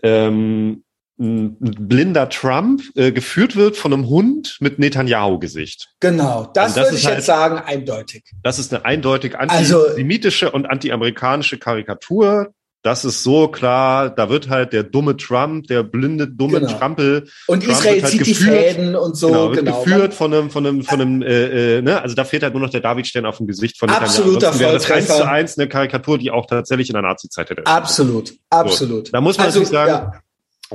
[0.02, 0.84] ähm,
[1.20, 5.88] ein blinder Trump äh, geführt wird von einem Hund mit Netanyahu-Gesicht.
[5.98, 8.24] Genau, das, das würde ich halt, jetzt sagen, eindeutig.
[8.42, 14.30] Das ist eine eindeutig also antisemitische also, und antiamerikanische Karikatur das ist so klar, da
[14.30, 16.72] wird halt der dumme Trump, der blinde, dumme genau.
[16.72, 17.28] Trampel.
[17.46, 19.28] Und Trump Israel halt zieht geführt, die Fäden und so.
[19.28, 19.82] Genau, wird genau.
[19.82, 22.62] geführt von einem, von einem, von einem, äh, äh, ne, also da fehlt halt nur
[22.62, 24.72] noch der Davidstern auf dem Gesicht von Absoluter Netanyahu.
[24.74, 27.66] Das eins zu eins eine Karikatur, die auch tatsächlich in der Nazi-Zeit hätte.
[27.66, 29.06] Absolut, absolut.
[29.06, 29.12] So.
[29.12, 30.20] Da muss man also, natürlich sagen, ja.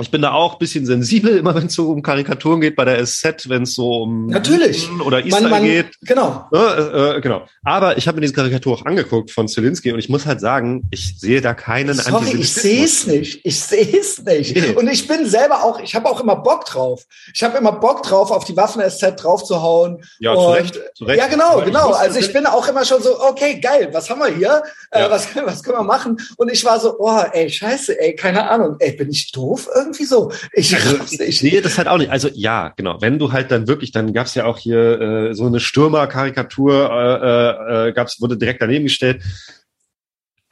[0.00, 3.04] Ich bin da auch bisschen sensibel, immer wenn es so um Karikaturen geht, bei der
[3.04, 4.88] SZ, wenn es so um Natürlich.
[5.00, 5.86] oder Israel man, man, geht.
[6.02, 6.48] Genau.
[6.52, 7.46] Äh, äh, genau.
[7.62, 10.88] Aber ich habe mir diese Karikatur auch angeguckt von Zelensky und ich muss halt sagen,
[10.90, 13.40] ich sehe da keinen Sorry, ich sehe es nicht.
[13.44, 14.56] Ich sehe es nicht.
[14.56, 14.74] Nee.
[14.74, 17.04] Und ich bin selber auch, ich habe auch immer Bock drauf.
[17.32, 20.02] Ich habe immer Bock drauf, auf die Waffen-SZ draufzuhauen.
[20.18, 21.18] Ja, und, zu Recht, zu Recht.
[21.18, 21.90] Ja, genau, Aber genau.
[21.90, 24.62] Ich also ich bin auch immer schon so, okay, geil, was haben wir hier?
[24.90, 25.06] Äh, ja.
[25.06, 26.20] Äh, was, was können wir machen?
[26.36, 28.76] Und ich war so, oh, ey, scheiße, ey, keine Ahnung.
[28.80, 29.68] Ey, bin ich doof?
[29.74, 30.32] irgendwie so.
[30.52, 32.10] Ich, also, ich sehe das halt auch nicht.
[32.10, 33.00] Also ja, genau.
[33.00, 37.88] Wenn du halt dann wirklich, dann gab's ja auch hier äh, so eine Stürmer-Karikatur, äh,
[37.88, 39.22] äh, gab's, wurde direkt daneben gestellt.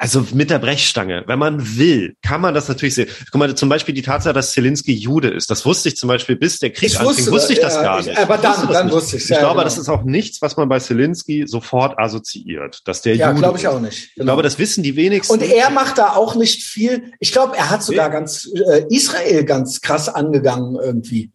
[0.02, 3.08] Also mit der Brechstange, wenn man will, kann man das natürlich sehen.
[3.30, 6.34] Guck mal, zum Beispiel die Tatsache, dass Zelensky Jude ist, das wusste ich zum Beispiel
[6.34, 8.18] bis der Krieg ich anfing, wusste, wusste ich das ja, gar nicht.
[8.18, 9.64] aber dann, wusste dann wusste ich Ich ja, glaube, genau.
[9.64, 13.58] das ist auch nichts, was man bei Zelensky sofort assoziiert, dass der ja, Jude glaube
[13.58, 14.16] ich auch nicht.
[14.16, 14.24] Genau.
[14.24, 15.34] Ich glaube, das wissen die wenigsten.
[15.34, 17.12] Und er macht da auch nicht viel.
[17.20, 21.30] Ich glaube, er hat sogar ganz äh, Israel ganz krass angegangen irgendwie.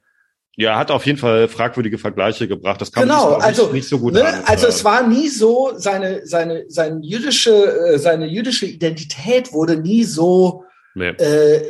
[0.59, 2.81] Ja, er hat auf jeden Fall fragwürdige Vergleiche gebracht.
[2.81, 5.29] Das kann genau, man also, nicht, nicht so gut ne, an, Also es war nie
[5.29, 7.53] so, seine, seine, seine jüdische,
[7.93, 10.63] äh, seine jüdische Identität wurde nie so
[10.95, 11.09] nee.
[11.09, 11.63] äh,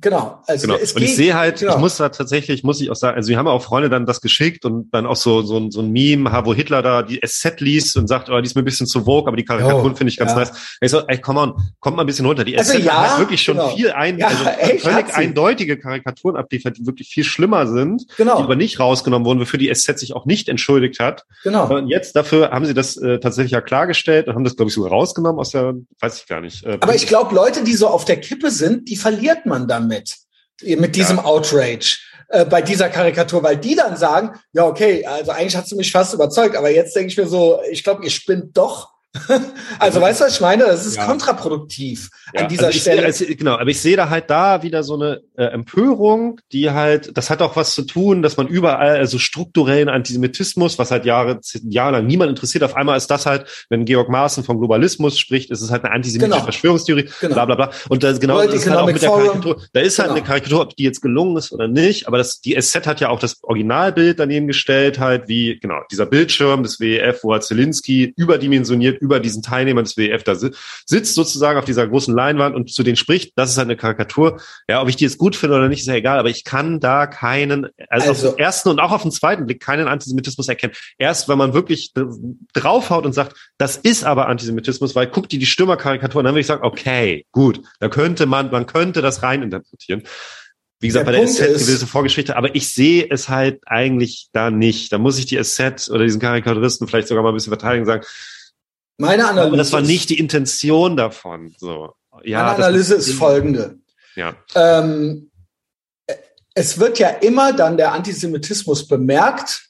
[0.00, 0.42] Genau.
[0.46, 0.78] Also genau.
[0.78, 1.74] und ich sehe halt, genau.
[1.74, 4.20] ich muss da tatsächlich, muss ich auch sagen, also wir haben auch Freunde dann das
[4.20, 7.60] geschickt und dann auch so so, ein so ein Meme, wo Hitler da die SZ
[7.60, 9.94] liest und sagt, oh, die ist mir ein bisschen zu vogue, aber die Karikaturen oh,
[9.94, 10.38] finde ich ganz ja.
[10.38, 10.52] nice.
[10.80, 12.44] Ich so, ey, come on, kommt mal ein bisschen runter.
[12.44, 13.68] Die also SZ ja, hat wirklich schon genau.
[13.68, 18.38] viel ein, ja, also echt, völlig eindeutige Karikaturen abliefert, die wirklich viel schlimmer sind, genau.
[18.38, 21.24] die aber nicht rausgenommen wurden, wofür die SZ sich auch nicht entschuldigt hat.
[21.44, 21.72] Genau.
[21.72, 24.74] Und jetzt dafür haben sie das äh, tatsächlich ja klargestellt und haben das, glaube ich,
[24.74, 26.64] sogar rausgenommen aus der, weiß ich gar nicht.
[26.64, 30.16] Äh, aber ich glaube, Leute, die so auf der Kippe sind, die verliert man damit
[30.60, 31.24] mit diesem ja.
[31.24, 31.98] Outrage
[32.28, 35.92] äh, bei dieser Karikatur, weil die dann sagen, ja, okay, also eigentlich hast du mich
[35.92, 38.93] fast überzeugt, aber jetzt denke ich mir so, ich glaube, ihr spinnt doch
[39.78, 40.64] also weißt du, was ich meine?
[40.64, 41.06] Das ist ja.
[41.06, 42.42] kontraproduktiv ja.
[42.42, 43.12] an dieser also Stelle.
[43.12, 46.70] Sehe, also, genau, aber ich sehe da halt da wieder so eine äh, Empörung, die
[46.70, 51.04] halt, das hat auch was zu tun, dass man überall, also strukturellen Antisemitismus, was halt
[51.04, 55.50] Jahre, jahrelang niemand interessiert, auf einmal ist das halt, wenn Georg Maaßen von Globalismus spricht,
[55.50, 56.44] ist es halt eine antisemitische genau.
[56.44, 57.34] Verschwörungstheorie, genau.
[57.34, 57.70] bla bla bla.
[57.88, 59.62] Und das genau das ist halt auch mit der Karikatur.
[59.72, 60.18] Da ist halt genau.
[60.18, 63.10] eine Karikatur, ob die jetzt gelungen ist oder nicht, aber das, die SZ hat ja
[63.10, 68.12] auch das Originalbild daneben gestellt, halt wie, genau, dieser Bildschirm des WEF, wo halt Zelensky
[68.16, 72.82] überdimensioniert über diesen Teilnehmern des WEF da sitzt sozusagen auf dieser großen Leinwand und zu
[72.82, 73.32] denen spricht.
[73.36, 74.40] Das ist halt eine Karikatur.
[74.68, 76.80] Ja, ob ich die jetzt gut finde oder nicht, ist ja egal, aber ich kann
[76.80, 80.48] da keinen, also, also auf den ersten und auch auf den zweiten Blick keinen Antisemitismus
[80.48, 80.72] erkennen.
[80.98, 81.92] Erst wenn man wirklich
[82.54, 86.46] draufhaut und sagt, das ist aber Antisemitismus, weil guckt die die Stürmerkarikatur dann würde ich
[86.46, 90.02] sagen, okay, gut, da könnte man, man könnte das reininterpretieren.
[90.80, 94.28] Wie gesagt, der bei der Punkt SZ gewisse Vorgeschichte, aber ich sehe es halt eigentlich
[94.32, 94.92] da nicht.
[94.92, 97.86] Da muss ich die SZ oder diesen Karikaturisten vielleicht sogar mal ein bisschen verteidigen und
[97.86, 98.04] sagen,
[98.98, 99.46] meine Analyse.
[99.48, 101.54] Aber das war nicht die Intention davon.
[101.58, 101.94] So.
[102.22, 103.78] Ja, meine Analyse ist, ist folgende.
[104.14, 104.34] Ja.
[104.54, 105.30] Ähm,
[106.54, 109.68] es wird ja immer dann der Antisemitismus bemerkt,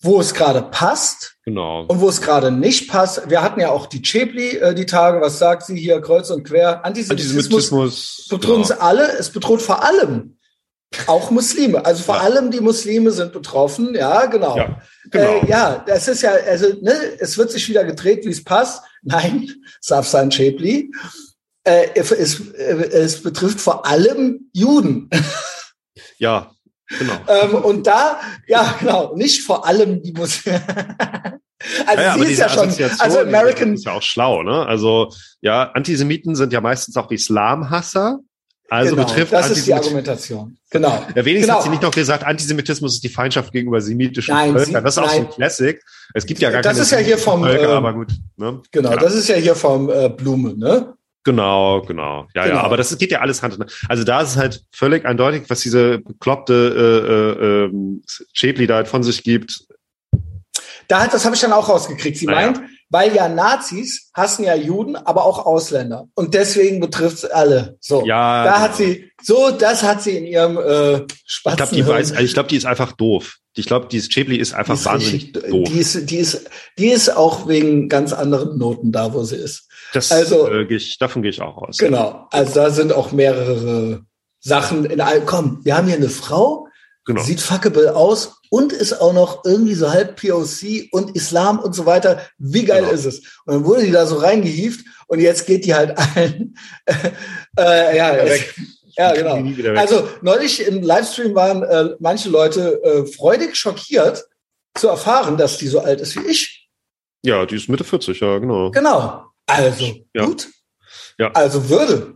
[0.00, 1.36] wo es gerade passt.
[1.44, 1.84] Genau.
[1.86, 3.28] Und wo es gerade nicht passt.
[3.28, 6.44] Wir hatten ja auch die Chebli, äh, die Tage, was sagt sie hier, kreuz und
[6.44, 6.84] quer?
[6.84, 8.54] Antisemitismus, Antisemitismus bedroht genau.
[8.58, 9.18] uns alle.
[9.18, 10.38] Es bedroht vor allem
[11.06, 11.84] auch Muslime.
[11.84, 12.22] Also vor ja.
[12.22, 13.94] allem die Muslime sind betroffen.
[13.94, 14.56] Ja, genau.
[14.56, 15.42] Ja, genau.
[15.42, 18.82] Äh, ja das ist ja, also ne, es wird sich wieder gedreht, wie es passt.
[19.02, 19.50] Nein,
[19.80, 20.90] Safsan Schäbli.
[21.64, 25.08] Äh, es, es betrifft vor allem Juden.
[26.18, 26.52] Ja,
[26.98, 27.14] genau.
[27.28, 30.62] ähm, und da, ja, genau, nicht vor allem die Muslime.
[31.86, 34.66] Also ja, sie ist ja schon, also American ist ja auch schlau, ne?
[34.66, 35.12] Also
[35.42, 38.18] ja, Antisemiten sind ja meistens auch Islamhasser
[38.72, 40.56] also genau, betrifft das ist die Argumentation.
[40.70, 41.06] Genau.
[41.14, 41.56] Ja, wenigstens genau.
[41.56, 44.82] hat sie nicht noch gesagt, Antisemitismus ist die Feindschaft gegenüber semitischen nein, Völkern.
[44.82, 45.78] Das ist auch so ein Classic.
[46.14, 48.12] Es gibt ja gar das keine ist ja hier vom, Völker, äh, aber gut.
[48.38, 48.62] Ne?
[48.70, 48.96] Genau, ja.
[48.96, 50.94] das ist ja hier vom äh, Blume, ne?
[51.22, 52.26] Genau, genau.
[52.34, 52.56] Ja, genau.
[52.56, 53.72] ja, aber das geht ja alles Hand in Hand.
[53.88, 58.76] Also da ist es halt völlig eindeutig, was diese bekloppte äh, äh, ähm, Schäbli da
[58.76, 59.66] halt von sich gibt.
[60.88, 62.16] Da hat, das habe ich dann auch rausgekriegt.
[62.16, 62.52] Sie naja.
[62.52, 62.62] meint,
[62.92, 66.08] weil ja Nazis hassen ja Juden, aber auch Ausländer.
[66.14, 67.78] Und deswegen betrifft es alle.
[67.80, 71.52] So, ja, da hat sie, so, das hat sie in ihrem äh, Spatzen.
[71.52, 73.38] Ich glaube, die weiß, also ich glaube, die ist einfach doof.
[73.54, 75.68] Ich glaube, dieses Chebli ist einfach ist wahnsinnig richtig, doof.
[75.70, 79.68] Die ist, die ist, die ist auch wegen ganz anderen Noten da, wo sie ist.
[79.94, 81.78] Das, also, äh, geh ich, davon gehe ich auch aus.
[81.78, 82.26] Genau.
[82.30, 84.04] Also da sind auch mehrere
[84.40, 86.68] Sachen in all, komm, wir haben hier eine Frau,
[87.04, 87.22] genau.
[87.22, 91.86] sieht fuckable aus und ist auch noch irgendwie so halb POC und Islam und so
[91.86, 92.20] weiter.
[92.38, 92.92] Wie geil genau.
[92.92, 93.18] ist es?
[93.44, 96.56] Und dann wurde die da so reingehieft und jetzt geht die halt allen.
[97.58, 98.54] äh, ja, weg.
[98.96, 99.78] Ja, genau.
[99.78, 104.24] Also neulich im Livestream waren äh, manche Leute äh, freudig schockiert
[104.74, 106.68] zu erfahren, dass die so alt ist wie ich.
[107.24, 108.70] Ja, die ist Mitte 40, ja, genau.
[108.70, 109.24] Genau.
[109.46, 109.84] Also,
[110.14, 110.24] ja.
[110.24, 110.48] gut.
[111.18, 111.30] Ja.
[111.32, 112.14] Also Würde.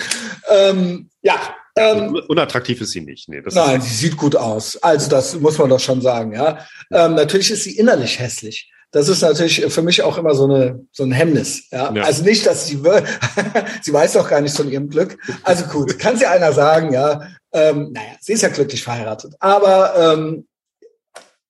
[0.50, 3.28] ähm, ja, Ähm, unattraktiv ist sie nicht.
[3.28, 4.76] Nee, nein, sie sieht gut aus.
[4.82, 6.32] Also das muss man doch schon sagen.
[6.32, 8.70] Ja, ähm, natürlich ist sie innerlich hässlich.
[8.90, 11.68] Das ist natürlich für mich auch immer so eine so ein Hemmnis.
[11.70, 11.92] Ja?
[11.92, 12.02] ja.
[12.04, 12.82] Also nicht, dass sie
[13.82, 15.18] sie weiß doch gar nicht von ihrem Glück.
[15.42, 17.28] Also gut, kann sie einer sagen, ja.
[17.52, 19.34] Ähm, naja, sie ist ja glücklich verheiratet.
[19.40, 20.46] Aber ähm,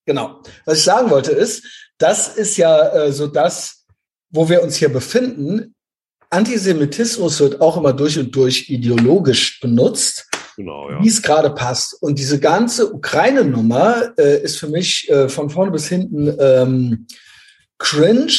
[0.05, 1.65] genau, was ich sagen wollte ist,
[1.99, 3.85] das ist ja äh, so das,
[4.31, 5.75] wo wir uns hier befinden.
[6.31, 11.03] Antisemitismus wird auch immer durch und durch ideologisch benutzt, genau, ja.
[11.03, 11.97] wie es gerade passt.
[12.03, 17.07] Und diese ganze Ukraine-Nummer äh, ist für mich äh, von vorne bis hinten ähm,
[17.79, 18.33] cringe,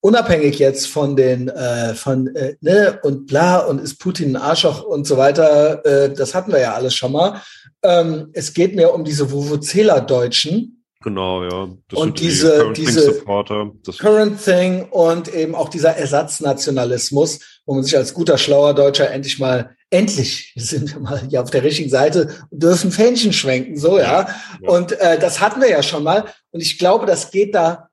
[0.00, 4.84] unabhängig jetzt von den äh, von äh, ne und bla und ist Putin ein Arschloch
[4.84, 5.84] und so weiter.
[5.84, 7.42] Äh, das hatten wir ja alles schon mal.
[7.82, 11.68] Ähm, es geht mir um diese Vuvuzela-Deutschen, Genau, ja.
[11.88, 17.84] Das und diese, Current diese Thing Current Thing und eben auch dieser Ersatznationalismus, wo man
[17.84, 21.90] sich als guter, schlauer Deutscher endlich mal, endlich sind wir mal hier auf der richtigen
[21.90, 24.28] Seite und dürfen Fähnchen schwenken, so, ja.
[24.60, 24.68] ja.
[24.68, 26.24] Und äh, das hatten wir ja schon mal.
[26.50, 27.88] Und ich glaube, das geht da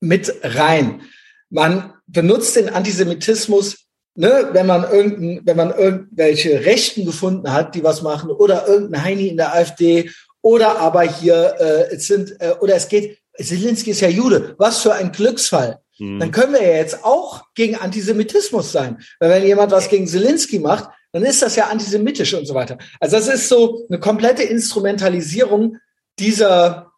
[0.00, 1.02] mit rein.
[1.50, 3.88] Man benutzt den Antisemitismus
[4.20, 9.04] Ne, wenn man irgendein, wenn man irgendwelche Rechten gefunden hat, die was machen, oder irgendein
[9.04, 10.10] Heini in der AfD
[10.48, 14.80] oder aber hier, äh, es sind, äh, oder es geht, Zelensky ist ja Jude, was
[14.80, 15.80] für ein Glücksfall.
[15.98, 16.20] Mhm.
[16.20, 18.96] Dann können wir ja jetzt auch gegen Antisemitismus sein.
[19.20, 22.78] Weil wenn jemand was gegen Zelensky macht, dann ist das ja antisemitisch und so weiter.
[22.98, 25.76] Also das ist so eine komplette Instrumentalisierung
[26.18, 26.92] dieser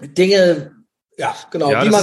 [0.00, 0.72] Dinge,
[1.18, 2.00] ja, genau, ja, wie man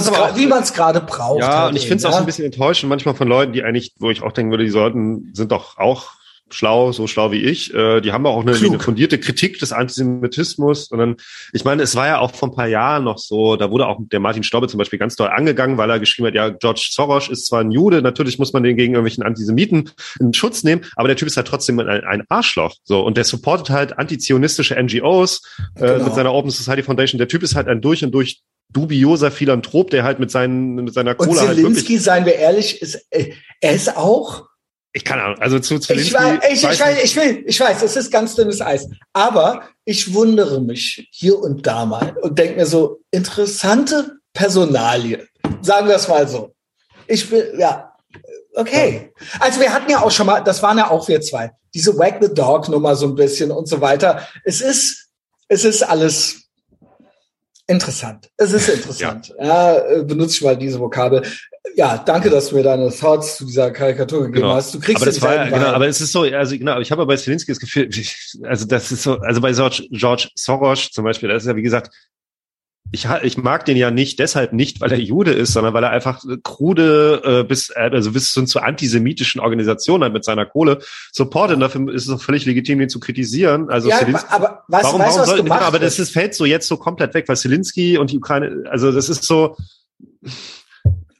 [0.62, 1.40] es wie gerade braucht.
[1.40, 2.10] Ja, halt und ich finde es ja?
[2.10, 4.62] auch so ein bisschen enttäuschend manchmal von Leuten, die eigentlich, wo ich auch denken würde,
[4.62, 6.12] die sollten, sind doch auch
[6.50, 7.74] schlau, so schlau wie ich.
[7.74, 10.88] Äh, die haben auch eine, eine, fundierte Kritik des Antisemitismus.
[10.88, 11.16] Und dann,
[11.52, 13.98] ich meine, es war ja auch vor ein paar Jahren noch so, da wurde auch
[14.00, 17.28] der Martin Stobbe zum Beispiel ganz doll angegangen, weil er geschrieben hat, ja, George Soros
[17.28, 19.90] ist zwar ein Jude, natürlich muss man den gegen irgendwelchen Antisemiten
[20.20, 22.74] in Schutz nehmen, aber der Typ ist halt trotzdem ein, ein Arschloch.
[22.84, 25.42] So, und der supportet halt antizionistische NGOs
[25.74, 26.04] äh, genau.
[26.04, 27.18] mit seiner Open Society Foundation.
[27.18, 28.42] Der Typ ist halt ein durch und durch
[28.72, 32.82] dubioser Philanthrop, der halt mit, seinen, mit seiner Kohle und Zelensky, halt seien wir ehrlich,
[32.82, 34.46] ist, äh, er ist auch
[34.96, 36.08] ich kann auch, also zu Zelensky.
[36.08, 38.88] Ich, weiß, ich, ich, weiß, ich, will, ich weiß, es ist ganz dünnes Eis.
[39.12, 45.28] Aber ich wundere mich hier und da mal und denke mir so, interessante Personalie.
[45.60, 46.54] Sagen wir es mal so.
[47.06, 47.92] Ich will, ja,
[48.54, 49.12] okay.
[49.38, 52.14] Also wir hatten ja auch schon mal, das waren ja auch wir zwei, diese Wag
[52.22, 54.26] the Dog Nummer so ein bisschen und so weiter.
[54.44, 55.10] Es ist,
[55.48, 56.45] es ist alles
[57.66, 58.30] interessant.
[58.36, 59.32] Es ist interessant.
[59.38, 59.74] ja.
[59.74, 61.22] ja benutze ich mal diese Vokabel
[61.76, 64.54] ja, danke, dass du mir deine Thoughts zu dieser Karikatur gegeben genau.
[64.54, 64.74] hast.
[64.74, 67.16] Du kriegst aber das war, genau, aber es ist so, also genau, ich habe bei
[67.16, 67.90] Zelensky das Gefühl,
[68.44, 71.62] also das ist so, also bei George, George Soros zum Beispiel, das ist ja wie
[71.62, 71.94] gesagt,
[72.92, 75.90] ich, ich mag den ja nicht deshalb nicht, weil er Jude ist, sondern weil er
[75.90, 80.78] einfach krude äh, bis also bis hin zu antisemitischen Organisationen hat mit seiner Kohle
[81.12, 81.56] supportet.
[81.56, 83.68] Und dafür ist es auch völlig legitim, ihn zu kritisieren.
[83.70, 86.44] Also ja, Zelensky, aber was, warum, weißt, warum soll, genau, aber das ist, fällt so
[86.44, 89.56] jetzt so komplett weg, weil Zelensky und die Ukraine, also das ist so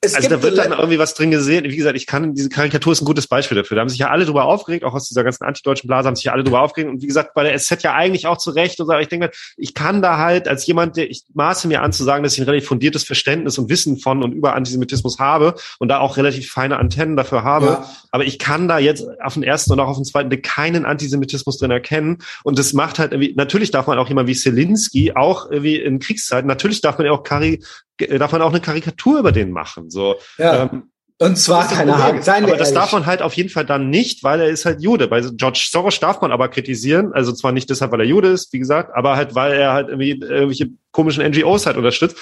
[0.07, 1.65] es also da wird dann irgendwie was drin gesehen.
[1.65, 3.75] Wie gesagt, ich kann, diese Karikatur ist ein gutes Beispiel dafür.
[3.75, 6.25] Da haben sich ja alle drüber aufgeregt, auch aus dieser ganzen antideutschen Blase haben sich
[6.25, 6.91] ja alle drüber aufgeregt.
[6.91, 8.81] Und wie gesagt, bei der SZ ja eigentlich auch zu Recht.
[8.81, 11.83] Und so, aber ich denke, ich kann da halt als jemand, der ich maße mir
[11.83, 15.19] an zu sagen, dass ich ein relativ fundiertes Verständnis und Wissen von und über Antisemitismus
[15.19, 17.67] habe und da auch relativ feine Antennen dafür habe.
[17.67, 17.91] Ja.
[18.11, 20.85] Aber ich kann da jetzt auf den ersten und auch auf den zweiten Blick keinen
[20.85, 22.19] Antisemitismus drin erkennen.
[22.45, 25.99] Und das macht halt irgendwie, natürlich darf man auch jemand wie Selinski auch irgendwie in
[25.99, 27.61] Kriegszeiten, natürlich darf man ja auch Kari
[27.99, 29.91] darf man auch eine Karikatur über den machen.
[29.97, 30.17] So.
[30.39, 30.65] Ja.
[30.65, 32.23] Ähm, und zwar keine Ahnung.
[32.23, 32.83] Seien aber das ehrlich.
[32.83, 35.09] darf man halt auf jeden Fall dann nicht, weil er ist halt Jude.
[35.09, 37.13] Bei George Soros darf man aber kritisieren.
[37.15, 39.89] Also zwar nicht deshalb, weil er Jude ist, wie gesagt, aber halt, weil er halt
[39.89, 42.19] irgendwie irgendwelche komischen NGOs halt unterstützt.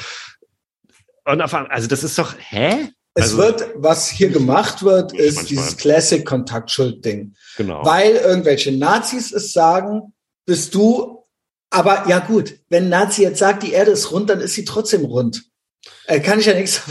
[1.24, 2.90] Und auf, also das ist doch, hä?
[3.14, 5.44] Es also, wird, was hier gemacht wird, ist manchmal.
[5.46, 7.34] dieses Classic Kontaktschild-Ding.
[7.56, 7.84] Genau.
[7.84, 10.12] Weil irgendwelche Nazis es sagen,
[10.46, 11.24] bist du
[11.74, 15.04] aber ja gut, wenn Nazi jetzt sagt, die Erde ist rund, dann ist sie trotzdem
[15.04, 15.44] rund.
[16.06, 16.82] Äh, kann ich ja nichts.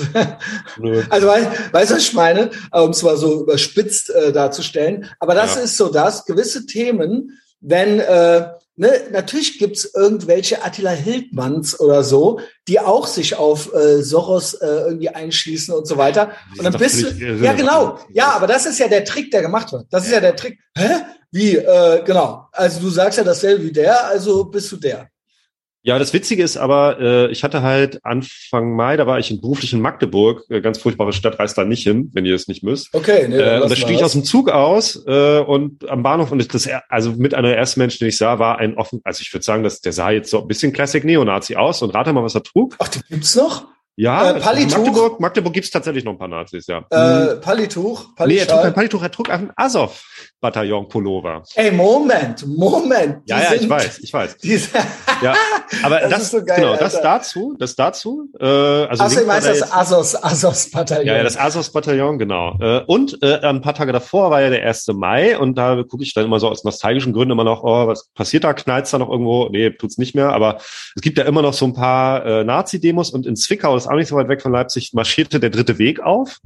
[1.09, 2.49] also weißt, weißt du, was ich meine?
[2.71, 5.07] Um es mal so überspitzt äh, darzustellen.
[5.19, 5.61] Aber das ja.
[5.61, 12.39] ist so das, gewisse Themen, wenn, äh, ne, natürlich gibt's irgendwelche Attila Hildmanns oder so,
[12.67, 16.31] die auch sich auf äh, Soros äh, irgendwie einschließen und so weiter.
[16.57, 17.09] und dann bist du.
[17.09, 17.99] Ja, genau.
[18.11, 19.85] Ja, aber das ist ja der Trick, der gemacht wird.
[19.91, 20.59] Das ist ja der Trick.
[20.75, 21.03] Hä?
[21.31, 22.47] Wie, äh, genau.
[22.51, 25.09] Also du sagst ja dasselbe wie der, also bist du der.
[25.85, 29.41] Ja, das Witzige ist aber, äh, ich hatte halt Anfang Mai, da war ich in
[29.41, 32.63] beruflich in Magdeburg, äh, ganz furchtbare Stadt, reist da nicht hin, wenn ihr es nicht
[32.63, 32.93] müsst.
[32.93, 36.31] Okay, nee, äh, und da stieg ich aus dem Zug aus äh, und am Bahnhof
[36.31, 39.33] und das, also mit einer ersten Mensch, den ich sah, war ein offen, also ich
[39.33, 42.23] würde sagen, dass der sah jetzt so ein bisschen Classic Neonazi aus und rate mal,
[42.23, 42.77] was er trug.
[42.79, 43.72] Ach, den gibt's noch?
[43.95, 44.77] Ja, Äh, Palituch.
[44.77, 46.79] Magdeburg, Magdeburg gibt's tatsächlich noch ein paar Nazis, ja.
[46.89, 51.43] Äh, Palituch, nee, er trug Palituch, er trug einen Azov-Bataillon-Pullover.
[51.55, 53.17] Ey, Moment, Moment.
[53.27, 54.37] Ja, ja, ich sind- weiß, ich weiß.
[54.37, 54.73] Die, sind-
[55.21, 55.35] Ja,
[55.83, 57.07] aber Das das, ist so geil, genau, das Alter.
[57.07, 61.05] dazu, das dazu, äh, also ich weiß da das Asos, Asos-Bataillon.
[61.07, 62.57] Ja, ja, das Asos-Bataillon, genau.
[62.59, 64.87] Äh, Und äh, ein paar Tage davor war ja der 1.
[64.93, 68.09] Mai und da gucke ich dann immer so aus nostalgischen Gründen immer noch, oh, was
[68.15, 68.53] passiert da?
[68.53, 69.49] Knallt's da noch irgendwo?
[69.49, 70.33] Nee, tut's nicht mehr.
[70.33, 70.57] Aber
[70.95, 73.91] es gibt ja immer noch so ein paar äh, Nazi-Demos und in Zwickau, das ist
[73.91, 76.37] auch nicht so weit weg von Leipzig, marschierte der dritte Weg auf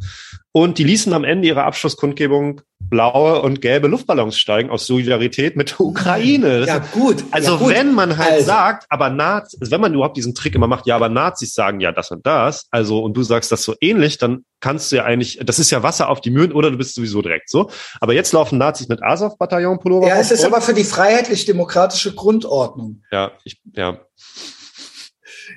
[0.51, 5.71] und die ließen am Ende ihrer Abschlusskundgebung blaue und gelbe Luftballons steigen aus Solidarität mit
[5.71, 6.59] der Ukraine.
[6.61, 7.23] Das ja, gut.
[7.31, 7.69] also ja, gut.
[7.69, 8.45] wenn man halt Also.
[8.45, 11.79] sagt, aber Nazis, also wenn man überhaupt diesen Trick immer macht, ja, aber Nazis sagen
[11.79, 15.03] ja das und das, also und du sagst das so ähnlich, dann kannst du ja
[15.03, 17.69] eigentlich, das ist ja Wasser auf die Mühlen oder du bist sowieso direkt so.
[17.99, 20.07] Aber jetzt laufen Nazis mit Azov-Bataillon-Pullover.
[20.07, 23.03] Ja, es ist aber für die freiheitlich-demokratische Grundordnung.
[23.11, 23.99] ja, ich, ja.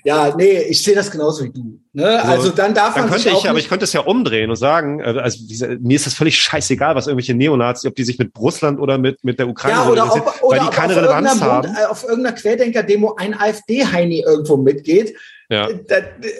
[0.04, 1.80] Ja, nee, ich sehe das genauso wie du.
[1.92, 2.22] Ne?
[2.22, 4.48] Also dann darf Dann man könnte sich auch ich, aber ich könnte es ja umdrehen
[4.50, 8.04] und sagen, äh, also diese, mir ist das völlig scheißegal, was irgendwelche Neonazis, ob die
[8.04, 10.74] sich mit Russland oder mit mit der Ukraine ja, oder ob, oder weil die ob
[10.74, 11.66] keine Relevanz haben.
[11.68, 15.16] Bund, äh, auf irgendeiner Querdenker-Demo ein AfD-Heini irgendwo mitgeht.
[15.48, 15.68] Ja,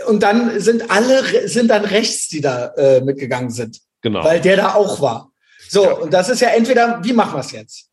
[0.07, 4.23] Und dann sind alle, sind dann rechts, die da äh, mitgegangen sind, genau.
[4.23, 5.33] weil der da auch war.
[5.69, 5.93] So, Ja.
[5.95, 7.89] und das ist ja entweder, wie machen wir es jetzt?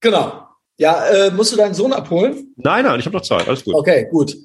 [0.00, 0.47] Genau.
[0.78, 2.54] Ja, äh, musst du deinen Sohn abholen?
[2.56, 3.74] Nein, nein, ich habe noch Zeit, alles gut.
[3.74, 4.36] Okay, gut.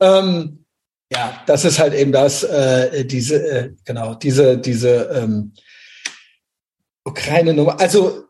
[0.00, 0.64] Ähm,
[1.12, 5.52] ja, das ist halt eben das, äh, diese, äh, genau, diese, diese ähm,
[7.04, 7.78] Ukraine-Nummer.
[7.80, 8.24] Also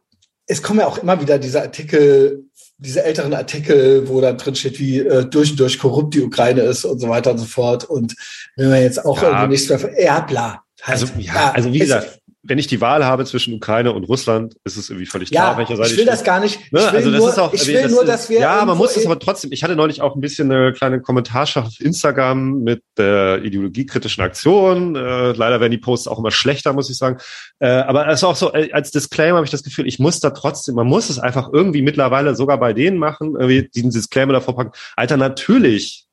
[0.46, 2.44] es kommen ja auch immer wieder diese Artikel,
[2.78, 6.62] diese älteren Artikel, wo dann drin steht, wie äh, durch und durch korrupt die Ukraine
[6.62, 7.84] ist und so weiter und so fort.
[7.84, 8.14] Und
[8.56, 9.28] wenn man jetzt auch Ja.
[9.28, 10.62] irgendwie nichts mehr, ja, bla.
[10.82, 11.00] Halt.
[11.02, 14.56] Also, ja, also wie es- gesagt, wenn ich die Wahl habe zwischen Ukraine und Russland,
[14.64, 16.10] ist es irgendwie völlig klar, ja, welcher Seite ich will stehe.
[16.16, 16.72] das gar nicht.
[16.72, 16.80] Ne?
[16.80, 18.64] Ich will also das nur, ist auch, ich wie- will das nur, dass wir ja,
[18.64, 19.52] man muss es aber trotzdem.
[19.52, 24.96] Ich hatte neulich auch ein bisschen eine kleine Kommentarschaft auf Instagram mit der ideologiekritischen Aktion.
[24.96, 27.18] Äh, leider werden die Posts auch immer schlechter, muss ich sagen.
[27.60, 30.18] Äh, aber es ist auch so äh, als Disclaimer habe ich das Gefühl, ich muss
[30.18, 34.32] da trotzdem, man muss es einfach irgendwie mittlerweile sogar bei denen machen, irgendwie diesen Disclaimer
[34.32, 34.72] davor packen.
[34.96, 36.06] Alter, natürlich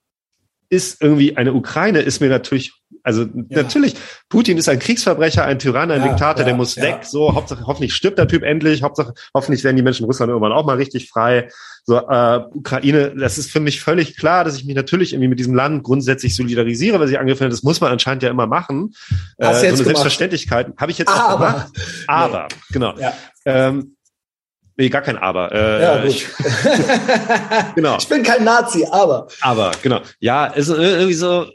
[0.69, 2.73] ist irgendwie eine Ukraine ist mir natürlich
[3.03, 3.95] also natürlich
[4.29, 6.83] Putin ist ein Kriegsverbrecher, ein Tyrann, ein Ja, Diktator, ja, der muss ja.
[6.83, 6.99] weg.
[7.03, 8.83] So Hauptsache hoffentlich stirbt der Typ endlich.
[8.83, 11.49] Hauptsache hoffentlich werden die Menschen in Russland irgendwann auch mal richtig frei.
[11.85, 15.39] So äh, Ukraine, das ist für mich völlig klar, dass ich mich natürlich irgendwie mit
[15.39, 17.53] diesem Land grundsätzlich solidarisiere, weil sie angegriffen hat.
[17.53, 18.93] Das muss man anscheinend ja immer machen.
[19.37, 19.85] Äh, Hast so jetzt eine gemacht.
[19.85, 21.67] Selbstverständlichkeit habe ich jetzt auch Aber, gemacht.
[22.07, 22.97] Aber genau.
[22.97, 23.13] ja.
[23.45, 23.95] Ähm,
[24.79, 25.51] nee, gar kein Aber.
[25.51, 26.09] Äh, Ja, gut.
[26.09, 26.27] Ich,
[27.75, 27.97] genau.
[27.97, 29.27] Ich bin kein Nazi, aber.
[29.41, 31.45] Aber genau, ja, ist irgendwie so,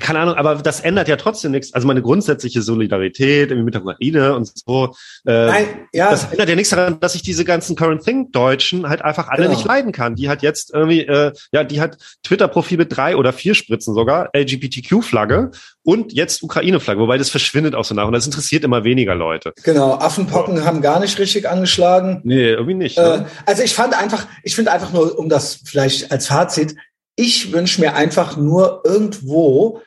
[0.00, 1.72] keine Ahnung, aber das ändert ja trotzdem nichts.
[1.74, 4.94] Also meine grundsätzliche Solidarität irgendwie mit der Ukraine und so.
[5.26, 6.10] Äh, Nein, ja.
[6.10, 9.44] Das ändert ja nichts daran, dass ich diese ganzen Current Think Deutschen halt einfach alle
[9.44, 9.54] Genau.
[9.54, 10.14] nicht leiden kann.
[10.14, 14.30] Die hat jetzt irgendwie, äh, ja, die hat Twitter-Profil mit drei oder vier Spritzen sogar,
[14.34, 15.50] LGBTQ-Flagge
[15.82, 19.52] und jetzt Ukraine-Flagge, wobei das verschwindet auch so nach und das interessiert immer weniger Leute.
[19.62, 22.20] Genau, Affenpocken haben gar nicht richtig angeschlagen.
[22.24, 22.98] Nee, irgendwie nicht.
[22.98, 23.26] Äh, Ne?
[23.46, 26.74] also ich fand einfach, ich finde einfach nur, um das vielleicht als Fazit,
[27.16, 29.80] ich wünsche mir einfach nur irgendwo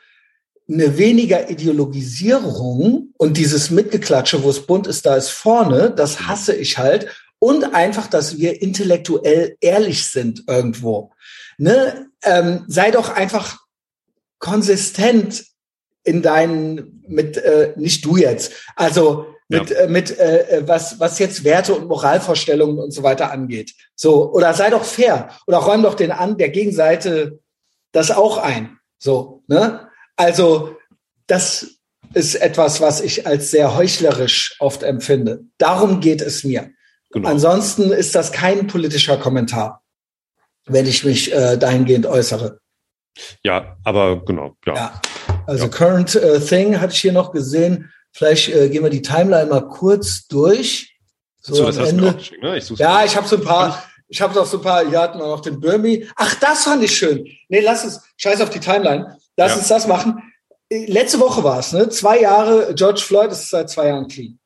[0.68, 6.54] eine weniger Ideologisierung und dieses Mitgeklatsche, wo es bunt ist, da ist vorne, das hasse
[6.54, 7.08] ich halt.
[7.38, 11.10] Und einfach, dass wir intellektuell ehrlich sind irgendwo.
[11.56, 12.10] Ne?
[12.22, 13.58] Ähm, sei doch einfach
[14.38, 15.44] konsistent
[16.04, 21.44] in deinen, mit, äh, nicht du jetzt, also mit, äh, mit äh, was, was jetzt
[21.44, 23.74] Werte und Moralvorstellungen und so weiter angeht.
[23.94, 27.40] So, oder sei doch fair oder räum doch den an der Gegenseite
[27.92, 28.78] das auch ein.
[28.98, 29.88] So, ne?
[30.16, 30.76] Also,
[31.26, 31.66] das
[32.14, 35.44] ist etwas, was ich als sehr heuchlerisch oft empfinde.
[35.58, 36.70] Darum geht es mir.
[37.10, 37.28] Genau.
[37.28, 39.82] Ansonsten ist das kein politischer Kommentar,
[40.66, 42.60] wenn ich mich äh, dahingehend äußere.
[43.42, 44.74] Ja, aber genau, ja.
[44.74, 45.00] Ja.
[45.46, 45.70] Also Ja.
[45.70, 47.92] Current äh, Thing hatte ich hier noch gesehen.
[48.12, 50.96] Vielleicht äh, gehen wir die Timeline mal kurz durch.
[51.40, 52.10] So, So, das hast du mir Ende.
[52.10, 52.58] auch geschickt, ne?
[52.58, 53.82] Ich Ja, ich habe so ein paar.
[54.08, 54.86] Ich habe noch so ein paar.
[54.88, 56.06] Hier hatten wir noch den Burmi.
[56.16, 57.24] Ach, das fand ich schön.
[57.48, 58.00] Nee, lass es.
[58.16, 59.16] Scheiß auf die Timeline.
[59.36, 59.58] Lass Ja.
[59.58, 60.22] uns das machen.
[60.68, 61.88] Äh, Letzte Woche war es, ne?
[61.88, 62.74] Zwei Jahre.
[62.74, 64.38] George Floyd ist seit zwei Jahren clean.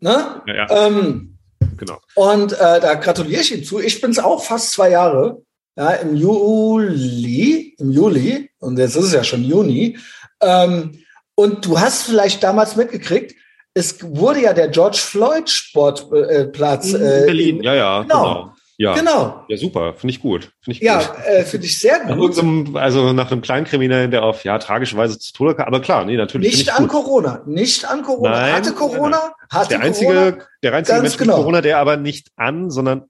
[0.00, 0.42] Ne?
[0.46, 1.38] ja, ja, Ähm,
[1.78, 1.98] genau.
[2.16, 3.78] und äh, da gratuliere ich ihm zu.
[3.80, 5.40] Ich bin's auch fast zwei Jahre.
[5.76, 9.98] Ja, im Juli, im Juli, und jetzt ist es ja schon Juni.
[10.40, 10.98] Ähm,
[11.36, 13.34] und du hast vielleicht damals mitgekriegt,
[13.74, 18.22] es wurde ja der George Floyd Sportplatz In äh, Berlin, in- ja, ja, Genau.
[18.22, 18.52] genau.
[18.76, 19.44] Ja, Genau.
[19.48, 20.50] ja super, finde ich gut.
[20.60, 21.24] Finde ich Ja, gut.
[21.26, 22.36] äh, finde ich sehr Nach gut.
[22.36, 25.66] irgendeinem, also nach einem Kleinkriminellen, der auf ja tragische Weise zu Tode kam.
[25.68, 26.56] Aber klar, nee, natürlich.
[26.56, 26.90] Nicht an gut.
[26.90, 28.30] Corona, nicht an Corona.
[28.30, 30.36] Nein, hatte nein, Corona, hatte Der einzige, Corona.
[30.64, 31.34] der einzige Mensch genau.
[31.34, 33.04] mit Corona, der aber nicht an, sondern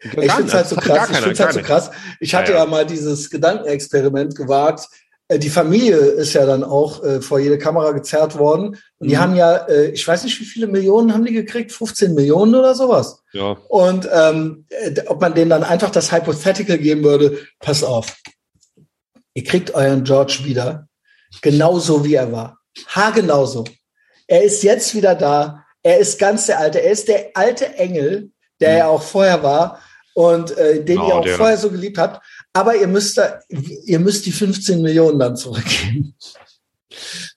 [0.00, 1.08] Ich finde es halt so krass.
[1.10, 1.90] Ich finde halt so krass.
[2.18, 2.64] Ich hatte ja, ja.
[2.64, 4.88] ja mal dieses Gedankenexperiment gewagt.
[5.28, 8.78] Äh, die Familie ist ja dann auch äh, vor jede Kamera gezerrt worden.
[8.98, 9.08] Und mhm.
[9.08, 11.72] die haben ja, äh, ich weiß nicht, wie viele Millionen haben die gekriegt?
[11.72, 13.22] 15 Millionen oder sowas.
[13.32, 13.56] Ja.
[13.68, 18.16] Und ähm, äh, ob man denen dann einfach das Hypothetical geben würde, pass auf.
[19.34, 20.88] Ihr kriegt euren George wieder.
[21.42, 22.58] Genauso wie er war.
[22.94, 23.64] Ha, genauso.
[24.26, 25.64] Er ist jetzt wieder da.
[25.82, 26.82] Er ist ganz der Alte.
[26.82, 28.30] Er ist der alte Engel,
[28.60, 28.76] der mhm.
[28.76, 29.80] er auch vorher war
[30.18, 31.36] und äh, den genau, ihr auch der.
[31.36, 32.24] vorher so geliebt habt.
[32.58, 33.38] Aber ihr müsst da,
[33.84, 36.12] ihr müsst die 15 Millionen dann zurückgeben.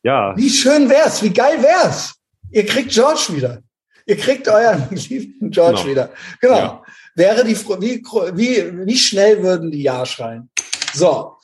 [0.02, 0.36] Ja.
[0.36, 2.16] Wie schön wär's, wie geil wär's.
[2.50, 3.62] Ihr kriegt George wieder.
[4.08, 5.92] Ihr kriegt euren geliebten George genau.
[5.92, 6.10] wieder.
[6.40, 6.58] Genau.
[6.58, 6.84] Ja.
[7.14, 8.04] Wäre die, wie,
[8.34, 10.50] wie, wie schnell würden die Ja schreien?
[10.92, 11.36] So.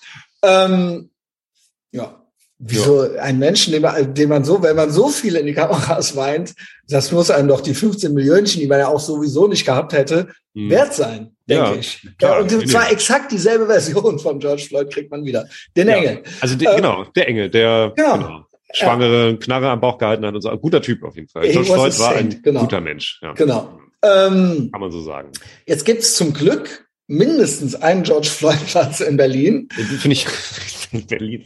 [0.41, 1.11] Ähm.
[2.59, 3.21] Wieso ja.
[3.21, 6.55] ein Menschen, den man, den man so, wenn man so viel in die Kameras weint,
[6.89, 10.29] das muss einem doch die 15 Millionen, die man ja auch sowieso nicht gehabt hätte,
[10.55, 10.69] hm.
[10.69, 12.07] wert sein, denke ja, ich.
[12.17, 15.45] Klar, ja, und zwar exakt dieselbe Version von George Floyd kriegt man wieder.
[15.75, 16.23] Den Engel.
[16.41, 18.17] Also de, ähm, genau, der Engel, der genau.
[18.17, 20.49] genau schwangere Knarre am Bauch gehalten hat und so.
[20.49, 21.49] Ein guter Typ auf jeden Fall.
[21.49, 22.61] George Floyd war ein genau.
[22.61, 23.21] guter Mensch.
[23.35, 23.79] Genau.
[24.03, 25.31] Ähm, Kann man so sagen.
[25.65, 29.69] Jetzt gibt's zum Glück mindestens einen George Floyd Platz in Berlin.
[29.71, 30.27] Finde ich
[31.07, 31.43] Berlin.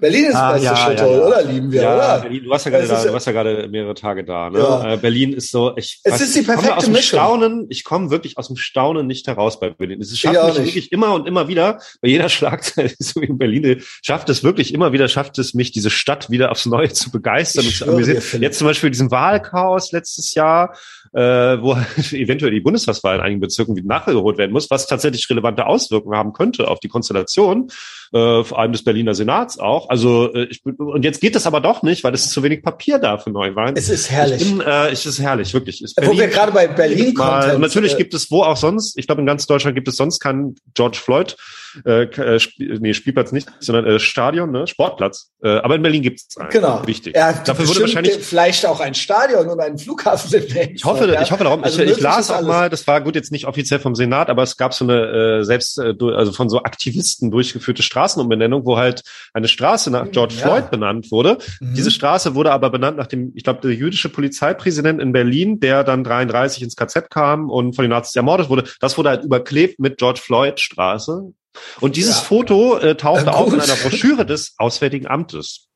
[0.00, 1.26] Berlin ist ah, beste ja, Shithole, ja, ja.
[1.26, 2.20] oder lieben wir, ja, oder?
[2.20, 4.58] Berlin, du warst ja gerade da, du warst ja gerade mehrere Tage da, ne?
[4.58, 4.94] Ja.
[4.94, 7.18] Äh, Berlin ist so, ich, es weiß, ist die perfekte ich aus dem Mischung.
[7.18, 10.00] Staunen, ich komme wirklich aus dem Staunen nicht heraus bei Berlin.
[10.00, 10.66] Es schafft mich nicht.
[10.66, 14.72] wirklich immer und immer wieder, bei jeder Schlagzeile, so wie in Berlin, schafft es wirklich
[14.72, 17.92] immer wieder, schafft es mich, diese Stadt wieder aufs Neue zu begeistern ich und zu
[17.92, 18.42] amüsieren.
[18.42, 20.74] Jetzt zum Beispiel diesen Wahlchaos letztes Jahr,
[21.14, 21.72] äh, wo
[22.12, 26.68] eventuell die Bundestagswahl in einigen Bezirken nachgeholt werden muss, was tatsächlich relevante Auswirkungen haben könnte
[26.68, 27.68] auf die Konstellation,
[28.14, 29.90] äh, vor allem des Berliner Senats auch.
[29.90, 32.62] Also äh, ich, und jetzt geht das aber doch nicht, weil es ist zu wenig
[32.62, 33.76] Papier da für Neuwahlen.
[33.76, 34.40] Es ist herrlich.
[34.40, 35.82] Ich bin, äh, es ist herrlich, wirklich.
[35.82, 37.60] Ist Berlin, wo wir gerade bei Berlin kommen.
[37.60, 40.54] Natürlich gibt es wo auch sonst, ich glaube in ganz Deutschland gibt es sonst keinen
[40.74, 41.36] George Floyd
[41.84, 44.66] äh, äh nee, Spielplatz nicht, sondern äh, Stadion, ne?
[44.66, 45.30] Sportplatz.
[45.42, 46.50] Äh, aber in Berlin gibt es einen.
[46.50, 46.86] Genau.
[46.86, 47.16] Wichtig.
[47.16, 50.42] Ja, Dafür wurde wahrscheinlich vielleicht auch ein Stadion und ein Flughafen.
[50.74, 51.22] Ich hoffe, ja?
[51.22, 51.64] ich hoffe darum.
[51.64, 54.42] Also ich, ich las auch mal, das war gut jetzt nicht offiziell vom Senat, aber
[54.42, 59.02] es gab so eine äh, selbst äh, also von so Aktivisten durchgeführte Straßenumbenennung, wo halt
[59.32, 60.42] eine Straße nach George ja.
[60.42, 61.38] Floyd benannt wurde.
[61.60, 61.74] Mhm.
[61.74, 65.84] Diese Straße wurde aber benannt nach dem, ich glaube, der jüdische Polizeipräsident in Berlin, der
[65.84, 68.64] dann 33 ins KZ kam und von den Nazis ermordet wurde.
[68.80, 71.32] Das wurde halt überklebt mit George Floyd Straße.
[71.80, 72.22] Und dieses ja.
[72.22, 75.68] Foto äh, tauchte auch in einer Broschüre des Auswärtigen Amtes.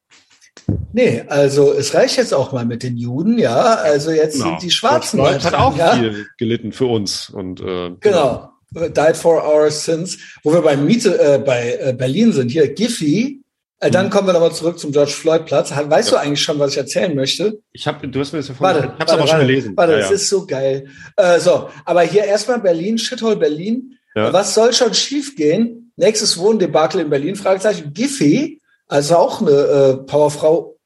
[0.93, 3.77] Nee, also es reicht jetzt auch mal mit den Juden, ja.
[3.77, 4.47] Also jetzt genau.
[4.47, 5.19] sind die Schwarzen.
[5.19, 5.95] George hat auch ja?
[5.95, 7.31] viel gelitten für uns.
[7.31, 7.97] Und, äh, genau.
[8.01, 8.51] genau.
[8.71, 10.19] Died for our sins.
[10.43, 13.43] Wo wir bei Miete, äh, bei äh, Berlin sind, hier Giffy,
[13.81, 14.11] äh, dann mhm.
[14.11, 15.71] kommen wir nochmal zurück zum George Floyd Platz.
[15.71, 16.17] Weißt ja.
[16.17, 17.61] du eigentlich schon, was ich erzählen möchte?
[17.73, 19.77] Ich habe, du hast mir das ja vorhin, warte, ich hab's warte, aber schon gelesen.
[19.77, 20.15] Warte, ja, das ja.
[20.17, 20.89] ist so geil.
[21.17, 23.95] Äh, so, aber hier erstmal Berlin, Shithole Berlin.
[24.15, 24.33] Ja.
[24.33, 25.93] Was soll schon schiefgehen?
[25.97, 27.93] Nächstes Wohndebakel in Berlin, Fragezeichen.
[27.93, 30.77] Giffy, also auch eine äh, Powerfrau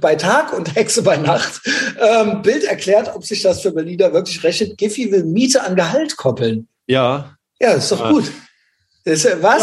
[0.00, 1.60] bei Tag und Hexe bei Nacht.
[2.00, 4.78] Ähm, Bild erklärt, ob sich das für Berliner wirklich rechnet.
[4.78, 6.68] Giffy will Miete an Gehalt koppeln.
[6.90, 7.36] Ja.
[7.60, 8.32] Ja, ist doch gut.
[9.04, 9.60] Ist, was?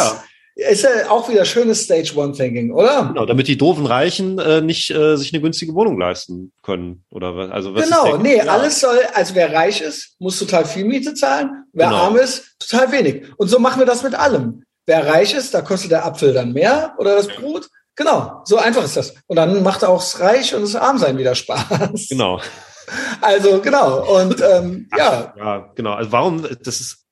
[0.55, 0.69] Ja.
[0.69, 3.05] Ist ja auch wieder schönes Stage One Thinking, oder?
[3.09, 7.51] Genau, damit die doofen Reichen äh, nicht äh, sich eine günstige Wohnung leisten können, oder
[7.51, 8.45] also was Genau, nee, ja.
[8.45, 12.05] alles soll, also wer reich ist, muss total viel Miete zahlen, wer genau.
[12.05, 13.25] arm ist, total wenig.
[13.37, 14.63] Und so machen wir das mit allem.
[14.87, 17.67] Wer reich ist, da kostet der Apfel dann mehr oder das Brot.
[17.95, 19.13] Genau, so einfach ist das.
[19.27, 22.07] Und dann macht auch das Reich und das Armsein wieder Spaß.
[22.09, 22.39] Genau.
[23.19, 25.33] Also genau und ähm, ja.
[25.37, 25.93] Ja, genau.
[25.93, 26.47] Also warum?
[26.63, 27.06] Das ist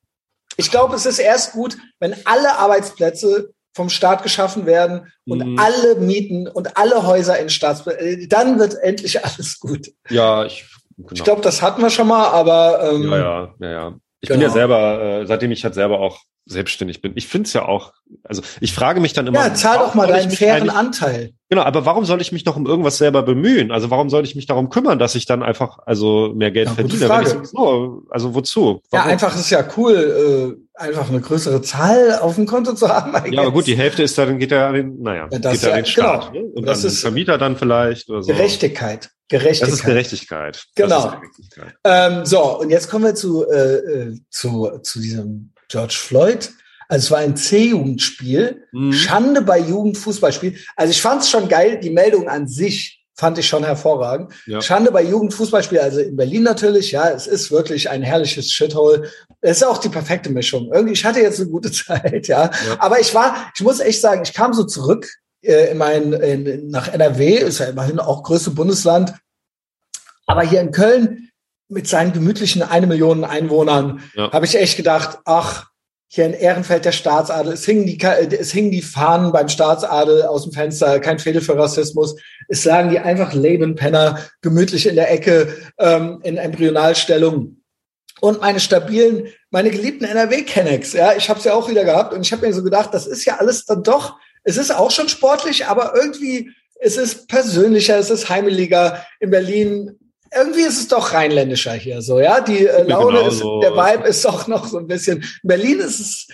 [0.56, 5.58] ich glaube, es ist erst gut, wenn alle Arbeitsplätze vom Staat geschaffen werden und mhm.
[5.58, 9.92] alle Mieten und alle Häuser in Staatsbesitz, äh, dann wird endlich alles gut.
[10.08, 10.64] Ja, ich,
[10.96, 11.10] genau.
[11.12, 13.94] ich glaube, das hatten wir schon mal, aber ähm, ja, ja, ja, ja.
[14.26, 14.40] Ich genau.
[14.40, 17.12] bin ja selber, äh, seitdem ich halt selber auch selbstständig bin.
[17.14, 17.92] Ich finde es ja auch,
[18.24, 19.38] also ich frage mich dann immer.
[19.38, 21.30] Ja, zahl doch mal deinen fairen Anteil.
[21.48, 23.70] Genau, aber warum soll ich mich noch um irgendwas selber bemühen?
[23.70, 26.74] Also warum soll ich mich darum kümmern, dass ich dann einfach also mehr Geld ja,
[26.74, 27.44] verdiene?
[27.44, 28.80] So, also wozu?
[28.90, 29.06] Warum?
[29.06, 33.32] Ja, einfach ist ja cool, äh, einfach eine größere Zahl auf dem Konto zu haben.
[33.32, 35.70] Ja, aber gut, die Hälfte ist dann geht ja an den, naja, ja, geht ja
[35.70, 36.46] an den Staat genau.
[36.46, 36.52] ne?
[36.54, 38.32] und das an den Vermieter dann vielleicht oder so.
[38.32, 39.10] Gerechtigkeit.
[39.28, 39.68] Gerechtigkeit.
[39.68, 40.64] Das ist Gerechtigkeit.
[40.74, 40.98] Genau.
[40.98, 41.74] Ist Gerechtigkeit.
[41.84, 46.50] Ähm, so, und jetzt kommen wir zu, äh, äh zu, zu diesem George Floyd.
[46.88, 48.64] Also es war ein C-Jugendspiel.
[48.72, 48.92] Mhm.
[48.92, 50.56] Schande bei Jugendfußballspiel.
[50.76, 54.32] Also ich fand es schon geil, die Meldung an sich fand ich schon hervorragend.
[54.46, 54.60] Ja.
[54.60, 59.10] Schande bei Jugendfußballspiel, also in Berlin natürlich, ja, es ist wirklich ein herrliches Shithole.
[59.40, 60.70] Es ist auch die perfekte Mischung.
[60.72, 62.44] Irgendwie, ich hatte jetzt eine gute Zeit, ja.
[62.44, 62.52] ja.
[62.78, 65.08] Aber ich war, ich muss echt sagen, ich kam so zurück
[65.42, 69.14] äh, in mein, in, nach NRW, ist ja immerhin auch größte Bundesland.
[70.26, 71.30] Aber hier in Köln,
[71.68, 74.30] mit seinen gemütlichen eine Million Einwohnern ja.
[74.30, 75.70] habe ich echt gedacht, ach,
[76.08, 80.44] hier in Ehrenfeld der Staatsadel, es hingen die, es hingen die Fahnen beim Staatsadel aus
[80.44, 82.16] dem Fenster, kein Fehler für Rassismus.
[82.48, 87.60] Es lagen die einfach Lebenpenner gemütlich in der Ecke ähm, in Embryonalstellung.
[88.20, 92.22] Und meine stabilen, meine geliebten NRW-Kennex, ja, ich habe sie ja auch wieder gehabt und
[92.22, 95.08] ich habe mir so gedacht, das ist ja alles dann doch, es ist auch schon
[95.08, 99.04] sportlich, aber irgendwie, es ist persönlicher, es ist heimeliger.
[99.18, 99.98] In Berlin
[100.34, 102.40] irgendwie ist es doch rheinländischer hier so, ja.
[102.40, 105.18] Die äh, Laune ist, der Vibe ist auch noch so ein bisschen.
[105.18, 106.28] In Berlin ist es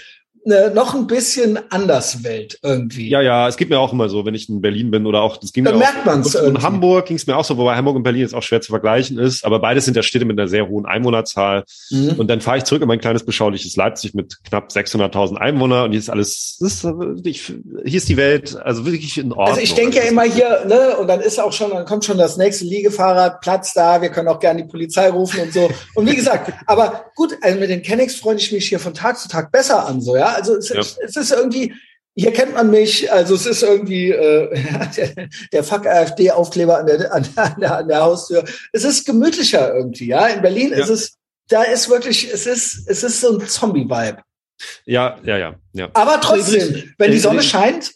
[0.44, 3.08] eine, noch ein bisschen anders Welt irgendwie.
[3.08, 5.36] Ja, ja, es geht mir auch immer so, wenn ich in Berlin bin oder auch,
[5.36, 7.96] das ging Dann mir merkt auch, in Hamburg ging es mir auch so, wobei Hamburg
[7.96, 10.48] und Berlin jetzt auch schwer zu vergleichen ist, aber beides sind ja Städte mit einer
[10.48, 11.64] sehr hohen Einwohnerzahl.
[11.90, 12.14] Mhm.
[12.18, 15.90] Und dann fahre ich zurück in mein kleines beschauliches Leipzig mit knapp 600.000 Einwohnern und
[15.92, 16.86] hier ist alles, ist,
[17.24, 17.52] ich,
[17.84, 19.48] hier ist die Welt, also wirklich in Ordnung.
[19.48, 22.18] Also ich denke ja immer hier, ne, und dann ist auch schon, dann kommt schon
[22.18, 25.70] das nächste Liegefahrrad, Platz da, wir können auch gerne die Polizei rufen und so.
[25.94, 29.18] Und wie gesagt, aber gut, also mit den Kennex freue ich mich hier von Tag
[29.18, 30.31] zu Tag besser an, so, ja.
[30.34, 30.80] Also es, ja.
[30.80, 31.74] es es ist irgendwie,
[32.14, 34.54] hier kennt man mich, also es ist irgendwie äh,
[34.96, 37.26] der, der Fuck AfD-Aufkleber an der, an,
[37.58, 38.44] der, an der Haustür.
[38.72, 40.26] Es ist gemütlicher irgendwie, ja.
[40.26, 40.78] In Berlin ja.
[40.78, 41.18] ist es,
[41.48, 44.18] da ist wirklich, es ist, es ist so ein Zombie-Vibe.
[44.84, 45.90] Ja, ja, ja, ja.
[45.94, 47.92] Aber trotzdem, wenn die Sonne scheint,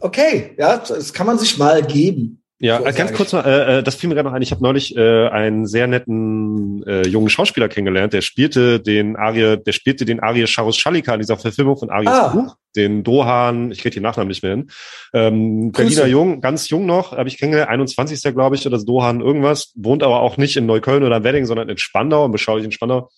[0.00, 2.42] okay, ja, das kann man sich mal geben.
[2.58, 4.40] Ja, so ganz kurz mal, äh, äh, das fiel mir gerade noch ein.
[4.40, 9.58] Ich habe neulich äh, einen sehr netten äh, jungen Schauspieler kennengelernt, der spielte den Arie,
[9.58, 12.28] der spielte den Arie Charus Schalika in dieser Verfilmung von Aries ah.
[12.28, 14.70] Buch, den Dohan, ich kriege den Nachnamen nicht mehr hin.
[15.12, 18.32] Ähm, Berliner Jung, ganz jung noch, habe ich kennengelernt, 21.
[18.32, 21.68] glaube ich, oder das Dohan irgendwas, wohnt aber auch nicht in Neukölln oder Wedding, sondern
[21.68, 23.10] in Spandau, im beschaulichen Spandau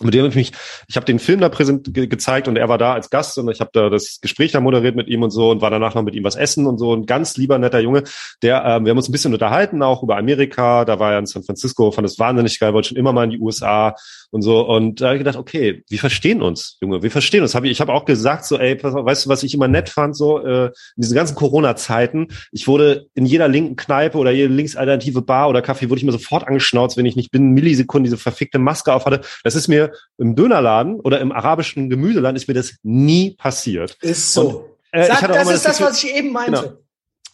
[0.00, 0.52] mit dem habe ich mich,
[0.88, 3.50] ich habe den Film da präsent ge gezeigt und er war da als Gast und
[3.50, 6.02] ich habe da das Gespräch da moderiert mit ihm und so und war danach noch
[6.02, 6.94] mit ihm was essen und so.
[6.94, 8.02] Ein ganz lieber, netter Junge,
[8.42, 11.26] der, ähm, wir haben uns ein bisschen unterhalten, auch über Amerika, da war er in
[11.26, 13.94] San Francisco, fand es wahnsinnig geil, wollte schon immer mal in die USA
[14.30, 14.66] und so.
[14.66, 17.54] Und da habe ich gedacht, okay, wir verstehen uns, Junge, wir verstehen uns.
[17.54, 20.16] Hab ich ich habe auch gesagt, so, ey, weißt du, was ich immer nett fand,
[20.16, 25.22] so äh, in diesen ganzen Corona-Zeiten, ich wurde in jeder linken Kneipe oder jede linksalternative
[25.22, 28.58] Bar oder Kaffee, wurde ich mir sofort angeschnauzt, wenn ich nicht binnen Millisekunden diese verfickte
[28.58, 29.20] Maske auf hatte.
[29.44, 33.98] Das ist mir im Dönerladen oder im arabischen Gemüseladen ist mir das nie passiert.
[34.00, 34.48] Ist so.
[34.92, 36.62] Und, äh, Sag, das ist das, was ich eben meinte.
[36.62, 36.85] Genau.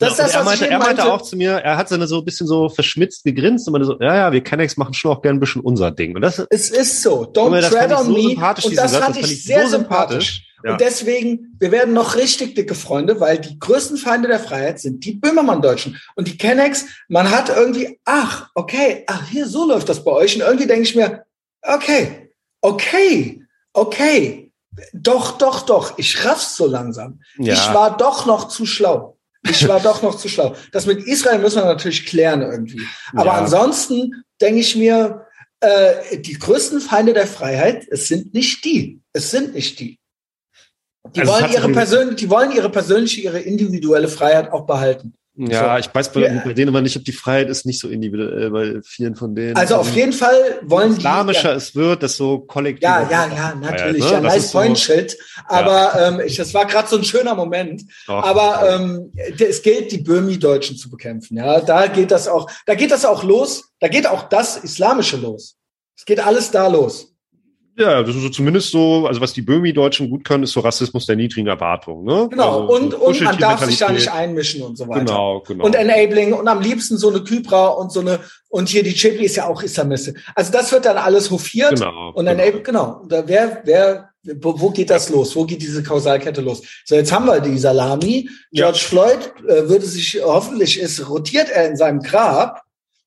[0.03, 2.19] Das ja, ist das, er meinte, er meinte auch zu mir, er hat seine so
[2.19, 5.23] ein bisschen so verschmitzt gegrinst und meinte so, ja, ja, wir Kennex machen schon auch
[5.23, 6.15] gerne ein bisschen unser Ding.
[6.17, 7.25] Und das, es ist so.
[7.25, 8.31] Don't tread on so me.
[8.31, 10.27] Und das fand, das fand ich sehr so sympathisch.
[10.27, 10.49] sympathisch.
[10.65, 10.73] Ja.
[10.73, 15.05] Und deswegen, wir werden noch richtig dicke Freunde, weil die größten Feinde der Freiheit sind
[15.05, 16.01] die Böhmermann-Deutschen.
[16.15, 20.37] Und die Kennex, man hat irgendwie, ach, okay, ach, hier, so läuft das bei euch.
[20.37, 21.25] Und irgendwie denke ich mir,
[21.63, 22.31] okay,
[22.61, 23.43] okay,
[23.73, 24.53] okay,
[24.93, 27.21] doch, doch, doch, ich raff's so langsam.
[27.39, 27.55] Ja.
[27.55, 29.12] Ich war doch noch zu schlau.
[29.49, 30.55] Ich war doch noch zu schlau.
[30.71, 32.83] Das mit Israel müssen wir natürlich klären irgendwie.
[33.13, 33.33] Aber ja.
[33.33, 35.27] ansonsten denke ich mir,
[35.61, 39.01] äh, die größten Feinde der Freiheit, es sind nicht die.
[39.13, 39.99] Es sind nicht die.
[41.15, 45.15] Die also wollen ihre persönliche, die wollen ihre persönliche, ihre individuelle Freiheit auch behalten.
[45.35, 45.81] Ja, so.
[45.81, 46.43] ich weiß bei, ja.
[46.45, 49.57] bei, denen immer nicht, ob die Freiheit ist nicht so individuell bei vielen von denen.
[49.57, 50.99] Also auf jeden Fall wollen die.
[50.99, 52.83] Islamischer es wird, das so kollektiv.
[52.83, 54.05] Ja, ja, ja, natürlich.
[54.05, 54.29] Freiheit, ne?
[54.29, 55.17] Ja, nice Point so, Schild.
[55.47, 56.09] Aber ja.
[56.09, 57.83] ähm, ich, das war gerade so ein schöner Moment.
[58.07, 61.39] Doch, Aber ähm, es gilt, die Böhmi-Deutschen zu bekämpfen.
[61.39, 63.71] Ja, da geht das auch, da geht das auch los.
[63.81, 65.57] Da geht auch das Islamische los.
[65.97, 67.12] Es geht alles da los.
[67.77, 71.07] Ja, das ist so zumindest so, also was die Böhmi-Deutschen gut können, ist so Rassismus
[71.07, 72.05] der niedrigen Erwartung.
[72.05, 72.29] Ne?
[72.31, 75.01] Genau, also, und, so und man darf sich da nicht einmischen und so weiter.
[75.01, 75.65] Genau, genau.
[75.65, 78.21] Und Enabling und am liebsten so eine Kypra und so eine,
[78.51, 80.15] und hier die Chipli ist ja auch Islamiste.
[80.35, 81.77] Also das wird dann alles hofiert.
[81.77, 82.11] Genau.
[82.11, 82.43] Und genau.
[82.43, 83.05] Enabling, genau.
[83.09, 85.35] Da wer, wer, wo geht das los?
[85.35, 86.63] Wo geht diese Kausalkette los?
[86.85, 88.29] So, jetzt haben wir die Salami.
[88.53, 88.89] George ja.
[88.89, 92.61] Floyd äh, würde sich, hoffentlich ist, rotiert er in seinem Grab.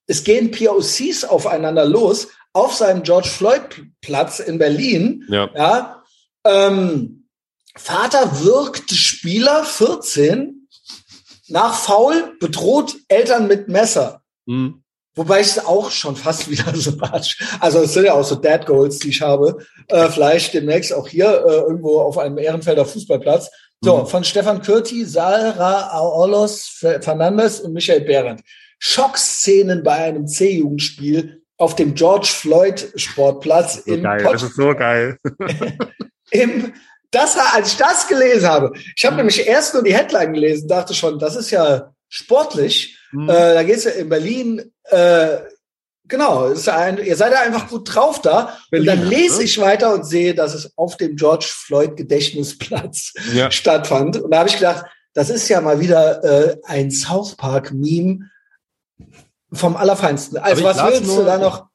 [0.08, 3.60] Es gehen POCs aufeinander los auf seinem George Floyd
[4.00, 5.24] Platz in Berlin.
[5.28, 5.50] Ja.
[5.54, 6.02] ja
[6.44, 7.28] ähm,
[7.76, 10.66] Vater wirkt Spieler 14
[11.48, 14.22] nach Foul bedroht Eltern mit Messer.
[14.46, 14.82] Mhm.
[15.14, 17.38] Wobei ich es auch schon fast wieder sympathisch.
[17.60, 19.58] Also es sind ja auch so Dad Goals, die ich habe.
[19.88, 23.50] Äh, vielleicht demnächst auch hier äh, irgendwo auf einem Ehrenfelder Fußballplatz.
[23.82, 24.06] So, mhm.
[24.06, 28.40] von Stefan Kürti, Sarah Aolos Fernandes und Michael Behrendt.
[28.78, 34.56] Schockszenen bei einem C-Jugendspiel auf dem George Floyd Sportplatz so in geil, Pot Das ist
[34.56, 35.18] so geil.
[36.30, 36.72] Im,
[37.10, 40.92] das, als ich das gelesen habe, ich habe nämlich erst nur die Headline gelesen, dachte
[40.94, 42.98] schon, das ist ja sportlich.
[43.12, 43.28] Mhm.
[43.28, 45.38] Äh, da geht's ja in Berlin, äh,
[46.08, 48.58] genau, ist ein, ihr seid ja einfach gut drauf da.
[48.70, 49.44] Berlin, und dann lese ne?
[49.44, 53.50] ich weiter und sehe, dass es auf dem George Floyd Gedächtnisplatz ja.
[53.52, 54.20] stattfand.
[54.20, 54.84] Und da habe ich gedacht,
[55.14, 58.30] das ist ja mal wieder äh, ein South Park Meme
[59.52, 60.38] vom Allerfeinsten.
[60.38, 61.66] Also was willst nur, du da noch?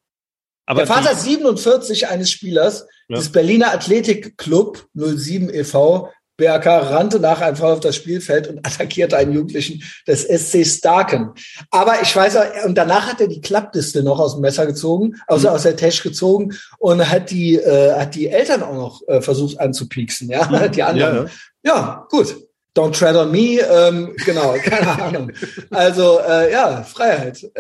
[0.66, 3.18] Aber der Vater 47 eines Spielers ja.
[3.18, 6.10] des Berliner Athletikclub 07 e.V.
[6.38, 11.34] BRK rannte nach einem Fall auf das Spielfeld und attackierte einen Jugendlichen des SC Starken.
[11.70, 15.50] Aber ich weiß, und danach hat er die Klappdiste noch aus dem Messer gezogen, also
[15.50, 15.56] mhm.
[15.56, 19.60] aus der Tasche gezogen und hat die, äh, hat die Eltern auch noch äh, versucht
[19.60, 20.72] anzupieksen, ja, mhm.
[20.72, 21.30] die anderen.
[21.64, 21.76] Ja, ja.
[21.76, 22.36] ja, gut.
[22.74, 25.32] Don't tread on me, ähm, genau, keine Ahnung.
[25.72, 27.42] Also äh, ja, Freiheit.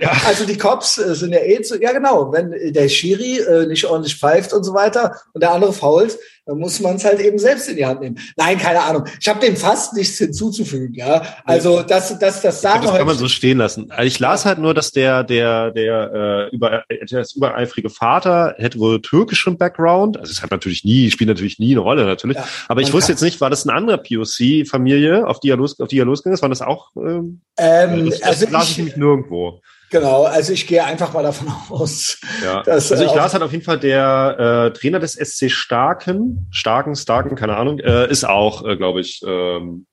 [0.00, 0.12] ja.
[0.24, 3.84] Also die Cops äh, sind ja eh zu, ja genau, wenn der Schiri äh, nicht
[3.86, 7.38] ordentlich pfeift und so weiter und der andere fault, dann muss man es halt eben
[7.38, 8.18] selbst in die Hand nehmen.
[8.36, 9.04] Nein, keine Ahnung.
[9.20, 10.92] Ich habe dem fast nichts hinzuzufügen.
[10.94, 13.90] Ja, also das, das, das sagen Das kann man so stehen lassen.
[13.92, 18.80] Also ich las halt nur, dass der, der, der äh, über, der übereifrige Vater hätte
[18.80, 20.18] wohl türkischen Background.
[20.18, 22.36] Also es hat natürlich nie, spielt natürlich nie eine Rolle natürlich.
[22.36, 25.78] Ja, Aber ich wusste jetzt nicht, war das ein anderer POC-Familie, auf die er los,
[25.78, 26.42] auf die er losgegangen ist?
[26.42, 26.90] War das auch?
[26.96, 29.60] Ähm, ähm, das, das also las ich nämlich nirgendwo.
[29.92, 32.18] Genau, also ich gehe einfach mal davon aus.
[32.42, 32.62] Ja.
[32.62, 36.96] Dass, also ich las halt auf jeden Fall der äh, Trainer des SC Starken, Starken,
[36.96, 39.86] Starken, keine Ahnung, äh, ist auch, äh, glaube ich, ähm,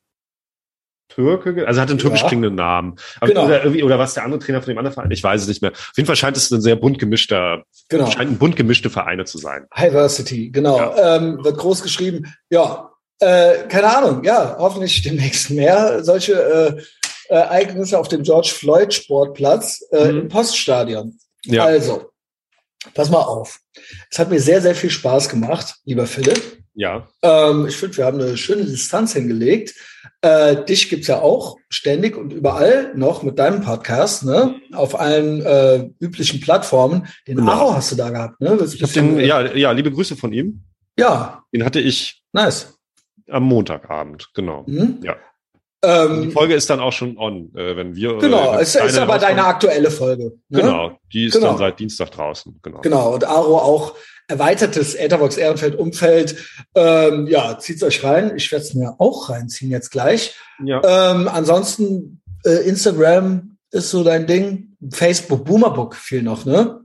[1.10, 2.28] Türke, also hat einen türkisch ja.
[2.28, 2.96] klingenden Namen.
[3.20, 3.46] Aber, genau.
[3.46, 5.62] oder, irgendwie, oder was der andere Trainer von dem anderen Verein, ich weiß es nicht
[5.62, 5.72] mehr.
[5.72, 8.10] Auf jeden Fall scheint es ein sehr bunt gemischter, genau.
[8.10, 9.66] scheint ein bunt gemischte Vereine zu sein.
[9.78, 10.78] Diversity, genau.
[10.78, 11.18] Ja.
[11.18, 12.34] Ähm, wird groß geschrieben.
[12.50, 16.82] Ja, äh, keine Ahnung, ja, hoffentlich demnächst mehr solche äh,
[17.30, 20.20] Ereignisse auf dem George Floyd Sportplatz äh, mhm.
[20.20, 21.18] im Poststadion.
[21.46, 21.66] Ja.
[21.66, 22.12] Also,
[22.94, 23.60] pass mal auf.
[24.10, 26.60] Es hat mir sehr, sehr viel Spaß gemacht, lieber Philipp.
[26.74, 27.08] Ja.
[27.22, 29.76] Ähm, ich finde, wir haben eine schöne Distanz hingelegt.
[30.22, 34.56] Äh, dich gibt's ja auch ständig und überall noch mit deinem Podcast, ne?
[34.74, 37.08] Auf allen äh, üblichen Plattformen.
[37.28, 37.52] Den genau.
[37.52, 38.58] Aro hast du da gehabt, ne?
[38.64, 40.64] Ich hab den, ja, ja, liebe Grüße von ihm.
[40.98, 41.44] Ja.
[41.54, 42.24] Den hatte ich.
[42.34, 42.78] Nice.
[43.30, 44.64] Am Montagabend, genau.
[44.68, 45.00] Mhm.
[45.04, 45.16] Ja.
[45.82, 48.18] Ähm, die Folge ist dann auch schon on, äh, wenn wir.
[48.18, 50.34] Genau, äh, es ist aber deine aktuelle Folge.
[50.50, 50.62] Ne?
[50.62, 51.48] Genau, die ist genau.
[51.48, 52.60] dann seit Dienstag draußen.
[52.62, 52.82] Genau.
[52.82, 53.96] Genau, und Aro auch
[54.28, 56.36] erweitertes Etherbox Ehrenfeld Umfeld.
[56.76, 58.34] Ähm, ja, zieht's euch rein.
[58.36, 60.36] Ich werde es mir auch reinziehen jetzt gleich.
[60.64, 60.82] Ja.
[61.12, 64.78] Ähm, ansonsten äh, Instagram ist so dein Ding.
[64.92, 66.79] Facebook, Boomerbook viel noch, ne?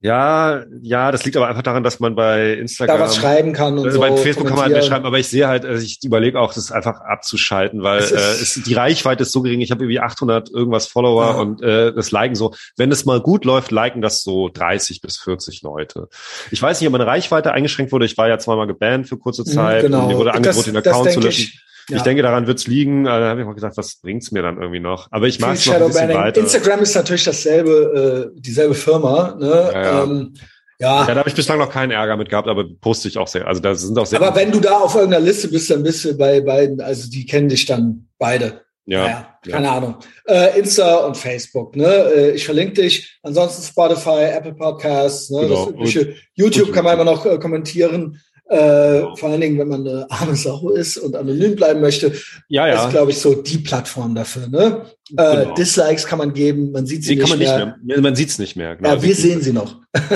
[0.00, 3.78] Ja, ja, das liegt aber einfach daran, dass man bei Instagram da was schreiben kann
[3.78, 4.00] und also so.
[4.00, 6.54] Bei Facebook kann man halt mehr schreiben, aber ich sehe halt, also ich überlege auch,
[6.54, 9.60] das einfach abzuschalten, weil es äh, ist, die Reichweite ist so gering.
[9.60, 11.40] Ich habe irgendwie 800 irgendwas Follower ja.
[11.40, 12.54] und äh, das liken so.
[12.76, 16.08] Wenn es mal gut läuft, liken das so 30 bis 40 Leute.
[16.52, 18.06] Ich weiß nicht, ob meine Reichweite eingeschränkt wurde.
[18.06, 19.82] Ich war ja zweimal gebannt für kurze mhm, Zeit.
[19.82, 20.02] Genau.
[20.02, 21.40] Und mir wurde angeboten, den Account zu löschen.
[21.42, 21.96] Ich, ja.
[21.96, 23.04] Ich denke, daran wird's liegen.
[23.04, 25.08] Da habe ich mal gesagt, was bringt's mir dann irgendwie noch?
[25.10, 26.40] Aber ich mache es noch ein bisschen weiter.
[26.40, 29.36] Instagram ist natürlich dasselbe, äh, dieselbe Firma.
[29.38, 29.70] Ne?
[29.72, 30.04] Ja, ja.
[30.04, 30.34] Ähm,
[30.80, 31.00] ja.
[31.00, 33.46] ja, da habe ich bislang noch keinen Ärger mit gehabt, aber poste ich auch sehr.
[33.48, 34.20] Also da sind auch sehr.
[34.20, 37.26] Aber wenn du da auf irgendeiner Liste bist, dann bist du bei beiden, also die
[37.26, 38.62] kennen dich dann beide.
[38.86, 39.02] Ja.
[39.02, 39.76] Naja, keine ja.
[39.76, 39.96] Ahnung.
[40.26, 41.86] Äh, Insta und Facebook, ne?
[41.86, 43.18] Äh, ich verlinke dich.
[43.22, 45.42] Ansonsten Spotify, Apple Podcasts, ne?
[45.42, 45.72] Genau.
[45.72, 45.94] Das
[46.34, 48.18] YouTube kann man immer noch äh, kommentieren.
[48.48, 52.12] Äh, vor allen Dingen, wenn man eine arme Sau ist und anonym bleiben möchte,
[52.48, 52.84] ja, ja.
[52.84, 54.48] ist, glaube ich, so die Plattform dafür.
[54.48, 54.86] Ne?
[55.16, 55.54] Äh, genau.
[55.54, 57.66] Dislikes kann man geben, man sieht sie die nicht, kann man mehr.
[57.66, 58.00] nicht mehr.
[58.00, 58.76] Man sieht es nicht mehr.
[58.76, 58.88] Genau.
[58.88, 59.76] Ja, wir sehen sie noch.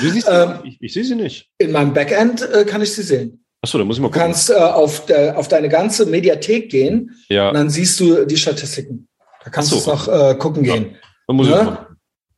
[0.00, 1.48] Du siehst ähm, ich, ich sehe sie nicht.
[1.58, 3.44] In meinem Backend äh, kann ich sie sehen.
[3.62, 4.20] Achso, da muss ich mal gucken.
[4.20, 7.48] Du kannst äh, auf, der, auf deine ganze Mediathek gehen ja.
[7.48, 9.08] und dann siehst du die Statistiken.
[9.44, 10.74] Da kannst du noch äh, gucken ja.
[10.74, 10.96] gehen.
[11.28, 11.86] Dann muss, ne?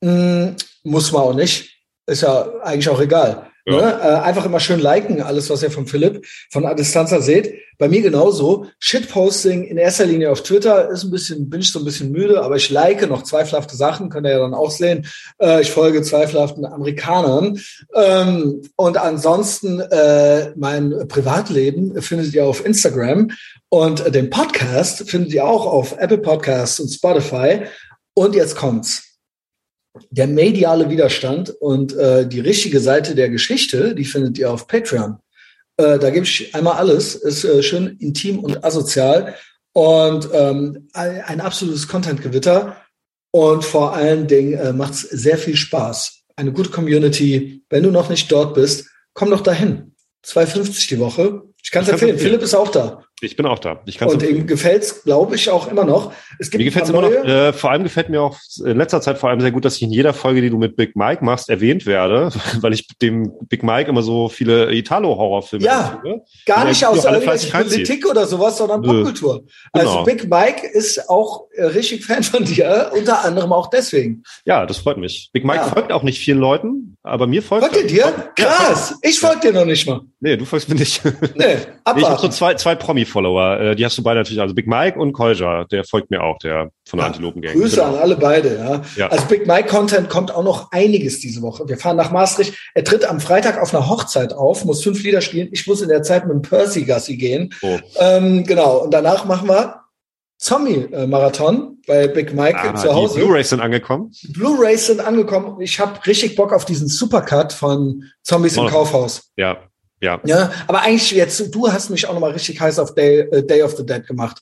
[0.01, 1.75] ich mm, muss man auch nicht.
[2.07, 3.48] Ist ja eigentlich auch egal.
[3.69, 3.81] Ja.
[3.81, 4.01] Ne?
[4.03, 7.55] Äh, einfach immer schön liken, alles, was ihr von Philipp von A Distanza seht.
[7.77, 8.67] Bei mir genauso.
[8.81, 12.43] Shitposting in erster Linie auf Twitter ist ein bisschen, bin ich so ein bisschen müde,
[12.43, 15.07] aber ich like noch zweifelhafte Sachen, könnt ihr ja dann auch sehen.
[15.41, 17.61] Äh, ich folge zweifelhaften Amerikanern.
[17.95, 23.31] Ähm, und ansonsten äh, mein Privatleben findet ihr auf Instagram
[23.69, 27.65] und den Podcast findet ihr auch auf Apple Podcasts und Spotify.
[28.15, 29.08] Und jetzt kommt's
[30.11, 35.19] der mediale Widerstand und äh, die richtige Seite der Geschichte, die findet ihr auf Patreon.
[35.77, 39.35] Äh, da gebe ich einmal alles, ist äh, schön intim und asozial
[39.73, 42.77] und ähm, ein absolutes Content-Gewitter
[43.31, 46.25] und vor allen Dingen äh, macht es sehr viel Spaß.
[46.37, 47.63] Eine gute Community.
[47.69, 49.95] Wenn du noch nicht dort bist, komm doch dahin.
[50.25, 51.43] 2,50 die Woche.
[51.63, 52.19] Ich kann es empfehlen.
[52.19, 53.05] Philipp ist auch da.
[53.21, 53.81] Ich bin auch da.
[53.87, 56.13] Ich kann's und ihm gefällt's, glaube ich, auch immer noch.
[56.39, 57.11] Es gibt mir gefällt's immer noch.
[57.11, 59.83] Äh, vor allem gefällt mir auch in letzter Zeit vor allem sehr gut, dass ich
[59.83, 62.31] in jeder Folge, die du mit Big Mike machst, erwähnt werde,
[62.61, 66.23] weil ich dem Big Mike immer so viele Italo-Horrorfilme Ja, erzähle.
[66.47, 67.03] gar nicht aus
[67.51, 69.45] Politik oder sowas, sondern Popkultur.
[69.73, 70.01] Also genau.
[70.01, 74.23] Also Big Mike ist auch äh, richtig Fan von dir, unter anderem auch deswegen.
[74.45, 75.31] Ja, das freut mich.
[75.33, 75.65] Big Mike ja.
[75.65, 77.65] folgt auch nicht vielen Leuten, aber mir folgt.
[77.65, 78.31] Folgt er dir?
[78.37, 78.91] Krass.
[78.91, 80.03] Ja, ich folge dir noch nicht mal.
[80.21, 81.03] Nee, du folgst mir nicht.
[81.05, 81.99] Nee, abwarten.
[82.01, 82.75] Ich habe so zwei, zwei
[83.09, 83.61] Promi-Follower.
[83.61, 84.41] Äh, die hast du beide natürlich.
[84.41, 87.55] Also Big Mike und Kolja, der folgt mir auch, der von der ja, Antilopen-Gang.
[87.55, 87.89] Grüße genau.
[87.89, 88.83] an alle beide, ja.
[88.97, 89.09] ja.
[89.09, 91.69] Also Big Mike-Content kommt auch noch einiges diese Woche.
[91.69, 92.55] Wir fahren nach Maastricht.
[92.75, 95.49] Er tritt am Freitag auf einer Hochzeit auf, muss fünf Lieder spielen.
[95.53, 97.55] Ich muss in der Zeit mit dem Percy Gassi gehen.
[97.63, 97.79] Oh.
[97.99, 98.79] Ähm, genau.
[98.79, 99.81] Und danach machen wir
[100.39, 103.15] Zombie-Marathon bei Big Mike ah, zu Hause.
[103.19, 104.13] Die Blu-rays sind angekommen.
[104.29, 105.61] Blu-rays sind angekommen.
[105.61, 108.63] Ich habe richtig Bock auf diesen Supercut von Zombies oh.
[108.63, 109.33] im Kaufhaus.
[109.37, 109.59] Ja,
[110.01, 110.21] ja.
[110.25, 113.63] Ja, aber eigentlich jetzt, du hast mich auch nochmal richtig heiß auf Day, uh, Day
[113.63, 114.39] of the Dead gemacht.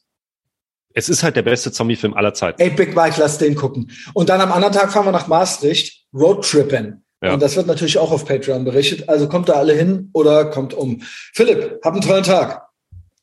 [0.95, 2.61] Es ist halt der beste Zombie-Film aller Zeiten.
[2.61, 3.91] Ey, Big Mike, lass den gucken.
[4.15, 7.05] Und dann am anderen Tag fahren wir nach Maastricht, Roadtrippen.
[7.23, 7.35] Ja.
[7.35, 9.09] Und das wird natürlich auch auf Patreon berichtet.
[9.09, 11.03] Also kommt da alle hin oder kommt um.
[11.35, 12.63] Philipp, hab einen tollen Tag.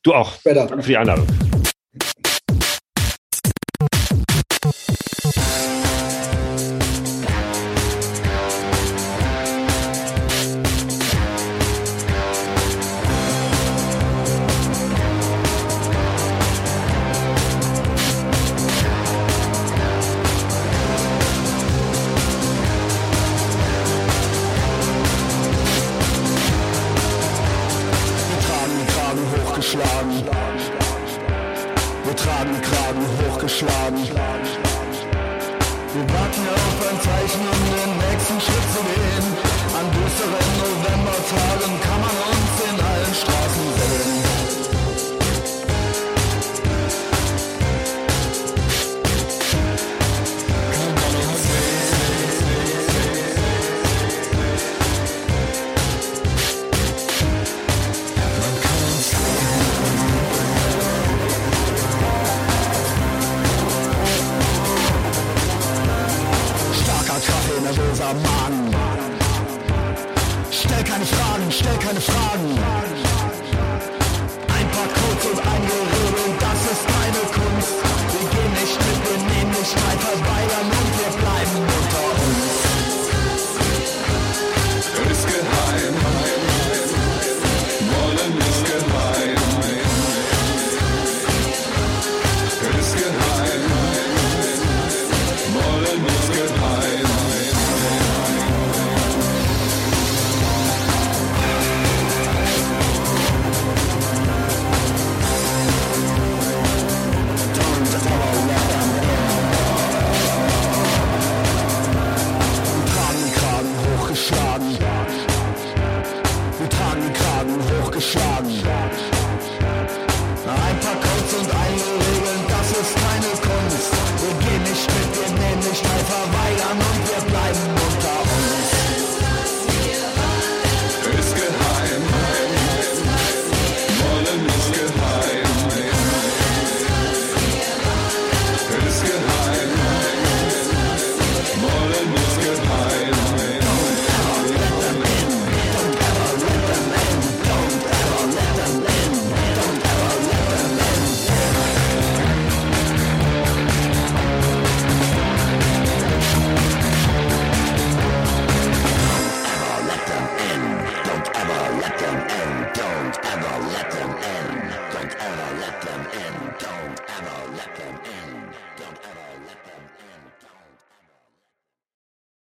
[0.03, 0.35] Du auch.
[0.35, 0.68] Später.
[0.68, 1.26] Danke für die Einladung.